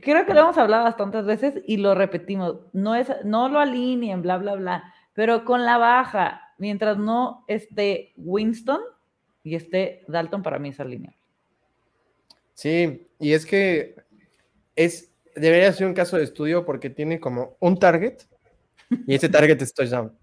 Creo 0.00 0.26
que 0.26 0.34
lo 0.34 0.40
hemos 0.40 0.58
hablado 0.58 0.84
bastantes 0.84 1.24
veces 1.24 1.62
y 1.66 1.76
lo 1.76 1.94
repetimos. 1.94 2.60
No, 2.72 2.94
es, 2.94 3.08
no 3.24 3.48
lo 3.48 3.58
alineen, 3.58 4.22
bla, 4.22 4.38
bla, 4.38 4.54
bla. 4.54 4.94
Pero 5.12 5.44
con 5.44 5.64
la 5.64 5.76
baja, 5.76 6.54
mientras 6.58 6.96
no 6.96 7.44
esté 7.46 8.12
Winston 8.16 8.80
y 9.44 9.54
esté 9.54 10.04
Dalton, 10.08 10.42
para 10.42 10.58
mí 10.58 10.70
es 10.70 10.80
alineable. 10.80 11.18
Sí, 12.54 13.06
y 13.18 13.32
es 13.32 13.44
que 13.44 13.96
es, 14.76 15.12
debería 15.34 15.72
ser 15.72 15.86
un 15.86 15.94
caso 15.94 16.16
de 16.16 16.24
estudio 16.24 16.64
porque 16.64 16.90
tiene 16.90 17.20
como 17.20 17.56
un 17.60 17.78
target 17.78 18.22
y 19.06 19.14
ese 19.14 19.28
target 19.28 19.60
es 19.60 19.74
touchdown. 19.74 20.16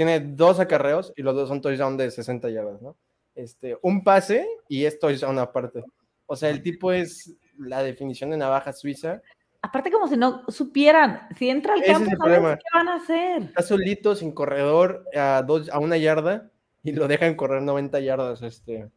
Tiene 0.00 0.18
dos 0.18 0.58
acarreos 0.58 1.12
y 1.14 1.20
los 1.20 1.34
dos 1.34 1.46
son 1.46 1.60
touchdown 1.60 1.98
de 1.98 2.10
60 2.10 2.48
yardas, 2.48 2.80
¿no? 2.80 2.96
Este, 3.34 3.76
un 3.82 4.02
pase 4.02 4.48
y 4.66 4.86
es 4.86 4.98
touchdown 4.98 5.38
aparte. 5.38 5.84
O 6.24 6.36
sea, 6.36 6.48
el 6.48 6.62
tipo 6.62 6.90
es 6.90 7.36
la 7.58 7.82
definición 7.82 8.30
de 8.30 8.38
navaja 8.38 8.72
suiza. 8.72 9.20
Aparte, 9.60 9.90
como 9.90 10.08
si 10.08 10.16
no 10.16 10.42
supieran, 10.48 11.28
si 11.36 11.50
entra 11.50 11.74
al 11.74 11.82
campo, 11.84 12.12
¿qué 12.24 12.58
van 12.72 12.88
a 12.88 12.94
hacer? 12.94 13.42
Está 13.42 13.60
solito, 13.60 14.16
sin 14.16 14.32
corredor, 14.32 15.04
a, 15.14 15.44
dos, 15.46 15.68
a 15.68 15.78
una 15.78 15.98
yarda, 15.98 16.50
y 16.82 16.92
lo 16.92 17.06
dejan 17.06 17.34
correr 17.34 17.60
90 17.60 18.00
yardas. 18.00 18.40
Este. 18.40 18.88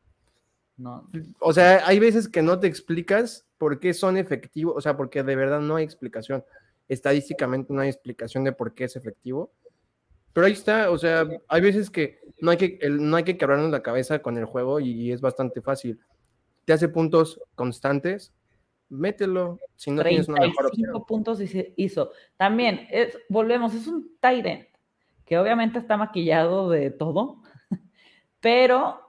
No. 0.78 1.10
O 1.42 1.52
sea, 1.52 1.86
hay 1.86 2.00
veces 2.00 2.30
que 2.30 2.42
no 2.42 2.62
te 2.62 2.68
explicas 2.68 3.46
por 3.58 3.82
qué 3.82 3.94
son 3.94 4.16
efectivos, 4.16 4.76
o 4.78 4.80
sea, 4.80 4.96
porque 4.96 5.22
de 5.22 5.36
verdad 5.36 5.60
no 5.60 5.76
hay 5.76 5.84
explicación. 5.84 6.46
Estadísticamente 6.88 7.74
no 7.74 7.82
hay 7.82 7.90
explicación 7.90 8.46
de 8.46 8.54
por 8.54 8.74
qué 8.74 8.86
es 8.86 8.96
efectivo. 8.96 9.52
Pero 10.34 10.48
ahí 10.48 10.54
está, 10.54 10.90
o 10.90 10.98
sea, 10.98 11.28
hay 11.48 11.62
veces 11.62 11.90
que 11.90 12.20
no 12.40 12.52
hay 12.52 12.58
que, 12.58 12.80
no 12.90 13.16
hay 13.16 13.24
que 13.24 13.38
quebrarnos 13.38 13.72
la 13.72 13.84
cabeza 13.84 14.20
con 14.20 14.38
el 14.38 14.46
juego 14.46 14.80
y 14.80 15.12
es 15.12 15.22
bastante 15.22 15.62
fácil 15.62 16.00
te 16.66 16.74
hace 16.74 16.88
puntos 16.88 17.42
constantes, 17.56 18.34
mételo. 18.90 19.60
Si 19.76 19.92
no 19.92 20.04
tienes 20.04 20.28
una 20.28 20.42
mejor 20.42 20.68
opción. 20.68 21.06
puntos 21.06 21.40
hizo. 21.76 22.12
También, 22.38 22.88
es, 22.90 23.18
volvemos, 23.30 23.74
es 23.74 23.88
un 23.88 24.18
Tyrant 24.20 24.68
que 25.26 25.38
obviamente 25.38 25.80
está 25.80 25.98
maquillado 25.98 26.70
de 26.70 26.92
todo, 26.92 27.42
pero 28.40 29.00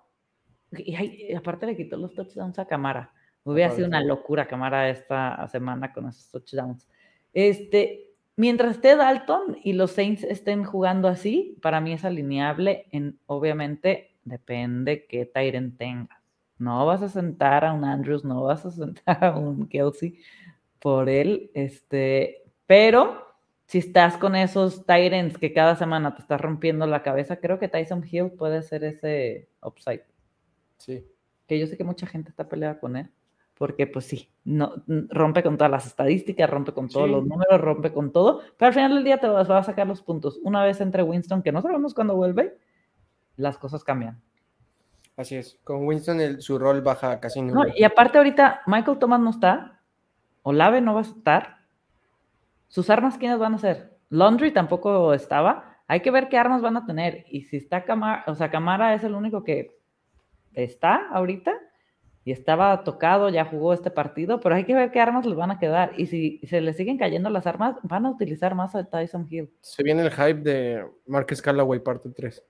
y, 0.73 1.33
aparte 1.35 1.67
le 1.67 1.77
quitó 1.77 1.97
los 1.97 2.15
touchdowns 2.15 2.59
a 2.59 2.67
Camara. 2.67 3.13
Hubiera 3.45 3.71
sido 3.71 3.89
una 3.89 4.03
locura 4.03 4.47
Camara 4.47 4.89
esta 4.89 5.47
semana 5.49 5.93
con 5.93 6.09
esos 6.09 6.31
touchdowns. 6.31 6.89
Este, 7.33 8.14
mientras 8.37 8.77
esté 8.77 8.97
Dalton 8.97 9.59
y 9.63 9.75
los 9.75 9.93
Saints 9.93 10.25
estén 10.25 10.65
jugando 10.65 11.09
así, 11.09 11.59
para 11.63 11.81
mí 11.81 11.93
es 11.93 12.05
alineable. 12.05 12.87
En, 12.91 13.19
obviamente, 13.27 14.17
depende 14.25 15.07
qué 15.07 15.27
Tyrant 15.27 15.77
tenga. 15.77 16.23
No 16.59 16.87
vas 16.87 17.03
a 17.03 17.09
sentar 17.09 17.65
a 17.65 17.73
un 17.73 17.85
Andrews, 17.85 18.25
no 18.25 18.43
vas 18.43 18.65
a 18.65 18.71
sentar 18.71 19.25
a 19.25 19.37
un 19.37 19.69
Kelsey 19.69 20.19
por 20.79 21.09
él, 21.09 21.51
este, 21.55 22.45
pero 22.67 23.25
si 23.67 23.79
estás 23.79 24.19
con 24.19 24.37
esos 24.37 24.85
Tyrants 24.85 25.39
que 25.39 25.53
cada 25.53 25.77
semana 25.77 26.15
te 26.15 26.23
estás 26.23 26.41
rompiendo 26.41 26.87
la 26.87 27.03
cabeza, 27.03 27.37
creo 27.37 27.59
que 27.59 27.69
Tyson 27.69 28.05
Hill 28.09 28.33
puede 28.33 28.63
ser 28.63 28.85
ese 28.85 29.49
upside. 29.63 30.05
Sí. 30.79 31.07
Que 31.47 31.59
yo 31.59 31.67
sé 31.67 31.77
que 31.77 31.85
mucha 31.85 32.07
gente 32.07 32.31
está 32.31 32.49
peleada 32.49 32.79
con 32.79 32.97
él, 32.97 33.11
porque 33.57 33.87
pues 33.87 34.07
sí, 34.07 34.31
no, 34.45 34.83
rompe 34.87 35.43
con 35.43 35.57
todas 35.57 35.71
las 35.71 35.87
estadísticas, 35.87 36.51
rompe 36.51 36.73
con 36.73 36.89
todos 36.89 37.09
los 37.09 37.25
números, 37.25 37.61
rompe 37.61 37.93
con 37.93 38.13
todo, 38.13 38.41
pero 38.57 38.69
al 38.69 38.75
final 38.75 38.95
del 38.95 39.05
día 39.05 39.19
te 39.19 39.29
vas 39.29 39.49
a 39.49 39.63
sacar 39.63 39.87
los 39.87 40.03
puntos. 40.03 40.41
Una 40.43 40.65
vez 40.65 40.81
entre 40.81 41.03
Winston, 41.03 41.43
que 41.43 41.53
no 41.53 41.63
sabemos 41.63 41.95
cuándo 41.95 42.17
vuelve, 42.17 42.59
las 43.37 43.57
cosas 43.59 43.85
cambian. 43.85 44.21
Así 45.17 45.37
es. 45.37 45.61
Con 45.63 45.87
Winston 45.87 46.41
su 46.41 46.59
rol 46.59 46.83
baja 46.83 47.21
casi. 47.21 47.41
No, 47.43 47.63
y 47.75 47.85
aparte 47.85 48.19
ahorita 48.19 48.63
Michael 48.67 48.99
Thomas 48.99 49.21
no 49.21 49.31
está. 49.31 49.81
Olave 50.43 50.81
no 50.81 50.95
va 50.95 51.01
a 51.01 51.05
estar. 51.05 51.59
¿Sus 52.67 52.91
armas 52.91 53.17
quiénes 53.17 53.39
van 53.39 53.55
a 53.55 53.59
ser? 53.59 53.97
Laundry 54.11 54.53
tampoco 54.53 55.15
estaba. 55.15 55.79
Hay 55.87 56.01
que 56.01 56.11
ver 56.11 56.29
qué 56.29 56.39
armas 56.39 56.63
van 56.63 56.77
a 56.77 56.87
tener. 56.87 57.25
Y 57.29 57.43
si 57.43 57.59
está 57.59 57.85
Camara, 57.85 58.25
o 58.27 58.35
sea, 58.35 58.51
Camara 58.51 58.95
es 58.95 59.05
el 59.05 59.15
único 59.15 59.45
que 59.45 59.79
está 60.53 61.09
ahorita 61.13 61.53
y 62.25 62.33
estaba 62.33 62.85
tocado, 62.85 63.29
ya 63.29 63.45
jugó 63.45 63.75
este 63.75 63.91
partido, 63.91 64.41
pero 64.41 64.55
hay 64.55 64.65
que 64.65 64.75
ver 64.75 64.91
qué 64.91 65.01
armas 65.01 65.27
les 65.27 65.37
van 65.37 65.51
a 65.51 65.59
quedar. 65.59 65.93
Y 65.99 66.07
si 66.07 66.41
se 66.47 66.63
le 66.63 66.73
siguen 66.73 66.97
cayendo 66.97 67.29
las 67.29 67.47
armas, 67.47 67.77
van 67.83 68.07
a 68.07 68.11
utilizar 68.11 68.55
más 68.55 68.75
a 68.75 68.85
Tyson 68.85 69.27
Hill. 69.31 69.51
Se 69.61 69.83
viene 69.83 70.03
el 70.03 70.11
hype 70.11 70.41
de 70.41 70.87
Marcus 71.07 71.43
Callaway 71.43 71.81
parte 71.81 72.09
3. 72.09 72.43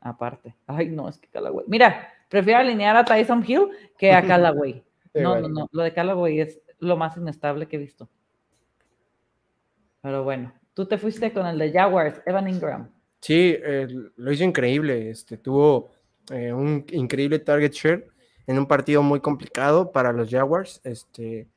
Aparte. 0.00 0.54
Ay, 0.66 0.90
no, 0.90 1.08
es 1.08 1.16
que 1.16 1.28
Callaway. 1.28 1.64
Mira, 1.66 2.12
prefiero 2.28 2.60
alinear 2.60 2.96
a 2.96 3.04
Tyson 3.04 3.42
Hill 3.46 3.68
que 3.96 4.12
a 4.12 4.26
Callaway. 4.26 4.84
no, 5.14 5.40
no, 5.40 5.48
no. 5.48 5.68
Lo 5.72 5.82
de 5.82 5.94
Callaway 5.94 6.40
es 6.40 6.60
lo 6.80 6.98
más 6.98 7.16
inestable 7.16 7.66
que 7.66 7.76
he 7.76 7.78
visto. 7.78 8.10
Pero 10.02 10.22
bueno, 10.22 10.52
tú 10.74 10.84
te 10.84 10.98
fuiste 10.98 11.32
con 11.32 11.46
el 11.46 11.58
de 11.58 11.72
Jaguars, 11.72 12.20
Evan 12.26 12.46
Ingram. 12.46 12.90
Sí, 13.20 13.56
lo 14.16 14.32
hizo 14.32 14.44
increíble. 14.44 15.08
Este, 15.08 15.38
tuvo 15.38 15.92
eh, 16.30 16.52
un 16.52 16.84
increíble 16.92 17.38
target 17.38 17.72
share 17.72 18.13
en 18.46 18.58
un 18.58 18.66
partido 18.66 19.02
muy 19.02 19.20
complicado 19.20 19.92
para 19.92 20.12
los 20.12 20.30
Jaguars. 20.30 20.80
Este, 20.84 21.48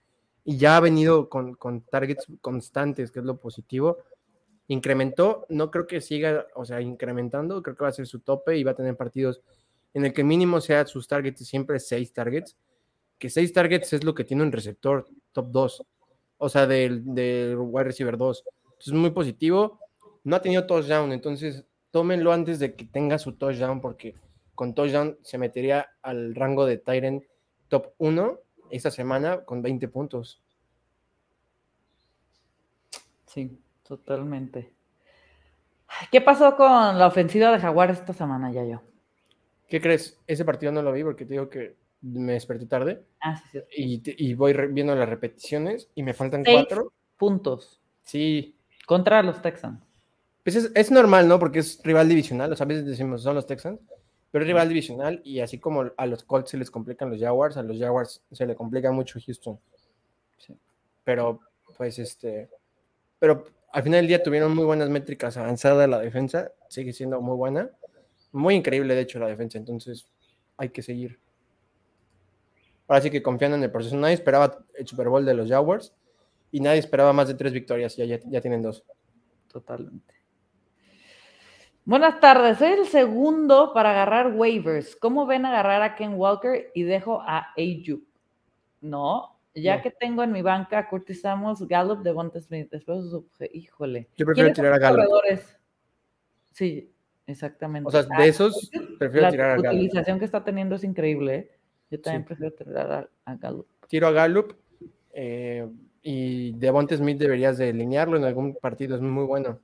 y 0.43 0.57
ya 0.57 0.77
ha 0.77 0.79
venido 0.79 1.29
con, 1.29 1.55
con 1.55 1.81
targets 1.81 2.25
constantes, 2.41 3.11
que 3.11 3.19
es 3.19 3.25
lo 3.25 3.37
positivo. 3.37 3.97
Incrementó, 4.67 5.45
no 5.49 5.71
creo 5.71 5.87
que 5.87 6.01
siga, 6.01 6.47
o 6.55 6.65
sea, 6.65 6.81
incrementando, 6.81 7.61
creo 7.63 7.75
que 7.75 7.83
va 7.83 7.89
a 7.89 7.93
ser 7.93 8.07
su 8.07 8.19
tope 8.19 8.57
y 8.57 8.63
va 8.63 8.71
a 8.71 8.75
tener 8.75 8.95
partidos 8.95 9.41
en 9.93 10.05
el 10.05 10.13
que 10.13 10.23
mínimo 10.23 10.61
sea 10.61 10.85
sus 10.85 11.07
targets 11.07 11.47
siempre 11.47 11.79
seis 11.79 12.13
targets, 12.13 12.55
que 13.17 13.29
seis 13.29 13.51
targets 13.51 13.93
es 13.93 14.03
lo 14.03 14.13
que 14.13 14.23
tiene 14.23 14.43
un 14.43 14.51
receptor 14.51 15.07
top 15.31 15.47
2, 15.49 15.83
o 16.37 16.49
sea, 16.49 16.67
del, 16.67 17.03
del 17.15 17.57
wide 17.57 17.85
receiver 17.85 18.15
2. 18.15 18.43
Es 18.79 18.93
muy 18.93 19.09
positivo. 19.09 19.79
No 20.23 20.35
ha 20.35 20.41
tenido 20.41 20.67
touchdown, 20.67 21.11
entonces 21.13 21.65
tómenlo 21.89 22.31
antes 22.31 22.59
de 22.59 22.75
que 22.75 22.85
tenga 22.85 23.17
su 23.17 23.33
touchdown, 23.33 23.81
porque 23.81 24.13
con 24.57 24.73
touchdown 24.73 25.19
se 25.21 25.37
metería 25.37 25.91
al 26.01 26.33
rango 26.33 26.65
de 26.65 26.79
Tyrant 26.79 27.23
top 27.69 27.93
1 27.99 28.39
esta 28.71 28.89
semana 28.89 29.45
con 29.45 29.61
20 29.61 29.87
puntos. 29.87 30.41
Sí, 33.27 33.61
totalmente. 33.87 34.73
¿Qué 36.11 36.21
pasó 36.21 36.57
con 36.57 36.97
la 36.97 37.05
ofensiva 37.05 37.51
de 37.51 37.59
Jaguar 37.59 37.91
esta 37.91 38.13
semana, 38.13 38.51
ya 38.51 38.65
yo? 38.65 38.81
¿Qué 39.69 39.79
crees? 39.79 40.19
Ese 40.25 40.43
partido 40.43 40.71
no 40.71 40.81
lo 40.81 40.91
vi 40.91 41.03
porque 41.03 41.25
te 41.25 41.33
digo 41.35 41.49
que 41.49 41.75
me 42.01 42.33
desperté 42.33 42.65
tarde. 42.65 43.03
Ah, 43.21 43.37
sí, 43.51 43.59
sí. 43.69 44.15
Y, 44.17 44.33
voy 44.33 44.53
viendo 44.71 44.95
las 44.95 45.07
repeticiones 45.07 45.91
y 45.93 46.01
me 46.01 46.15
faltan 46.15 46.43
cuatro. 46.43 46.93
Puntos. 47.15 47.79
Sí. 48.01 48.57
Contra 48.87 49.21
los 49.21 49.39
Texans. 49.39 49.87
Pues 50.43 50.55
es, 50.55 50.91
normal, 50.91 51.27
¿no? 51.27 51.37
Porque 51.37 51.59
es 51.59 51.79
rival 51.83 52.09
divisional. 52.09 52.51
O 52.51 52.55
sea, 52.55 52.63
a 52.63 52.67
veces 52.67 52.85
decimos 52.85 53.21
son 53.21 53.35
los 53.35 53.45
Texans, 53.45 53.79
pero 54.31 54.43
es 54.43 54.47
rival 54.47 54.69
divisional 54.69 55.21
y 55.23 55.39
así 55.39 55.57
como 55.57 55.91
a 55.95 56.05
los 56.05 56.23
Colts 56.23 56.51
se 56.51 56.57
les 56.57 56.69
complican 56.69 57.09
los 57.09 57.19
Jaguars, 57.19 57.57
a 57.57 57.63
los 57.63 57.79
Jaguars 57.79 58.21
se 58.31 58.45
le 58.45 58.55
complica 58.55 58.91
mucho 58.91 59.19
Houston. 59.25 59.59
Sí. 60.37 60.55
Pero, 61.03 61.39
pues, 61.77 61.97
este. 61.99 62.49
Pero 63.19 63.45
al 63.71 63.83
final 63.83 63.99
del 63.99 64.07
día 64.07 64.23
tuvieron 64.23 64.53
muy 64.55 64.65
buenas 64.65 64.89
métricas 64.89 65.37
avanzadas 65.37 65.89
la 65.89 65.99
defensa. 65.99 66.51
Sigue 66.69 66.93
siendo 66.93 67.21
muy 67.21 67.35
buena. 67.35 67.69
Muy 68.31 68.55
increíble, 68.55 68.93
de 68.93 69.01
hecho, 69.01 69.19
la 69.19 69.27
defensa. 69.27 69.57
Entonces, 69.57 70.05
hay 70.57 70.69
que 70.69 70.81
seguir. 70.81 71.19
Ahora 72.87 73.01
sí 73.01 73.09
que 73.09 73.23
confiando 73.23 73.57
en 73.57 73.63
el 73.63 73.71
proceso. 73.71 73.95
Nadie 73.95 74.15
esperaba 74.15 74.59
el 74.75 74.87
Super 74.87 75.09
Bowl 75.09 75.25
de 75.25 75.33
los 75.33 75.49
Jaguars 75.49 75.93
y 76.51 76.59
nadie 76.59 76.79
esperaba 76.79 77.13
más 77.13 77.27
de 77.27 77.33
tres 77.33 77.53
victorias. 77.53 77.95
Ya, 77.95 78.05
ya, 78.05 78.19
ya 78.25 78.41
tienen 78.41 78.61
dos. 78.61 78.83
Totalmente. 79.51 80.16
Buenas 81.87 82.19
tardes. 82.19 82.57
Soy 82.57 82.73
el 82.73 82.85
segundo 82.85 83.71
para 83.73 83.91
agarrar 83.91 84.33
waivers. 84.33 84.97
¿Cómo 84.97 85.25
ven 85.25 85.45
agarrar 85.45 85.81
a 85.81 85.95
Ken 85.95 86.15
Walker 86.15 86.69
y 86.75 86.83
dejo 86.83 87.21
a 87.21 87.53
Ayu? 87.55 88.03
No, 88.81 89.39
ya 89.55 89.81
que 89.81 89.89
tengo 89.89 90.21
en 90.21 90.33
mi 90.33 90.41
banca 90.41 90.89
Curtis 90.89 91.21
Samuels, 91.21 91.65
Gallup, 91.65 92.03
Devonta 92.03 92.41
Smith. 92.41 92.69
Después, 92.69 93.05
híjole. 93.53 94.09
Yo 94.17 94.25
prefiero 94.25 94.51
tirar 94.51 94.73
a 94.73 94.79
Gallup. 94.79 95.07
Sí, 96.51 96.91
exactamente. 97.25 97.87
O 97.87 97.91
sea, 97.91 98.03
de 98.03 98.27
esos, 98.27 98.69
prefiero 98.99 99.29
tirar 99.29 99.45
a 99.45 99.49
Gallup. 99.51 99.63
La 99.63 99.71
utilización 99.71 100.19
que 100.19 100.25
está 100.25 100.43
teniendo 100.43 100.75
es 100.75 100.83
increíble. 100.83 101.35
¿eh? 101.35 101.51
Yo 101.89 102.01
también 102.01 102.25
prefiero 102.25 102.53
tirar 102.53 103.09
a, 103.23 103.35
Gallup. 103.37 103.65
Tiro 103.87 104.07
a 104.07 104.11
Gallup. 104.11 104.57
Eh, 105.13 105.65
y 106.01 106.51
Devonta 106.51 106.97
Smith 106.97 107.17
deberías 107.17 107.57
de 107.57 107.69
alinearlo 107.69 108.17
en 108.17 108.25
algún 108.25 108.55
partido, 108.55 108.97
es 108.97 109.01
muy 109.01 109.23
bueno. 109.23 109.61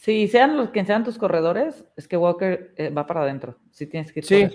Si 0.00 0.28
sean 0.28 0.56
los 0.56 0.70
que 0.70 0.82
sean 0.86 1.04
tus 1.04 1.18
corredores, 1.18 1.84
es 1.94 2.08
que 2.08 2.16
Walker 2.16 2.72
eh, 2.78 2.88
va 2.88 3.06
para 3.06 3.20
adentro. 3.20 3.58
Si 3.70 3.86
tienes 3.86 4.10
que 4.10 4.20
ir 4.20 4.24
Sí, 4.24 4.48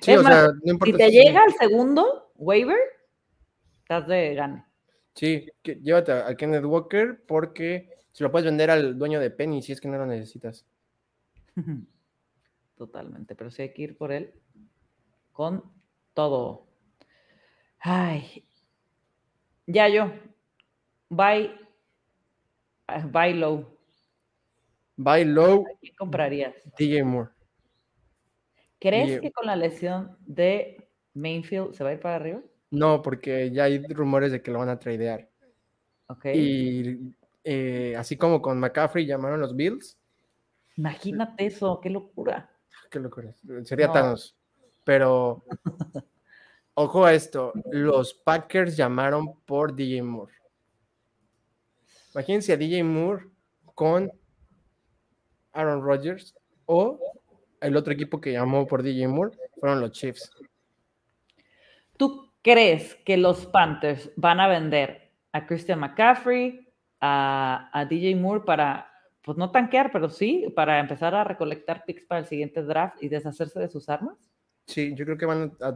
sí 0.00 0.16
o 0.16 0.22
sea, 0.22 0.48
no 0.64 0.72
importa 0.72 0.86
si 0.90 0.96
te 0.96 1.10
llega 1.10 1.44
el 1.44 1.52
segundo 1.52 2.32
waiver, 2.36 2.78
estás 3.82 4.08
de 4.08 4.34
gane. 4.34 4.64
Sí, 5.12 5.46
llévate 5.62 6.12
a 6.12 6.34
Kenneth 6.34 6.64
Walker 6.64 7.22
porque 7.26 7.90
si 8.10 8.24
lo 8.24 8.32
puedes 8.32 8.46
vender 8.46 8.70
al 8.70 8.98
dueño 8.98 9.20
de 9.20 9.30
Penny 9.30 9.60
si 9.60 9.72
es 9.72 9.82
que 9.82 9.88
no 9.88 9.98
lo 9.98 10.06
necesitas. 10.06 10.64
Totalmente, 12.78 13.34
pero 13.34 13.50
sí 13.50 13.60
hay 13.60 13.74
que 13.74 13.82
ir 13.82 13.98
por 13.98 14.12
él 14.12 14.32
con 15.34 15.62
todo. 16.14 16.68
Ay, 17.80 18.46
ya 19.66 19.90
yo. 19.90 20.10
Buy, 21.10 21.50
buy 23.12 23.34
low. 23.34 23.75
Buy 24.96 25.24
low. 25.24 25.64
¿Qué 25.80 25.94
comprarías? 25.94 26.54
DJ 26.78 27.04
Moore. 27.04 27.30
¿Crees 28.78 29.20
que 29.20 29.32
con 29.32 29.46
la 29.46 29.56
lesión 29.56 30.16
de 30.26 30.88
Mainfield 31.14 31.72
se 31.74 31.84
va 31.84 31.90
a 31.90 31.92
ir 31.94 32.00
para 32.00 32.16
arriba? 32.16 32.40
No, 32.70 33.02
porque 33.02 33.50
ya 33.50 33.64
hay 33.64 33.78
rumores 33.78 34.32
de 34.32 34.42
que 34.42 34.50
lo 34.50 34.58
van 34.58 34.68
a 34.68 34.78
tradear. 34.78 35.28
Ok. 36.08 36.26
Y 36.34 37.14
eh, 37.44 37.94
así 37.96 38.16
como 38.16 38.42
con 38.42 38.58
McCaffrey 38.58 39.06
llamaron 39.06 39.40
los 39.40 39.54
Bills. 39.54 39.98
Imagínate 40.76 41.46
eso, 41.46 41.80
qué 41.80 41.90
locura. 41.90 42.50
Qué 42.90 43.00
locura. 43.00 43.34
Sería 43.64 43.90
Thanos. 43.90 44.36
Pero 44.84 45.44
ojo 46.74 47.04
a 47.04 47.14
esto, 47.14 47.52
los 47.70 48.14
Packers 48.14 48.76
llamaron 48.76 49.40
por 49.44 49.74
DJ 49.74 50.02
Moore. 50.02 50.32
Imagínense 52.14 52.52
a 52.52 52.56
DJ 52.56 52.84
Moore 52.84 53.26
con 53.74 54.10
Aaron 55.56 55.82
Rodgers 55.82 56.34
o 56.66 56.98
el 57.60 57.76
otro 57.76 57.92
equipo 57.92 58.20
que 58.20 58.32
llamó 58.32 58.66
por 58.66 58.82
DJ 58.82 59.08
Moore 59.08 59.36
fueron 59.58 59.80
los 59.80 59.92
Chiefs. 59.92 60.30
¿Tú 61.96 62.32
crees 62.42 62.94
que 63.04 63.16
los 63.16 63.46
Panthers 63.46 64.10
van 64.16 64.40
a 64.40 64.48
vender 64.48 65.10
a 65.32 65.46
Christian 65.46 65.80
McCaffrey, 65.80 66.68
a, 67.00 67.70
a 67.72 67.84
DJ 67.84 68.16
Moore 68.16 68.44
para, 68.44 68.90
pues 69.22 69.36
no 69.36 69.50
tanquear, 69.50 69.90
pero 69.90 70.08
sí, 70.08 70.46
para 70.54 70.78
empezar 70.78 71.14
a 71.14 71.24
recolectar 71.24 71.84
picks 71.84 72.04
para 72.04 72.20
el 72.20 72.26
siguiente 72.26 72.62
draft 72.62 73.02
y 73.02 73.08
deshacerse 73.08 73.58
de 73.58 73.68
sus 73.68 73.88
armas? 73.88 74.16
Sí, 74.66 74.94
yo 74.94 75.04
creo 75.04 75.16
que 75.16 75.26
van 75.26 75.52
a 75.60 75.74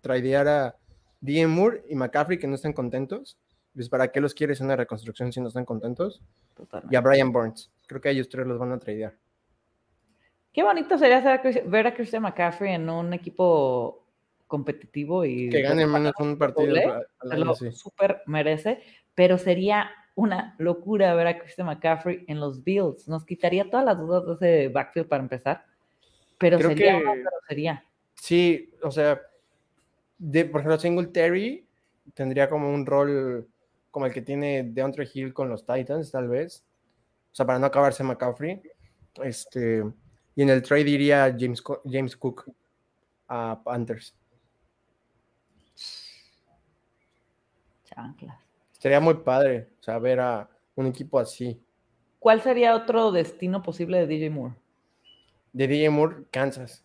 tradear 0.00 0.48
a 0.48 0.76
DJ 1.20 1.46
Moore 1.46 1.84
y 1.88 1.94
McCaffrey 1.94 2.38
que 2.38 2.46
no 2.46 2.54
están 2.54 2.72
contentos. 2.72 3.38
Pues, 3.74 3.88
¿para 3.88 4.08
qué 4.08 4.20
los 4.20 4.34
quieres 4.34 4.60
en 4.60 4.66
una 4.66 4.76
reconstrucción 4.76 5.32
si 5.32 5.40
no 5.40 5.48
están 5.48 5.64
contentos? 5.64 6.22
Y 6.90 6.96
a 6.96 7.00
Brian 7.00 7.32
Burns. 7.32 7.70
Creo 7.90 8.00
que 8.00 8.08
a 8.08 8.12
ellos 8.12 8.28
tres 8.28 8.46
los 8.46 8.56
van 8.56 8.70
a 8.70 8.78
tradear. 8.78 9.16
Qué 10.52 10.62
bonito 10.62 10.96
sería 10.96 11.42
ver 11.66 11.86
a 11.88 11.92
Christian 11.92 12.22
McCaffrey 12.22 12.74
en 12.74 12.88
un 12.88 13.12
equipo 13.12 14.06
competitivo 14.46 15.24
y... 15.24 15.50
Que 15.50 15.60
gane 15.60 15.88
menos 15.88 16.12
un 16.20 16.38
partido. 16.38 16.72
lo 17.20 17.54
súper 17.56 18.22
merece, 18.26 18.80
pero 19.16 19.38
sería 19.38 19.90
una 20.14 20.54
locura 20.58 21.12
ver 21.16 21.26
a 21.26 21.38
Christian 21.40 21.66
McCaffrey 21.66 22.24
en 22.28 22.38
los 22.38 22.62
Bills. 22.62 23.08
Nos 23.08 23.24
quitaría 23.24 23.68
todas 23.68 23.84
las 23.84 23.98
dudas 23.98 24.24
de 24.24 24.34
ese 24.34 24.68
backfield 24.68 25.08
para 25.08 25.24
empezar, 25.24 25.64
pero 26.38 26.60
sería 26.60 26.96
una 26.96 27.16
grosería. 27.16 27.84
Sí, 28.14 28.72
o 28.84 28.92
sea, 28.92 29.20
de, 30.16 30.44
por 30.44 30.60
ejemplo, 30.60 30.78
Singletary 30.78 31.66
tendría 32.14 32.48
como 32.48 32.72
un 32.72 32.86
rol 32.86 33.48
como 33.90 34.06
el 34.06 34.12
que 34.12 34.22
tiene 34.22 34.62
DeAndre 34.62 35.08
Hill 35.12 35.34
con 35.34 35.48
los 35.48 35.66
Titans, 35.66 36.12
tal 36.12 36.28
vez. 36.28 36.64
O 37.32 37.34
sea, 37.34 37.46
para 37.46 37.58
no 37.58 37.66
acabarse 37.66 38.02
McCaffrey. 38.02 38.60
Este, 39.22 39.84
y 40.34 40.42
en 40.42 40.48
el 40.50 40.62
trade 40.62 40.90
iría 40.90 41.36
James, 41.38 41.62
James 41.84 42.16
Cook 42.16 42.52
a 43.28 43.60
Panthers. 43.62 44.14
Chanclas. 47.84 48.38
Sería 48.78 49.00
muy 49.00 49.14
padre, 49.14 49.68
o 49.80 49.82
sea, 49.82 49.98
ver 49.98 50.20
a 50.20 50.48
un 50.74 50.86
equipo 50.86 51.18
así. 51.18 51.62
¿Cuál 52.18 52.40
sería 52.40 52.74
otro 52.74 53.12
destino 53.12 53.62
posible 53.62 53.98
de 53.98 54.06
DJ 54.06 54.30
Moore? 54.30 54.54
De 55.52 55.66
DJ 55.66 55.90
Moore, 55.90 56.24
Kansas. 56.30 56.84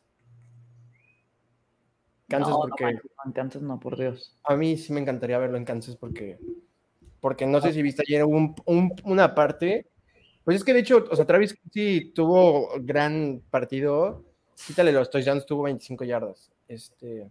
Kansas 2.28 2.56
porque. 2.56 2.86
No, 2.86 3.02
en 3.26 3.32
Kansas 3.32 3.62
no, 3.62 3.80
por 3.80 3.98
Dios. 3.98 4.38
A 4.44 4.56
mí 4.56 4.78
sí 4.78 4.92
me 4.92 5.02
encantaría 5.02 5.38
verlo 5.38 5.58
en 5.58 5.66
Kansas 5.66 5.96
porque 5.96 6.40
porque 7.26 7.48
no 7.48 7.60
sé 7.60 7.74
si 7.74 7.82
viste 7.82 8.04
ayer 8.08 8.24
un, 8.24 8.54
una 9.04 9.34
parte, 9.34 9.88
pues 10.46 10.58
es 10.58 10.64
que 10.64 10.74
de 10.74 10.80
hecho, 10.80 11.06
o 11.10 11.16
sea, 11.16 11.26
Travis 11.26 11.58
sí 11.72 12.12
tuvo 12.16 12.70
gran 12.80 13.42
partido, 13.50 14.24
quítale 14.66 14.92
los 14.92 15.10
touchdowns, 15.10 15.46
tuvo 15.46 15.64
25 15.64 16.06
yardas, 16.06 16.52
este, 16.68 17.30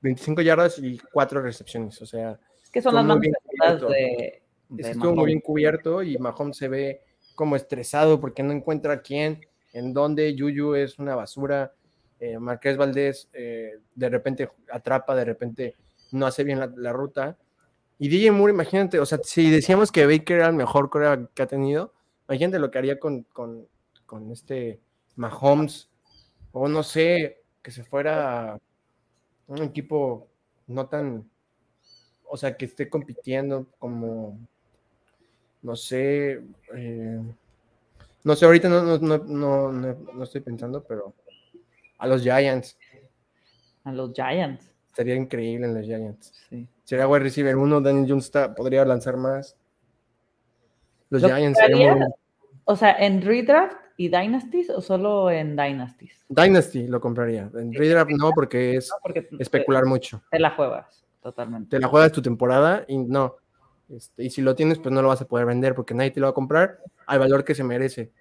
25 0.00 0.40
yardas 0.40 0.78
y 0.78 0.98
4 1.12 1.42
recepciones, 1.42 2.00
o 2.00 2.06
sea. 2.06 2.38
Es 2.62 2.70
que 2.70 2.80
son 2.80 2.94
las 2.94 3.04
más 3.04 3.20
de, 3.20 4.42
de 4.68 4.90
estuvo 4.90 5.14
muy 5.14 5.26
bien 5.26 5.40
cubierto 5.40 6.02
y 6.02 6.16
Mahomes 6.16 6.56
se 6.56 6.68
ve 6.68 7.02
como 7.34 7.56
estresado 7.56 8.20
porque 8.20 8.42
no 8.42 8.52
encuentra 8.52 9.02
quién, 9.02 9.40
en 9.72 9.92
dónde, 9.92 10.34
Yuyu 10.34 10.74
es 10.74 10.98
una 10.98 11.14
basura, 11.14 11.74
eh, 12.18 12.38
Marqués 12.38 12.76
Valdés 12.76 13.28
eh, 13.32 13.72
de 13.94 14.08
repente 14.08 14.50
atrapa, 14.72 15.14
de 15.14 15.24
repente 15.24 15.74
no 16.12 16.26
hace 16.26 16.44
bien 16.44 16.60
la, 16.76 16.92
ruta. 16.92 17.36
Y 17.98 18.08
DJ 18.08 18.30
Moore, 18.32 18.52
imagínate, 18.52 18.98
o 18.98 19.06
sea, 19.06 19.18
si 19.22 19.50
decíamos 19.50 19.92
que 19.92 20.06
Baker 20.06 20.38
era 20.38 20.48
el 20.48 20.54
mejor 20.54 20.88
corea 20.90 21.28
que 21.34 21.42
ha 21.42 21.46
tenido, 21.46 21.92
imagínate 22.28 22.58
lo 22.58 22.70
que 22.70 22.78
haría 22.78 22.98
con, 22.98 23.22
con, 23.32 23.66
con 24.04 24.30
este 24.32 24.80
Mahomes, 25.16 25.88
o 26.52 26.68
no 26.68 26.82
sé, 26.82 27.42
que 27.62 27.70
se 27.70 27.84
fuera 27.84 28.58
un 29.48 29.62
equipo 29.62 30.28
no 30.66 30.86
tan, 30.86 31.28
o 32.28 32.36
sea, 32.36 32.56
que 32.56 32.64
esté 32.64 32.88
compitiendo 32.88 33.66
como, 33.78 34.38
no 35.62 35.76
sé, 35.76 36.42
eh, 36.74 37.22
no 38.24 38.36
sé, 38.36 38.44
ahorita 38.44 38.68
no, 38.68 38.98
no, 38.98 39.18
no, 39.18 39.72
no, 39.72 40.22
estoy 40.24 40.40
pensando, 40.40 40.82
pero 40.82 41.14
a 41.98 42.06
los 42.06 42.22
Giants. 42.22 42.76
A 43.84 43.92
los 43.92 44.12
Giants. 44.12 44.72
Estaría 44.88 45.14
increíble 45.14 45.66
en 45.66 45.74
los 45.74 45.84
Giants. 45.84 46.32
Sí. 46.48 46.66
Sería 46.84 47.06
wide 47.06 47.24
receiver 47.24 47.56
uno, 47.56 47.80
Daniel 47.80 48.06
Jones 48.08 48.32
podría 48.56 48.84
lanzar 48.84 49.16
más. 49.16 49.56
Los 51.10 51.22
Giants 51.22 51.58
O 52.64 52.76
sea, 52.76 52.92
en 52.98 53.22
redraft 53.22 53.76
y 53.96 54.08
Dynasties 54.08 54.70
o 54.70 54.80
solo 54.80 55.30
en 55.30 55.56
Dynasties? 55.56 56.12
Dynasty 56.28 56.86
lo 56.86 57.00
compraría. 57.00 57.50
En 57.54 57.72
Redraft 57.72 58.10
no, 58.10 58.30
porque 58.34 58.76
es 58.76 58.90
especular 59.38 59.86
mucho. 59.86 60.22
Te 60.30 60.38
la 60.38 60.50
juegas, 60.50 61.04
totalmente. 61.22 61.70
Te 61.70 61.80
la 61.80 61.88
juegas 61.88 62.12
tu 62.12 62.22
temporada 62.22 62.84
y 62.88 62.98
no. 62.98 63.36
Este, 63.88 64.24
y 64.24 64.30
si 64.30 64.42
lo 64.42 64.54
tienes, 64.54 64.78
pues 64.78 64.92
no 64.92 65.00
lo 65.00 65.08
vas 65.08 65.22
a 65.22 65.28
poder 65.28 65.46
vender 65.46 65.74
porque 65.74 65.94
nadie 65.94 66.10
te 66.10 66.20
lo 66.20 66.26
va 66.26 66.30
a 66.30 66.34
comprar 66.34 66.80
al 67.06 67.18
valor 67.18 67.44
que 67.44 67.54
se 67.54 67.64
merece. 67.64 68.12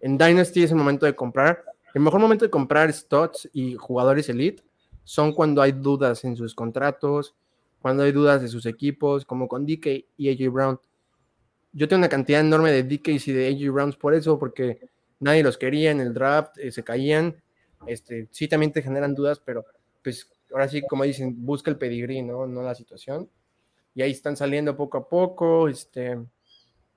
En 0.00 0.18
Dynasty 0.18 0.64
es 0.64 0.70
el 0.70 0.76
momento 0.76 1.06
de 1.06 1.14
comprar. 1.14 1.64
El 1.94 2.02
mejor 2.02 2.20
momento 2.20 2.44
de 2.44 2.50
comprar 2.50 2.92
stocks 2.92 3.48
y 3.52 3.74
jugadores 3.74 4.28
elite 4.28 4.62
son 5.04 5.32
cuando 5.32 5.62
hay 5.62 5.72
dudas 5.72 6.24
en 6.24 6.36
sus 6.36 6.54
contratos, 6.54 7.34
cuando 7.80 8.02
hay 8.02 8.12
dudas 8.12 8.42
de 8.42 8.48
sus 8.48 8.66
equipos, 8.66 9.24
como 9.24 9.46
con 9.46 9.64
DK 9.64 10.04
y 10.16 10.30
AJ 10.30 10.52
Brown. 10.52 10.80
Yo 11.76 11.88
tengo 11.88 11.98
una 11.98 12.08
cantidad 12.08 12.40
enorme 12.40 12.70
de 12.70 12.84
DKs 12.84 13.28
y 13.28 13.32
de 13.32 13.48
AJ 13.48 13.72
Browns 13.72 13.96
por 13.96 14.14
eso, 14.14 14.38
porque 14.38 14.78
nadie 15.18 15.42
los 15.42 15.58
quería 15.58 15.90
en 15.90 16.00
el 16.00 16.14
draft, 16.14 16.56
eh, 16.58 16.70
se 16.70 16.84
caían. 16.84 17.42
Este, 17.86 18.28
sí, 18.30 18.46
también 18.46 18.72
te 18.72 18.80
generan 18.80 19.14
dudas, 19.14 19.40
pero 19.44 19.66
pues 20.02 20.30
ahora 20.52 20.68
sí, 20.68 20.82
como 20.82 21.02
dicen, 21.02 21.34
busca 21.44 21.70
el 21.70 21.76
pedigrí, 21.76 22.22
¿no? 22.22 22.46
No 22.46 22.62
la 22.62 22.76
situación. 22.76 23.28
Y 23.94 24.02
ahí 24.02 24.12
están 24.12 24.36
saliendo 24.36 24.76
poco 24.76 24.98
a 24.98 25.08
poco. 25.08 25.68
Este, 25.68 26.16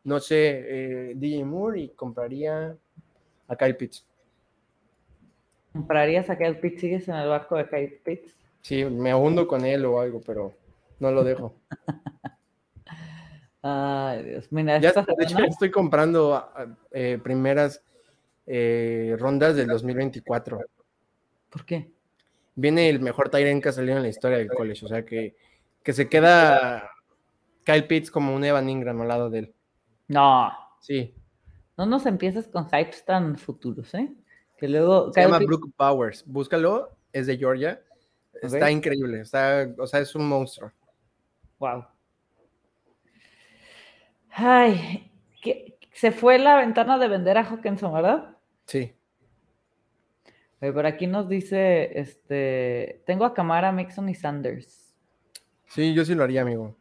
no 0.03 0.19
sé, 0.19 1.09
eh, 1.09 1.13
DJ 1.15 1.43
Moore 1.43 1.81
y 1.81 1.89
compraría 1.89 2.77
a 3.47 3.55
Kyle 3.55 3.75
Pitts. 3.75 4.05
¿Comprarías 5.73 6.29
a 6.29 6.37
Kyle 6.37 6.57
Pitts? 6.59 6.81
¿Sigues 6.81 7.07
en 7.07 7.15
el 7.15 7.29
barco 7.29 7.55
de 7.55 7.67
Kyle 7.67 7.99
Pitts? 8.03 8.35
Sí, 8.61 8.85
me 8.85 9.11
ahundo 9.11 9.47
con 9.47 9.65
él 9.65 9.85
o 9.85 9.99
algo, 9.99 10.21
pero 10.25 10.53
no 10.99 11.11
lo 11.11 11.23
dejo. 11.23 11.55
Ay, 13.61 14.23
Dios. 14.23 14.47
Mira, 14.51 14.79
ya, 14.79 14.93
de 14.93 15.23
hecho, 15.23 15.37
estoy 15.39 15.71
comprando 15.71 16.49
eh, 16.91 17.19
primeras 17.21 17.83
eh, 18.45 19.15
rondas 19.19 19.55
del 19.55 19.67
2024. 19.67 20.59
¿Por 21.49 21.65
qué? 21.65 21.91
Viene 22.55 22.89
el 22.89 22.99
mejor 22.99 23.29
Tyren 23.29 23.61
que 23.61 23.69
ha 23.69 23.73
salido 23.73 23.97
en 23.97 24.03
la 24.03 24.09
historia 24.09 24.37
del 24.37 24.49
college, 24.49 24.85
o 24.85 24.87
sea 24.87 25.05
que, 25.05 25.35
que 25.83 25.93
se 25.93 26.09
queda 26.09 26.89
Kyle 27.63 27.85
Pitts 27.85 28.09
como 28.09 28.35
un 28.35 28.43
Evan 28.43 28.69
Ingram 28.69 29.01
al 29.01 29.07
lado 29.07 29.29
de 29.29 29.39
él. 29.39 29.53
No. 30.07 30.51
Sí. 30.79 31.13
No 31.77 31.85
nos 31.85 32.05
empieces 32.05 32.47
con 32.47 32.65
hypes 32.65 33.05
tan 33.05 33.37
futuros, 33.37 33.93
¿eh? 33.93 34.11
Que 34.57 34.67
luego. 34.67 35.11
Se 35.13 35.21
llama 35.21 35.39
Brooke 35.39 35.71
Powers. 35.75 36.23
Búscalo, 36.25 36.89
es 37.13 37.27
de 37.27 37.37
Georgia. 37.37 37.81
Está 38.41 38.71
increíble. 38.71 39.21
Está, 39.21 39.67
o 39.77 39.85
sea, 39.85 39.99
es 39.99 40.15
un 40.15 40.27
monstruo. 40.27 40.71
Wow. 41.59 41.85
Ay, 44.39 45.11
se 45.93 46.11
fue 46.11 46.37
la 46.37 46.57
ventana 46.57 46.99
de 46.99 47.07
vender 47.07 47.39
a 47.39 47.43
Hawkinson, 47.43 47.91
¿verdad? 47.91 48.37
Sí. 48.67 48.93
Por 50.59 50.85
aquí 50.85 51.07
nos 51.07 51.27
dice, 51.27 51.99
este, 51.99 53.01
tengo 53.07 53.25
a 53.25 53.33
Camara, 53.33 53.71
Mixon 53.71 54.07
y 54.07 54.13
Sanders. 54.13 54.95
Sí, 55.65 55.95
yo 55.95 56.05
sí 56.05 56.13
lo 56.13 56.23
haría, 56.23 56.43
amigo. 56.43 56.75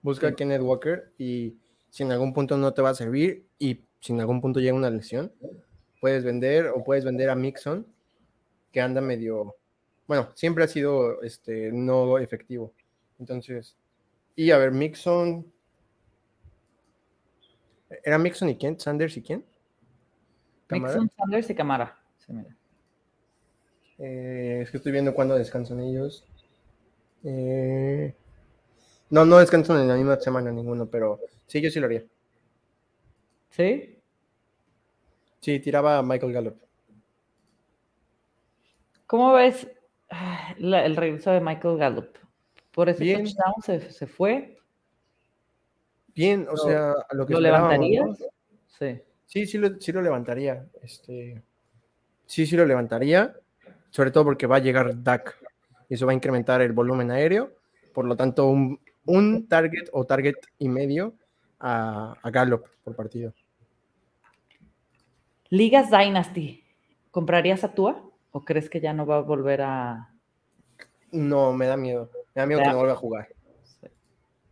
Busca 0.00 0.28
a 0.28 0.36
Kenneth 0.36 0.62
Walker 0.62 1.10
y 1.18 1.56
si 1.90 2.04
en 2.04 2.12
algún 2.12 2.32
punto 2.32 2.56
no 2.56 2.72
te 2.72 2.82
va 2.82 2.90
a 2.90 2.94
servir 2.94 3.46
y 3.58 3.80
si 3.98 4.12
en 4.12 4.20
algún 4.20 4.40
punto 4.40 4.60
llega 4.60 4.76
una 4.76 4.90
lesión, 4.90 5.32
puedes 6.00 6.22
vender 6.22 6.68
o 6.68 6.84
puedes 6.84 7.04
vender 7.04 7.30
a 7.30 7.34
Mixon, 7.34 7.84
que 8.70 8.80
anda 8.80 9.00
medio, 9.00 9.56
bueno, 10.06 10.28
siempre 10.34 10.62
ha 10.62 10.68
sido 10.68 11.20
este, 11.22 11.72
no 11.72 12.18
efectivo. 12.18 12.72
Entonces, 13.18 13.76
y 14.36 14.52
a 14.52 14.58
ver, 14.58 14.70
Mixon, 14.70 15.52
¿era 18.04 18.18
Mixon 18.18 18.48
y 18.48 18.56
quién? 18.56 18.78
¿Sanders 18.78 19.16
y 19.16 19.22
quién? 19.22 19.44
Mixon, 20.70 21.10
Sanders 21.16 21.50
y 21.50 21.54
Camara. 21.54 21.98
Eh, 23.98 24.60
es 24.62 24.70
que 24.70 24.76
estoy 24.76 24.92
viendo 24.92 25.14
cuándo 25.14 25.36
descansan 25.36 25.80
ellos. 25.80 26.24
Eh, 27.24 28.14
no, 29.10 29.24
no 29.24 29.38
descansan 29.38 29.80
en 29.80 29.88
la 29.88 29.96
misma 29.96 30.16
semana 30.16 30.50
ninguno, 30.50 30.86
pero 30.86 31.20
sí, 31.46 31.60
yo 31.60 31.70
sí 31.70 31.80
lo 31.80 31.86
haría. 31.86 32.04
¿Sí? 33.50 33.98
Sí, 35.40 35.60
tiraba 35.60 35.98
a 35.98 36.02
Michael 36.02 36.32
Gallup. 36.32 36.60
¿Cómo 39.06 39.32
ves 39.34 39.68
ah, 40.10 40.54
el 40.58 40.96
regreso 40.96 41.30
de 41.30 41.40
Michael 41.40 41.78
Gallup? 41.78 42.18
Por 42.72 42.90
ese 42.90 43.14
touchdown 43.14 43.54
se, 43.62 44.06
fue. 44.06 44.58
Bien, 46.16 46.48
o 46.50 46.56
sea, 46.56 46.92
a 47.08 47.14
lo 47.14 47.26
que 47.26 47.34
¿Lo 47.34 47.40
levantarías? 47.40 48.18
Sí. 48.78 49.00
Sí, 49.26 49.46
sí 49.46 49.58
lo, 49.58 49.78
sí 49.78 49.92
lo 49.92 50.00
levantaría. 50.00 50.66
Este, 50.82 51.42
sí, 52.24 52.46
sí 52.46 52.56
lo 52.56 52.64
levantaría, 52.64 53.36
sobre 53.90 54.10
todo 54.10 54.24
porque 54.24 54.46
va 54.46 54.56
a 54.56 54.60
llegar 54.60 55.02
Dak 55.02 55.36
y 55.88 55.94
eso 55.94 56.06
va 56.06 56.12
a 56.12 56.14
incrementar 56.14 56.62
el 56.62 56.72
volumen 56.72 57.10
aéreo. 57.10 57.52
Por 57.92 58.06
lo 58.06 58.16
tanto, 58.16 58.48
un, 58.48 59.46
target 59.48 59.88
o 59.92 60.04
target 60.04 60.36
y 60.58 60.68
medio 60.68 61.14
a, 61.60 62.14
a 62.22 62.30
Gallup 62.30 62.66
por 62.82 62.96
partido. 62.96 63.34
Ligas 65.50 65.90
Dynasty, 65.90 66.64
¿comprarías 67.10 67.62
a 67.62 67.74
Tua 67.74 68.02
o 68.32 68.44
crees 68.44 68.70
que 68.70 68.80
ya 68.80 68.92
no 68.92 69.06
va 69.06 69.18
a 69.18 69.20
volver 69.20 69.62
a...? 69.62 70.12
No, 71.12 71.52
me 71.52 71.66
da 71.66 71.76
miedo. 71.76 72.10
Me 72.34 72.40
da 72.40 72.46
miedo 72.46 72.62
que 72.62 72.68
no 72.68 72.76
vuelva 72.76 72.92
a 72.94 72.96
jugar. 72.96 73.28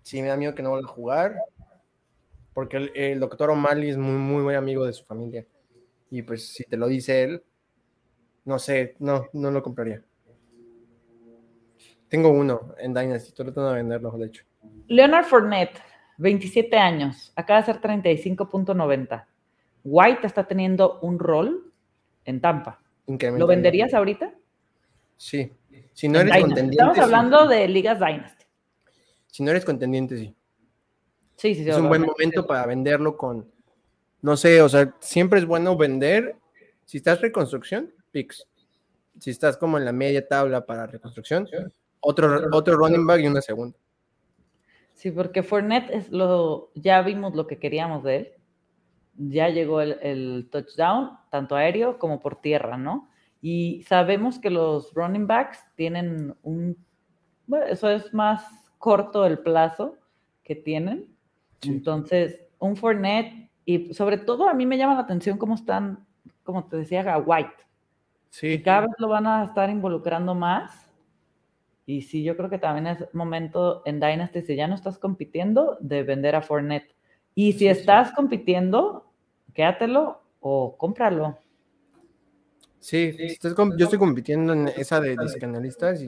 Sí. 0.02 0.22
me 0.22 0.28
da 0.28 0.36
miedo 0.36 0.54
que 0.54 0.62
no 0.62 0.70
vuelva 0.70 0.90
a 0.90 0.92
jugar 0.92 1.36
porque 2.55 2.90
el, 2.94 3.20
doctor 3.20 3.50
O'Malley 3.50 3.90
es 3.90 3.96
muy, 3.96 4.14
muy 4.14 4.42
buen 4.42 4.57
amigo 4.57 4.86
de 4.86 4.92
su 4.92 5.05
familia. 5.05 5.44
Y 6.11 6.22
pues 6.22 6.48
si 6.48 6.64
te 6.64 6.76
lo 6.76 6.86
dice 6.86 7.24
él, 7.24 7.42
no 8.44 8.59
sé, 8.59 8.94
no, 9.00 9.26
no 9.32 9.50
lo 9.50 9.62
compraría. 9.62 10.02
Tengo 12.09 12.28
uno 12.28 12.74
en 12.78 12.94
Dynasty, 12.94 13.30
estoy 13.30 13.46
tratando 13.46 13.70
de 13.70 13.76
venderlo, 13.76 14.12
de 14.12 14.26
hecho. 14.26 14.44
Leonard 14.86 15.24
Fournette, 15.24 15.80
27 16.18 16.76
años, 16.78 17.32
acaba 17.34 17.61
de 17.61 17.66
ser 17.66 17.80
35.90. 17.80 19.26
White 19.82 20.26
está 20.26 20.46
teniendo 20.46 21.00
un 21.00 21.18
rol 21.18 21.72
en 22.24 22.40
Tampa. 22.40 22.80
¿Lo 23.07 23.46
venderías 23.46 23.92
ahorita? 23.92 24.32
Sí. 25.16 25.52
Si 25.92 26.09
no 26.09 26.20
eres 26.20 26.40
contendiente. 26.40 26.76
Estamos 26.76 26.98
hablando 26.98 27.46
de 27.48 27.68
ligas 27.68 27.98
Dynasty. 27.98 28.44
Si 29.26 29.42
no 29.42 29.50
eres 29.50 29.64
contendiente, 29.64 30.16
sí. 30.16 30.34
Sí, 31.37 31.55
sí, 31.55 31.68
Es 31.68 31.76
un 31.76 31.89
buen 31.89 32.03
momento 32.03 32.47
para 32.47 32.66
venderlo 32.66 33.16
con, 33.16 33.51
no 34.22 34.37
sé, 34.37 34.62
o 34.62 34.68
sea, 34.68 34.95
siempre 35.01 35.39
es 35.39 35.47
bueno 35.47 35.76
vender. 35.76 36.37
Si 36.85 36.99
estás 36.99 37.20
reconstrucción, 37.20 37.93
picks. 38.11 38.47
Si 39.18 39.30
estás 39.30 39.57
como 39.57 39.78
en 39.78 39.85
la 39.85 39.93
media 39.93 40.26
tabla 40.26 40.64
para 40.64 40.87
reconstrucción, 40.87 41.49
otro, 42.01 42.49
otro 42.53 42.76
running 42.76 43.07
back 43.07 43.20
y 43.20 43.26
una 43.26 43.41
segunda. 43.41 43.76
Sí, 44.93 45.11
porque 45.11 45.43
Fournette 45.43 45.91
es 45.91 46.11
lo, 46.11 46.70
ya 46.74 47.03
vimos 47.03 47.35
lo 47.35 47.47
que 47.47 47.59
queríamos 47.59 48.05
de 48.05 48.16
él. 48.16 48.28
Ya 49.16 49.49
llegó 49.49 49.80
el, 49.80 49.99
el 50.03 50.49
touchdown, 50.51 51.18
tanto 51.30 51.57
aéreo 51.57 51.99
como 51.99 52.20
por 52.20 52.41
tierra, 52.41 52.76
¿no? 52.76 53.09
Y 53.41 53.82
sabemos 53.82 54.39
que 54.39 54.51
los 54.51 54.95
running 54.95 55.26
backs 55.26 55.59
tienen 55.76 56.35
un, 56.43 56.76
bueno, 57.47 57.66
eso 57.66 57.91
es 57.91 58.12
más 58.14 58.43
corto 58.78 59.26
el 59.26 59.39
plazo, 59.39 59.99
que 60.43 60.55
tienen. 60.55 61.13
Entonces, 61.66 62.40
un 62.58 62.76
Fournette 62.76 63.50
y 63.64 63.94
sobre 63.94 64.18
todo 64.18 64.48
a 64.48 64.54
mí 64.54 64.66
me 64.66 64.76
llama 64.76 64.94
la 64.94 65.00
atención 65.00 65.38
cómo 65.38 65.54
están, 65.54 66.06
como 66.42 66.64
te 66.64 66.76
decía, 66.76 67.18
White. 67.18 67.52
Sí. 68.30 68.60
cada 68.62 68.80
vez 68.80 68.90
lo 68.98 69.08
van 69.08 69.28
a 69.28 69.44
estar 69.44 69.70
involucrando 69.70 70.34
más. 70.34 70.90
Y 71.86 72.02
sí, 72.02 72.24
yo 72.24 72.36
creo 72.36 72.50
que 72.50 72.58
también 72.58 72.86
es 72.88 73.14
momento 73.14 73.82
en 73.84 74.00
Dynasty, 74.00 74.42
si 74.42 74.56
ya 74.56 74.66
no 74.66 74.74
estás 74.74 74.98
compitiendo, 74.98 75.76
de 75.80 76.02
vender 76.02 76.34
a 76.34 76.42
Fournette. 76.42 76.94
Y 77.34 77.52
si 77.52 77.68
estás 77.68 78.12
compitiendo, 78.12 79.12
quédatelo 79.52 80.22
o 80.40 80.76
cómpralo. 80.76 81.38
Sí, 82.80 83.16
yo 83.16 83.86
estoy 83.86 83.98
compitiendo 83.98 84.52
en 84.52 84.68
esa 84.68 85.00
de 85.00 85.16
discanalistas 85.16 86.02
y 86.02 86.06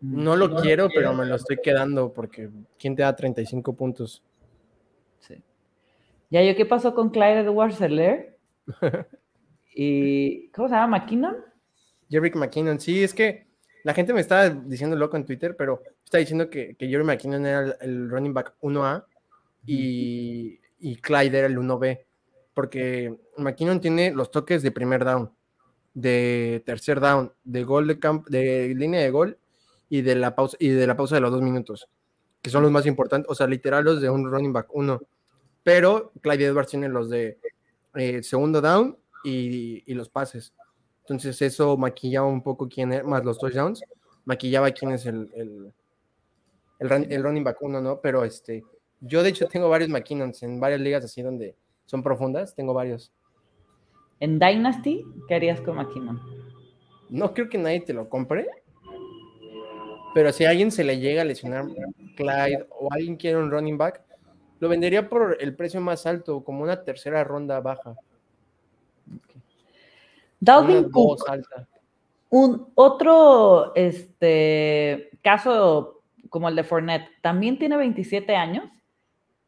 no 0.00 0.36
lo 0.36 0.56
quiero, 0.56 0.88
pero 0.94 1.14
me 1.14 1.24
lo 1.24 1.36
estoy 1.36 1.58
quedando 1.62 2.12
porque 2.12 2.50
¿quién 2.78 2.96
te 2.96 3.02
da 3.02 3.14
35 3.14 3.72
puntos? 3.74 4.22
Sí. 5.22 5.42
Ya 6.30 6.42
yo, 6.42 6.56
¿qué 6.56 6.66
pasó 6.66 6.94
con 6.94 7.10
Clyde 7.10 7.40
Edwards 7.40 7.76
Seller? 7.76 8.38
y, 9.74 10.48
¿cómo 10.48 10.68
se 10.68 10.74
llama? 10.74 10.98
¿McKinnon? 10.98 11.36
Jerry 12.10 12.30
McKinnon, 12.30 12.78
sí, 12.78 13.02
es 13.02 13.14
que 13.14 13.46
la 13.84 13.94
gente 13.94 14.12
me 14.12 14.20
estaba 14.20 14.50
diciendo 14.50 14.96
loco 14.96 15.16
en 15.16 15.24
Twitter, 15.24 15.56
pero 15.56 15.82
está 16.04 16.18
diciendo 16.18 16.50
que, 16.50 16.74
que 16.76 16.88
Jerry 16.88 17.04
McKinnon 17.04 17.46
era 17.46 17.76
el, 17.80 18.10
running 18.10 18.34
back 18.34 18.54
1A 18.60 19.04
y, 19.66 20.60
y 20.78 20.96
Clyde 20.96 21.38
era 21.38 21.46
el 21.46 21.58
1B, 21.58 22.00
porque 22.54 23.16
McKinnon 23.38 23.80
tiene 23.80 24.12
los 24.12 24.30
toques 24.30 24.62
de 24.62 24.70
primer 24.70 25.04
down, 25.04 25.30
de 25.94 26.62
tercer 26.66 27.00
down, 27.00 27.32
de 27.44 27.64
gol 27.64 27.86
de 27.86 27.98
campo, 27.98 28.28
de 28.28 28.74
línea 28.74 29.00
de 29.00 29.10
gol 29.10 29.38
y 29.88 30.02
de 30.02 30.16
la 30.16 30.34
pausa 30.34 30.56
y 30.60 30.68
de 30.68 30.86
la 30.86 30.96
pausa 30.96 31.16
de 31.16 31.20
los 31.20 31.30
dos 31.30 31.42
minutos, 31.42 31.88
que 32.42 32.50
son 32.50 32.62
los 32.62 32.72
más 32.72 32.84
importantes, 32.86 33.30
o 33.30 33.34
sea, 33.34 33.46
literal 33.46 33.84
los 33.84 34.00
de 34.00 34.10
un 34.10 34.28
running 34.28 34.52
back 34.52 34.68
uno. 34.74 35.00
Pero 35.62 36.12
Clyde 36.20 36.46
Edwards 36.46 36.70
tiene 36.70 36.88
los 36.88 37.08
de 37.08 37.38
eh, 37.94 38.22
segundo 38.22 38.60
down 38.60 38.98
y, 39.24 39.84
y, 39.86 39.94
los 39.94 40.08
pases. 40.08 40.52
Entonces 41.02 41.40
eso 41.40 41.76
maquillaba 41.76 42.26
un 42.26 42.42
poco 42.42 42.68
quién 42.68 42.92
es, 42.92 43.04
más 43.04 43.24
los 43.24 43.38
touchdowns, 43.38 43.82
maquillaba 44.24 44.72
quién 44.72 44.92
es 44.92 45.06
el, 45.06 45.30
el, 45.34 45.72
el, 46.80 47.22
running 47.22 47.44
back 47.44 47.62
uno, 47.62 47.80
¿no? 47.80 48.00
Pero 48.00 48.24
este, 48.24 48.64
yo 49.00 49.22
de 49.22 49.30
hecho 49.30 49.46
tengo 49.46 49.68
varios 49.68 49.88
McKinnons 49.88 50.42
en 50.42 50.58
varias 50.58 50.80
ligas 50.80 51.04
así 51.04 51.22
donde 51.22 51.54
son 51.86 52.02
profundas, 52.02 52.54
tengo 52.54 52.74
varios. 52.74 53.12
¿En 54.18 54.38
Dynasty 54.38 55.04
qué 55.28 55.34
harías 55.34 55.60
con 55.60 55.76
McKinnon? 55.76 56.20
No 57.08 57.34
creo 57.34 57.48
que 57.48 57.58
nadie 57.58 57.80
te 57.80 57.92
lo 57.92 58.08
compre, 58.08 58.48
pero 60.14 60.32
si 60.32 60.44
a 60.44 60.50
alguien 60.50 60.70
se 60.70 60.84
le 60.84 60.98
llega 60.98 61.22
a 61.22 61.24
lesionar 61.24 61.66
Clyde 62.16 62.66
o 62.70 62.92
alguien 62.92 63.16
quiere 63.16 63.38
un 63.38 63.50
running 63.50 63.78
back, 63.78 64.02
lo 64.60 64.68
vendería 64.68 65.08
por 65.08 65.36
el 65.40 65.56
precio 65.56 65.80
más 65.80 66.06
alto, 66.06 66.44
como 66.44 66.62
una 66.62 66.84
tercera 66.84 67.24
ronda 67.24 67.60
baja. 67.60 67.96
Dalvin 70.38 70.90
Cook. 70.90 71.24
Un 72.30 72.68
otro 72.74 73.74
este, 73.74 75.10
caso 75.22 76.02
como 76.30 76.48
el 76.48 76.56
de 76.56 76.64
Fournette, 76.64 77.10
también 77.20 77.58
tiene 77.58 77.76
27 77.76 78.34
años. 78.34 78.64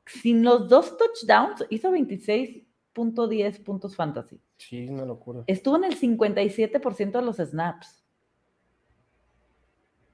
Sin 0.07 0.45
los 0.45 0.69
dos 0.69 0.99
touchdowns, 0.99 1.65
hizo 1.71 1.91
26.10 1.91 3.63
puntos 3.65 3.97
fantasy. 3.97 4.39
Sí, 4.59 4.87
una 4.87 5.07
locura. 5.07 5.45
Estuvo 5.47 5.77
en 5.77 5.85
el 5.85 5.99
57% 5.99 7.13
de 7.13 7.23
los 7.23 7.37
snaps 7.37 8.04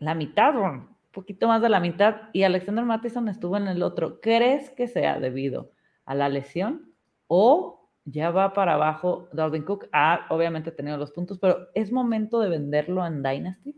la 0.00 0.14
mitad, 0.14 0.56
un 0.56 0.88
poquito 1.12 1.46
más 1.46 1.62
de 1.62 1.68
la 1.68 1.78
mitad, 1.78 2.22
y 2.32 2.42
Alexander 2.42 2.84
Mattison 2.84 3.28
estuvo 3.28 3.56
en 3.56 3.68
el 3.68 3.82
otro. 3.82 4.20
¿Crees 4.20 4.70
que 4.70 4.88
sea 4.88 5.20
debido 5.20 5.70
a 6.06 6.14
la 6.14 6.28
lesión 6.28 6.92
o 7.28 7.88
ya 8.04 8.30
va 8.30 8.52
para 8.54 8.74
abajo 8.74 9.28
Dalvin 9.32 9.62
Cook? 9.62 9.88
Ha 9.92 10.26
obviamente 10.30 10.72
tenido 10.72 10.96
los 10.96 11.12
puntos, 11.12 11.38
pero 11.38 11.68
¿es 11.74 11.92
momento 11.92 12.40
de 12.40 12.48
venderlo 12.48 13.06
en 13.06 13.22
Dynasty? 13.22 13.76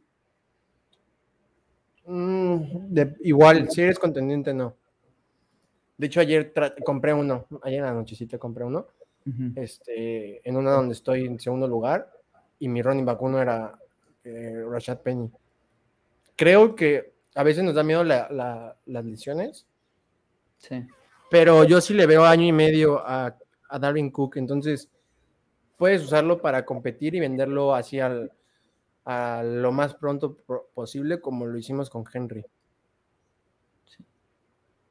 Mm, 2.07 2.63
igual, 3.21 3.69
si 3.71 3.83
eres 3.83 3.99
contendiente, 3.99 4.55
no. 4.55 4.77
De 5.99 6.07
hecho, 6.07 6.21
ayer 6.21 6.53
compré 6.85 7.13
uno, 7.13 7.47
ayer 7.63 7.81
en 7.81 7.85
la 7.85 7.93
nochecita 7.93 8.39
compré 8.39 8.65
uno, 8.65 8.87
este, 9.55 10.49
en 10.49 10.57
una 10.57 10.73
donde 10.73 10.95
estoy 10.95 11.27
en 11.27 11.39
segundo 11.39 11.69
lugar, 11.69 12.11
y 12.59 12.69
mi 12.69 12.83
running 12.83 13.05
back 13.05 13.23
uno 13.23 13.41
era 13.41 13.79
eh, 14.25 14.65
Rashad 14.69 14.99
Penny 14.99 15.31
creo 16.37 16.75
que 16.75 17.13
a 17.35 17.43
veces 17.43 17.65
nos 17.65 17.75
da 17.75 17.83
miedo 17.83 18.05
las 18.05 18.77
lesiones. 18.87 19.67
Sí. 20.59 20.87
Pero 21.31 21.65
yo 21.65 21.81
sí 21.81 21.95
le 21.95 22.07
veo 22.07 22.25
año 22.25 22.47
y 22.47 22.53
medio 22.53 23.03
a, 23.07 23.37
Darwin 23.81 24.11
Cook, 24.11 24.37
entonces 24.37 24.91
puedes 25.79 26.05
usarlo 26.05 26.43
para 26.43 26.67
competir 26.67 27.15
y 27.15 27.21
venderlo 27.21 27.75
así 27.75 28.01
al, 28.01 28.31
a 29.07 29.43
lo 29.43 29.73
más 29.73 29.95
pronto 29.95 30.37
posible, 30.75 31.21
como 31.23 31.47
lo 31.47 31.57
hicimos 31.57 31.89
con 31.89 32.05
Henry. 32.13 32.45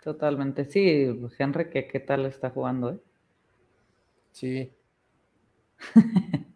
Totalmente, 0.03 0.65
sí, 0.65 1.15
Henry, 1.37 1.69
¿qué, 1.69 1.87
qué 1.87 1.99
tal 1.99 2.25
está 2.25 2.49
jugando? 2.49 2.89
Eh? 2.89 2.99
Sí. 4.31 4.73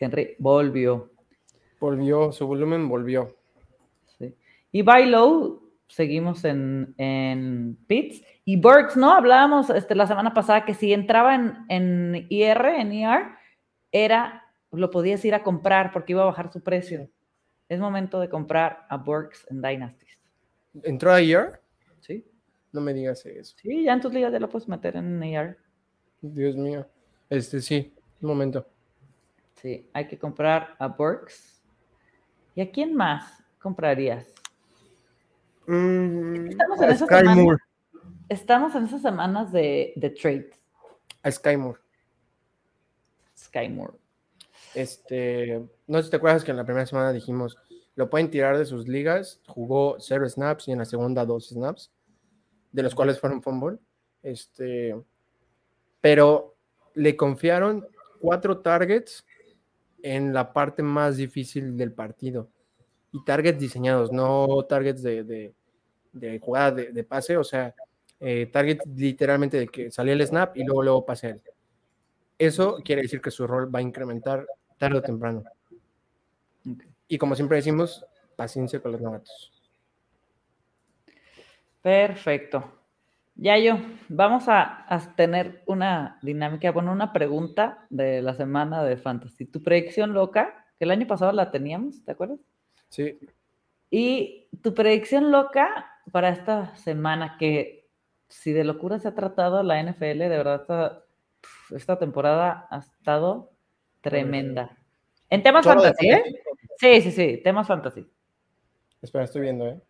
Henry 0.00 0.34
volvió. 0.40 1.12
Volvió, 1.78 2.32
su 2.32 2.46
volumen 2.48 2.88
volvió. 2.88 3.36
Y 4.74 4.82
by 4.82 5.06
low, 5.06 5.62
seguimos 5.86 6.44
en, 6.44 6.96
en 6.98 7.78
Pits. 7.86 8.24
Y 8.44 8.56
Burks, 8.56 8.96
¿no? 8.96 9.12
Hablábamos 9.14 9.70
este, 9.70 9.94
la 9.94 10.08
semana 10.08 10.34
pasada 10.34 10.64
que 10.64 10.74
si 10.74 10.92
entraba 10.92 11.36
en, 11.36 11.64
en 11.68 12.26
IR, 12.28 12.66
en 12.80 12.90
ER, 12.90 13.22
era, 13.92 14.42
lo 14.72 14.90
podías 14.90 15.24
ir 15.24 15.32
a 15.32 15.44
comprar 15.44 15.92
porque 15.92 16.12
iba 16.12 16.22
a 16.22 16.26
bajar 16.26 16.52
su 16.52 16.60
precio. 16.60 17.08
Es 17.68 17.78
momento 17.78 18.18
de 18.18 18.28
comprar 18.28 18.84
a 18.88 18.96
Burks 18.96 19.46
en 19.48 19.62
Dynasties. 19.62 20.18
¿Entró 20.82 21.12
a 21.12 21.20
ER? 21.20 21.60
Sí. 22.00 22.26
No 22.72 22.80
me 22.80 22.92
digas 22.92 23.24
eso. 23.26 23.54
Sí, 23.56 23.84
ya 23.84 23.92
en 23.92 24.00
tus 24.00 24.12
ligas 24.12 24.32
ya 24.32 24.40
lo 24.40 24.48
puedes 24.48 24.66
meter 24.66 24.96
en 24.96 25.22
ER. 25.22 25.56
Dios 26.20 26.56
mío. 26.56 26.84
Este 27.30 27.60
sí, 27.60 27.94
un 28.20 28.28
momento. 28.28 28.66
Sí, 29.54 29.88
hay 29.92 30.08
que 30.08 30.18
comprar 30.18 30.74
a 30.80 30.88
Burks. 30.88 31.62
¿Y 32.56 32.60
a 32.60 32.72
quién 32.72 32.92
más 32.92 33.40
comprarías? 33.60 34.33
Mm, 35.66 36.48
estamos, 36.48 36.80
en 36.80 36.90
esas 36.90 37.08
semanas, 37.08 37.58
estamos 38.28 38.74
en 38.74 38.84
esas 38.84 39.02
semanas 39.02 39.52
de, 39.52 39.92
de 39.96 40.10
trades. 40.10 40.60
A 41.22 41.30
Sky 41.30 41.56
Moore. 41.56 41.80
Sky 43.36 43.68
Moore. 43.68 43.94
Este, 44.74 45.66
no 45.86 45.98
sé 45.98 46.04
si 46.04 46.10
te 46.10 46.16
acuerdas 46.16 46.44
que 46.44 46.50
en 46.50 46.56
la 46.56 46.64
primera 46.64 46.86
semana 46.86 47.12
dijimos, 47.12 47.56
lo 47.94 48.10
pueden 48.10 48.30
tirar 48.30 48.58
de 48.58 48.66
sus 48.66 48.88
ligas, 48.88 49.40
jugó 49.46 49.96
cero 50.00 50.28
snaps 50.28 50.68
y 50.68 50.72
en 50.72 50.78
la 50.78 50.84
segunda 50.84 51.24
dos 51.24 51.48
snaps, 51.48 51.92
de 52.72 52.82
los 52.82 52.94
cuales 52.94 53.20
fueron 53.20 53.42
fumble. 53.42 53.78
Este, 54.22 54.94
pero 56.00 56.56
le 56.94 57.16
confiaron 57.16 57.86
cuatro 58.20 58.58
targets 58.58 59.24
en 60.02 60.34
la 60.34 60.52
parte 60.52 60.82
más 60.82 61.16
difícil 61.16 61.76
del 61.76 61.92
partido 61.92 62.50
y 63.14 63.22
targets 63.22 63.60
diseñados, 63.60 64.10
no 64.10 64.64
targets 64.68 65.00
de, 65.00 65.54
jugada 66.40 66.72
de, 66.72 67.04
pase, 67.04 67.36
o 67.36 67.44
sea, 67.44 67.72
eh, 68.18 68.46
targets 68.52 68.84
literalmente 68.88 69.56
de 69.56 69.68
que 69.68 69.92
salía 69.92 70.14
el 70.14 70.26
snap 70.26 70.56
y 70.56 70.64
luego 70.64 70.82
luego 70.82 71.06
pase 71.06 71.30
él. 71.30 71.42
Eso 72.36 72.78
quiere 72.84 73.02
decir 73.02 73.20
que 73.20 73.30
su 73.30 73.46
rol 73.46 73.72
va 73.72 73.78
a 73.78 73.82
incrementar 73.82 74.44
tarde 74.78 74.98
o 74.98 75.02
temprano. 75.02 75.44
Y 77.06 77.16
como 77.16 77.36
siempre 77.36 77.58
decimos, 77.58 78.04
paciencia 78.34 78.82
con 78.82 78.90
los 78.90 79.00
novatos. 79.00 79.52
Perfecto. 81.82 82.64
Ya 83.36 83.58
yo, 83.58 83.78
vamos 84.08 84.48
a, 84.48 84.92
a, 84.92 85.14
tener 85.14 85.62
una 85.66 86.18
dinámica, 86.20 86.72
bueno, 86.72 86.90
una 86.90 87.12
pregunta 87.12 87.86
de 87.90 88.22
la 88.22 88.34
semana 88.34 88.82
de 88.82 88.96
Fantasy. 88.96 89.46
Tu 89.46 89.62
predicción 89.62 90.14
loca, 90.14 90.66
que 90.80 90.84
el 90.84 90.90
año 90.90 91.06
pasado 91.06 91.30
la 91.30 91.52
teníamos, 91.52 92.04
¿te 92.04 92.10
acuerdas? 92.10 92.40
Sí. 92.94 93.18
Y 93.90 94.48
tu 94.62 94.72
predicción 94.72 95.32
loca 95.32 95.90
para 96.12 96.28
esta 96.28 96.76
semana, 96.76 97.36
que 97.38 97.88
si 98.28 98.52
de 98.52 98.62
locura 98.62 99.00
se 99.00 99.08
ha 99.08 99.16
tratado 99.16 99.64
la 99.64 99.82
NFL, 99.82 100.18
de 100.18 100.28
verdad 100.28 101.02
esta, 101.70 101.98
temporada 101.98 102.68
ha 102.70 102.78
estado 102.78 103.50
tremenda. 104.00 104.78
En 105.28 105.42
temas 105.42 105.64
fantasy, 105.64 106.08
¿eh? 106.08 106.22
Sí, 106.78 107.00
sí, 107.00 107.10
sí, 107.10 107.40
temas 107.42 107.66
fantasy. 107.66 108.08
Espera, 109.02 109.24
estoy 109.24 109.42
viendo, 109.42 109.66
¿eh? 109.66 109.80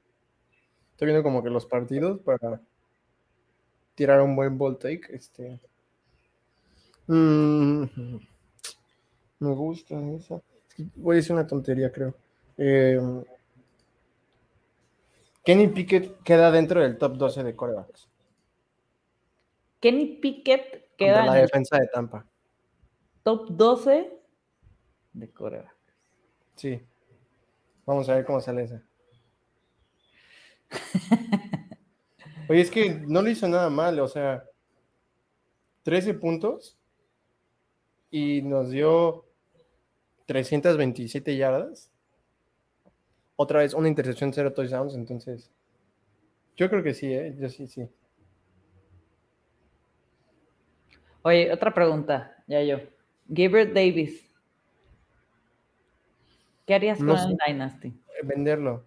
Estoy 0.92 1.07
viendo 1.07 1.22
como 1.22 1.42
que 1.42 1.50
los 1.50 1.66
partidos 1.66 2.20
para 2.20 2.62
tirar 3.94 4.22
un 4.22 4.34
buen 4.34 4.57
ball 4.57 4.78
take. 4.78 5.02
Este. 5.11 5.61
Mm, 7.07 7.84
me 9.40 9.55
gusta 9.55 10.00
esa. 10.16 10.40
Voy 10.96 11.16
a 11.16 11.16
decir 11.16 11.32
una 11.32 11.46
tontería, 11.46 11.92
creo. 11.92 12.14
Eh, 12.57 13.00
Kenny 15.44 15.68
Pickett 15.68 16.22
queda 16.22 16.50
dentro 16.50 16.80
del 16.80 16.96
top 16.96 17.16
12 17.16 17.44
de 17.44 17.55
corebacks. 17.57 18.09
Kenny 19.80 20.16
Pickett 20.16 20.96
queda 20.96 21.20
en 21.20 21.26
la 21.26 21.32
en 21.32 21.38
el 21.38 21.46
defensa 21.46 21.78
de 21.78 21.88
Tampa. 21.88 22.26
top 23.22 23.50
12 23.50 24.11
de 25.12 25.30
coreback. 25.30 25.76
Sí. 26.57 26.80
Vamos 27.86 28.09
a 28.09 28.14
ver 28.14 28.24
cómo 28.24 28.40
sale 28.40 28.64
esa. 28.64 28.82
Oye, 32.48 32.61
es 32.61 32.70
que 32.70 32.94
no 33.07 33.22
le 33.22 33.32
hizo 33.32 33.48
nada 33.48 33.70
mal, 33.70 33.98
o 34.00 34.09
sea, 34.09 34.44
13 35.82 36.14
puntos 36.14 36.78
y 38.11 38.42
nos 38.42 38.70
dio 38.70 39.26
327 40.26 41.36
yardas. 41.36 41.90
Otra 43.37 43.61
vez 43.61 43.74
una 43.74 43.89
intercepción, 43.89 44.32
cero 44.32 44.53
touchdowns, 44.53 44.95
entonces 44.95 45.51
yo 46.57 46.70
creo 46.70 46.82
que 46.82 46.95
sí, 46.95 47.12
¿eh? 47.12 47.35
Yo 47.39 47.49
sí, 47.49 47.66
sí. 47.66 47.89
Oye, 51.22 51.53
otra 51.53 51.72
pregunta, 51.74 52.45
ya 52.47 52.62
yo. 52.62 52.78
Gabriel 53.26 53.72
Davis. 53.72 54.30
¿Qué 56.66 56.74
harías 56.74 57.01
No 57.01 57.14
con 57.14 57.30
el. 57.30 57.37
Dynasty? 57.47 57.93
Venderlo. 58.22 58.85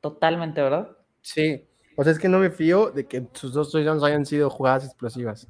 Totalmente, 0.00 0.62
¿verdad? 0.62 0.96
Sí. 1.22 1.66
O 1.96 2.04
sea, 2.04 2.12
es 2.12 2.18
que 2.18 2.28
no 2.28 2.38
me 2.38 2.50
fío 2.50 2.90
de 2.90 3.06
que 3.06 3.26
sus 3.32 3.52
dos 3.52 3.70
touchdowns 3.70 4.02
hayan 4.02 4.24
sido 4.24 4.48
jugadas 4.48 4.84
explosivas. 4.84 5.48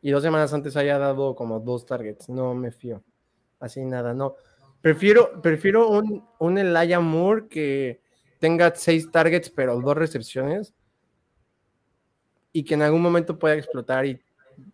Y 0.00 0.10
dos 0.10 0.22
semanas 0.22 0.52
antes 0.52 0.76
haya 0.76 0.98
dado 0.98 1.34
como 1.34 1.60
dos 1.60 1.86
targets. 1.86 2.28
No 2.28 2.54
me 2.54 2.72
fío. 2.72 3.02
Así 3.60 3.84
nada, 3.84 4.14
no. 4.14 4.36
Prefiero, 4.82 5.40
prefiero 5.40 5.88
un, 5.88 6.24
un 6.40 6.58
Elijah 6.58 6.98
Moore 6.98 7.46
que 7.48 8.00
tenga 8.40 8.74
seis 8.74 9.08
targets, 9.10 9.48
pero 9.48 9.80
dos 9.80 9.96
recepciones. 9.96 10.74
Y 12.52 12.64
que 12.64 12.74
en 12.74 12.82
algún 12.82 13.00
momento 13.00 13.38
pueda 13.38 13.54
explotar 13.54 14.04
y 14.04 14.20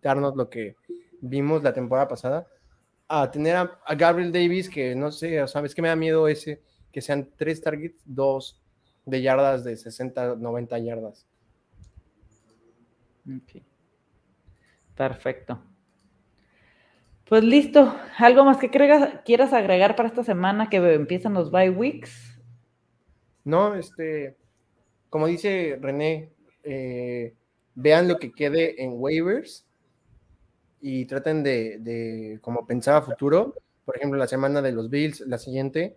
darnos 0.01 0.35
lo 0.35 0.49
que 0.49 0.75
vimos 1.21 1.61
la 1.63 1.73
temporada 1.73 2.07
pasada. 2.07 2.47
A 3.07 3.29
tener 3.29 3.55
a, 3.55 3.79
a 3.85 3.95
Gabriel 3.95 4.31
Davis, 4.31 4.67
que 4.67 4.95
no 4.95 5.11
sé, 5.11 5.47
sabes 5.47 5.75
que 5.75 5.81
me 5.81 5.87
da 5.87 5.95
miedo 5.95 6.27
ese, 6.27 6.61
que 6.91 7.01
sean 7.01 7.29
tres 7.37 7.61
targets, 7.61 8.01
dos 8.03 8.59
de 9.05 9.21
yardas 9.21 9.63
de 9.63 9.77
60, 9.77 10.35
90 10.35 10.79
yardas. 10.79 11.27
Ok. 13.27 13.61
Perfecto. 14.95 15.68
Pues 17.29 17.43
listo. 17.43 17.95
¿Algo 18.17 18.43
más 18.43 18.57
que 18.57 18.71
cregas- 18.71 19.21
quieras 19.23 19.53
agregar 19.53 19.95
para 19.95 20.09
esta 20.09 20.23
semana 20.23 20.69
que 20.69 20.77
empiezan 20.77 21.35
los 21.35 21.51
bye 21.51 21.69
weeks? 21.69 22.39
No, 23.43 23.75
este, 23.75 24.35
como 25.09 25.27
dice 25.27 25.77
René, 25.79 26.29
eh, 26.63 27.33
vean 27.75 28.07
lo 28.07 28.17
que 28.17 28.31
quede 28.31 28.83
en 28.83 28.93
waivers 28.95 29.65
y 30.81 31.05
traten 31.05 31.43
de, 31.43 31.77
de 31.79 32.39
como 32.41 32.65
pensar 32.65 32.95
a 32.95 33.01
futuro. 33.03 33.53
Por 33.85 33.95
ejemplo, 33.97 34.17
la 34.17 34.27
semana 34.27 34.61
de 34.61 34.71
los 34.71 34.89
Bills, 34.89 35.21
la 35.21 35.37
siguiente, 35.37 35.95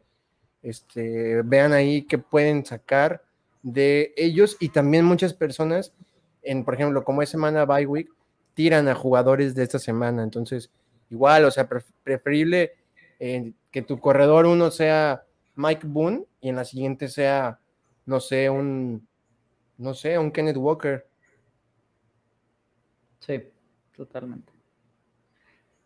este, 0.62 1.43
vean 1.43 1.72
ahí 1.72 2.03
qué 2.03 2.18
pueden 2.18 2.64
sacar 2.64 3.22
de 3.62 4.12
ellos 4.16 4.57
y 4.61 4.68
también 4.68 5.05
muchas 5.05 5.35
personas, 5.35 5.93
en, 6.43 6.64
por 6.64 6.74
ejemplo, 6.74 7.05
como 7.05 7.22
es 7.22 7.28
semana 7.30 7.64
bye 7.64 7.87
week, 7.87 8.11
tiran 8.55 8.87
a 8.89 8.95
jugadores 8.95 9.55
de 9.55 9.62
esta 9.62 9.78
semana. 9.78 10.22
Entonces, 10.22 10.70
igual, 11.13 11.45
o 11.45 11.51
sea, 11.51 11.69
pref- 11.69 11.93
preferible 12.03 12.73
eh, 13.21 13.53
que 13.71 13.83
tu 13.83 14.01
corredor 14.01 14.47
uno 14.47 14.71
sea 14.71 15.25
Mike 15.55 15.87
Boone 15.87 16.25
y 16.41 16.49
en 16.49 16.57
la 16.57 16.65
siguiente 16.65 17.09
sea, 17.09 17.61
no 18.07 18.19
sé, 18.21 18.51
un, 18.51 19.07
no 19.79 19.95
sé, 19.95 20.19
un 20.19 20.33
Kenneth 20.33 20.57
Walker. 20.57 21.07
Sí, 23.21 23.41
totalmente. 23.97 24.53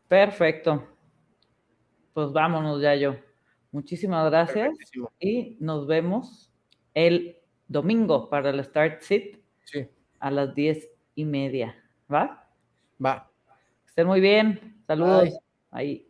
Perfecto. 0.09 0.87
Pues 2.15 2.33
vámonos 2.33 2.81
ya 2.81 2.95
yo. 2.95 3.17
Muchísimas 3.73 4.31
gracias 4.31 4.73
y 5.21 5.57
nos 5.61 5.87
vemos 5.87 6.51
el 6.95 7.37
domingo 7.69 8.31
para 8.31 8.51
el 8.51 8.65
Start 8.65 9.03
Sit 9.03 9.39
Sí, 9.65 9.87
a 10.21 10.31
las 10.31 10.55
diez 10.55 10.89
y 11.15 11.25
media. 11.25 11.75
¿Va? 12.13 12.49
va. 13.05 13.31
Que 13.85 13.89
Estén 13.89 14.07
muy 14.07 14.21
bien. 14.21 14.76
Saludos. 14.87 15.39
Ahí. 15.71 16.07